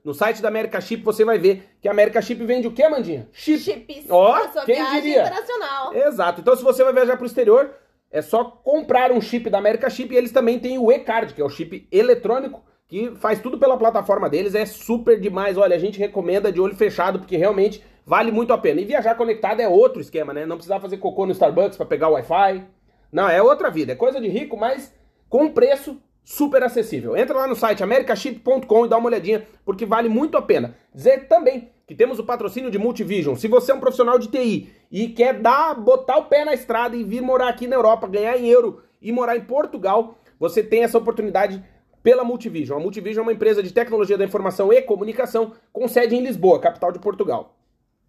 No 0.03 0.13
site 0.13 0.41
da 0.41 0.47
América 0.47 0.81
Chip 0.81 1.03
você 1.03 1.23
vai 1.23 1.37
ver 1.37 1.69
que 1.81 1.87
a 1.87 1.91
América 1.91 2.21
Chip 2.21 2.43
vende 2.43 2.67
o 2.67 2.71
quê, 2.71 2.87
Mandinha? 2.89 3.29
Chip. 3.31 3.59
Chips. 3.59 4.05
Ó, 4.09 4.47
sua 4.49 4.65
quem 4.65 4.83
diria? 4.91 5.21
internacional. 5.21 5.93
Exato. 5.93 6.41
Então, 6.41 6.55
se 6.55 6.63
você 6.63 6.83
vai 6.83 6.93
viajar 6.93 7.15
para 7.15 7.23
o 7.23 7.27
exterior, 7.27 7.73
é 8.11 8.21
só 8.21 8.43
comprar 8.43 9.11
um 9.11 9.21
chip 9.21 9.49
da 9.49 9.57
América 9.57 9.89
Chip 9.89 10.13
e 10.13 10.17
eles 10.17 10.31
também 10.31 10.59
têm 10.59 10.77
o 10.77 10.91
e-card, 10.91 11.33
que 11.33 11.41
é 11.41 11.45
o 11.45 11.49
chip 11.49 11.87
eletrônico, 11.91 12.61
que 12.87 13.11
faz 13.15 13.39
tudo 13.39 13.57
pela 13.57 13.77
plataforma 13.77 14.29
deles. 14.29 14.53
É 14.53 14.65
super 14.65 15.17
demais. 15.17 15.57
Olha, 15.57 15.75
a 15.75 15.79
gente 15.79 15.97
recomenda 15.97 16.51
de 16.51 16.59
olho 16.59 16.75
fechado, 16.75 17.19
porque 17.19 17.37
realmente 17.37 17.81
vale 18.05 18.31
muito 18.31 18.51
a 18.51 18.57
pena. 18.57 18.81
E 18.81 18.85
viajar 18.85 19.15
conectado 19.15 19.61
é 19.61 19.67
outro 19.67 20.01
esquema, 20.01 20.33
né? 20.33 20.45
Não 20.45 20.57
precisar 20.57 20.81
fazer 20.81 20.97
cocô 20.97 21.25
no 21.25 21.31
Starbucks 21.31 21.77
para 21.77 21.85
pegar 21.85 22.09
o 22.09 22.13
Wi-Fi. 22.13 22.65
Não, 23.11 23.29
é 23.29 23.41
outra 23.41 23.69
vida. 23.69 23.93
É 23.93 23.95
coisa 23.95 24.19
de 24.19 24.27
rico, 24.27 24.57
mas 24.57 24.93
com 25.29 25.49
preço 25.49 26.01
super 26.23 26.63
acessível. 26.63 27.15
Entra 27.15 27.35
lá 27.35 27.47
no 27.47 27.55
site 27.55 27.83
americaship.com 27.83 28.85
e 28.85 28.89
dá 28.89 28.97
uma 28.97 29.07
olhadinha, 29.07 29.45
porque 29.65 29.85
vale 29.85 30.09
muito 30.09 30.37
a 30.37 30.41
pena. 30.41 30.75
Dizer 30.93 31.27
também 31.27 31.69
que 31.87 31.95
temos 31.95 32.19
o 32.19 32.23
patrocínio 32.23 32.71
de 32.71 32.77
Multivision. 32.77 33.35
Se 33.35 33.47
você 33.47 33.71
é 33.71 33.75
um 33.75 33.79
profissional 33.79 34.17
de 34.17 34.27
TI 34.27 34.71
e 34.91 35.09
quer 35.09 35.39
dar, 35.39 35.75
botar 35.75 36.17
o 36.17 36.25
pé 36.25 36.45
na 36.45 36.53
estrada 36.53 36.95
e 36.95 37.03
vir 37.03 37.21
morar 37.21 37.49
aqui 37.49 37.67
na 37.67 37.75
Europa, 37.75 38.07
ganhar 38.07 38.37
em 38.37 38.47
euro 38.47 38.81
e 39.01 39.11
morar 39.11 39.35
em 39.35 39.41
Portugal, 39.41 40.15
você 40.39 40.63
tem 40.63 40.83
essa 40.83 40.97
oportunidade 40.97 41.63
pela 42.01 42.23
Multivision. 42.23 42.79
A 42.79 42.81
Multivision 42.81 43.23
é 43.23 43.27
uma 43.27 43.33
empresa 43.33 43.61
de 43.61 43.73
tecnologia 43.73 44.17
da 44.17 44.25
informação 44.25 44.71
e 44.71 44.81
comunicação 44.81 45.53
com 45.73 45.87
sede 45.87 46.15
em 46.15 46.23
Lisboa, 46.23 46.59
capital 46.59 46.91
de 46.91 46.99
Portugal. 46.99 47.55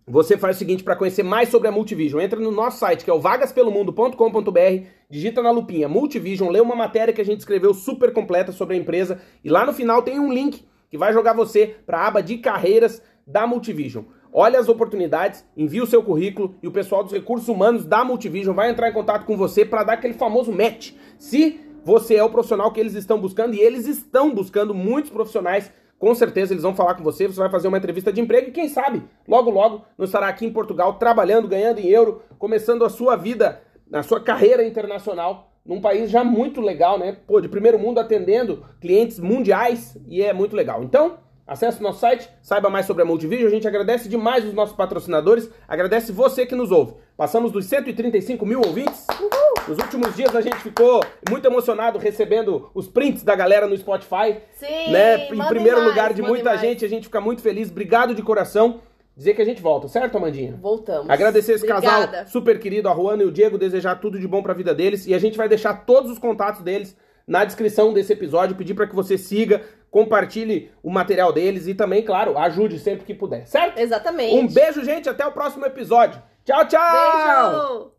Você 0.06 0.36
faz 0.36 0.56
o 0.56 0.58
seguinte 0.58 0.82
para 0.82 0.96
conhecer 0.96 1.22
mais 1.22 1.48
sobre 1.48 1.68
a 1.68 1.70
Multivision, 1.72 2.20
entra 2.20 2.40
no 2.40 2.50
nosso 2.50 2.78
site 2.78 3.04
que 3.04 3.10
é 3.10 3.14
o 3.14 3.20
vagaspelomundo.com.br, 3.20 4.86
digita 5.08 5.40
na 5.40 5.52
lupinha 5.52 5.88
Multivision, 5.88 6.50
lê 6.50 6.60
uma 6.60 6.74
matéria 6.74 7.14
que 7.14 7.20
a 7.20 7.24
gente 7.24 7.38
escreveu 7.38 7.72
super 7.72 8.12
completa 8.12 8.50
sobre 8.50 8.74
a 8.74 8.78
empresa 8.78 9.20
e 9.44 9.48
lá 9.48 9.64
no 9.64 9.72
final 9.72 10.02
tem 10.02 10.18
um 10.18 10.32
link 10.32 10.66
que 10.90 10.98
vai 10.98 11.12
jogar 11.12 11.34
você 11.34 11.76
para 11.86 11.98
a 11.98 12.08
aba 12.08 12.20
de 12.20 12.38
carreiras 12.38 13.00
da 13.24 13.46
Multivision. 13.46 14.02
Olha 14.32 14.58
as 14.58 14.68
oportunidades, 14.68 15.46
envie 15.56 15.80
o 15.80 15.86
seu 15.86 16.02
currículo 16.02 16.56
e 16.60 16.66
o 16.66 16.72
pessoal 16.72 17.04
dos 17.04 17.12
recursos 17.12 17.48
humanos 17.48 17.84
da 17.84 18.04
Multivision 18.04 18.56
vai 18.56 18.70
entrar 18.70 18.88
em 18.88 18.92
contato 18.92 19.24
com 19.24 19.36
você 19.36 19.64
para 19.64 19.84
dar 19.84 19.92
aquele 19.92 20.14
famoso 20.14 20.50
match. 20.50 20.94
Se 21.16 21.60
você 21.84 22.16
é 22.16 22.24
o 22.24 22.30
profissional 22.30 22.72
que 22.72 22.80
eles 22.80 22.94
estão 22.94 23.20
buscando 23.20 23.54
e 23.54 23.60
eles 23.60 23.86
estão 23.86 24.34
buscando 24.34 24.74
muitos 24.74 25.12
profissionais 25.12 25.70
com 26.02 26.16
certeza 26.16 26.52
eles 26.52 26.64
vão 26.64 26.74
falar 26.74 26.96
com 26.96 27.04
você, 27.04 27.28
você 27.28 27.38
vai 27.38 27.48
fazer 27.48 27.68
uma 27.68 27.78
entrevista 27.78 28.12
de 28.12 28.20
emprego 28.20 28.48
e 28.48 28.50
quem 28.50 28.68
sabe, 28.68 29.04
logo 29.28 29.48
logo, 29.50 29.84
não 29.96 30.04
estará 30.04 30.26
aqui 30.26 30.44
em 30.44 30.52
Portugal 30.52 30.94
trabalhando, 30.94 31.46
ganhando 31.46 31.78
em 31.78 31.86
euro, 31.86 32.22
começando 32.40 32.84
a 32.84 32.90
sua 32.90 33.14
vida, 33.14 33.62
a 33.92 34.02
sua 34.02 34.18
carreira 34.20 34.66
internacional 34.66 35.52
num 35.64 35.80
país 35.80 36.10
já 36.10 36.24
muito 36.24 36.60
legal, 36.60 36.98
né? 36.98 37.16
Pô, 37.24 37.40
de 37.40 37.48
primeiro 37.48 37.78
mundo 37.78 38.00
atendendo 38.00 38.64
clientes 38.80 39.20
mundiais 39.20 39.96
e 40.08 40.20
é 40.20 40.32
muito 40.32 40.56
legal. 40.56 40.82
Então, 40.82 41.18
acesse 41.46 41.80
o 41.80 41.82
nosso 41.82 42.00
site, 42.00 42.28
saiba 42.40 42.70
mais 42.70 42.86
sobre 42.86 43.02
a 43.02 43.06
Multivídeo. 43.06 43.46
A 43.46 43.50
gente 43.50 43.66
agradece 43.66 44.08
demais 44.08 44.44
os 44.44 44.54
nossos 44.54 44.74
patrocinadores, 44.76 45.50
agradece 45.66 46.12
você 46.12 46.46
que 46.46 46.54
nos 46.54 46.70
ouve. 46.70 46.94
Passamos 47.16 47.52
dos 47.52 47.66
135 47.66 48.44
mil 48.46 48.60
ouvintes. 48.60 49.06
Uhul! 49.20 49.68
Nos 49.68 49.78
últimos 49.78 50.14
dias 50.16 50.34
a 50.34 50.40
gente 50.40 50.56
ficou 50.56 51.04
muito 51.30 51.46
emocionado 51.46 51.98
recebendo 51.98 52.70
os 52.74 52.88
prints 52.88 53.22
da 53.22 53.34
galera 53.34 53.66
no 53.66 53.76
Spotify. 53.76 54.38
Sim, 54.54 54.90
né? 54.90 55.28
Em 55.28 55.48
primeiro 55.48 55.78
mais, 55.78 55.88
lugar 55.88 56.12
de 56.12 56.22
muita 56.22 56.50
mais. 56.50 56.60
gente, 56.60 56.84
a 56.84 56.88
gente 56.88 57.04
fica 57.04 57.20
muito 57.20 57.42
feliz. 57.42 57.70
Obrigado 57.70 58.14
de 58.14 58.22
coração. 58.22 58.80
Dizer 59.14 59.34
que 59.34 59.42
a 59.42 59.44
gente 59.44 59.60
volta, 59.60 59.88
certo, 59.88 60.16
Amandinha? 60.16 60.58
Voltamos. 60.60 61.10
Agradecer 61.10 61.52
esse 61.52 61.70
Obrigada. 61.70 62.06
casal 62.08 62.26
super 62.28 62.58
querido, 62.58 62.88
a 62.88 62.94
Juana 62.94 63.22
e 63.22 63.26
o 63.26 63.30
Diego, 63.30 63.58
desejar 63.58 63.96
tudo 63.96 64.18
de 64.18 64.26
bom 64.26 64.42
pra 64.42 64.54
vida 64.54 64.74
deles. 64.74 65.06
E 65.06 65.12
a 65.12 65.18
gente 65.18 65.36
vai 65.36 65.48
deixar 65.48 65.84
todos 65.84 66.10
os 66.10 66.18
contatos 66.18 66.62
deles 66.62 66.96
na 67.26 67.44
descrição 67.44 67.92
desse 67.92 68.14
episódio. 68.14 68.56
Pedir 68.56 68.72
para 68.72 68.86
que 68.86 68.94
você 68.94 69.18
siga, 69.18 69.62
compartilhe 69.92 70.72
o 70.82 70.90
material 70.90 71.32
deles 71.32 71.68
e 71.68 71.74
também, 71.74 72.02
claro, 72.02 72.36
ajude 72.38 72.78
sempre 72.78 73.04
que 73.04 73.14
puder, 73.14 73.46
certo? 73.46 73.78
Exatamente. 73.78 74.34
Um 74.34 74.48
beijo, 74.48 74.82
gente. 74.82 75.08
Até 75.08 75.24
o 75.24 75.32
próximo 75.32 75.66
episódio. 75.66 76.20
Tchau, 76.44 76.66
tchau! 76.66 77.52
Beijo! 77.52 77.91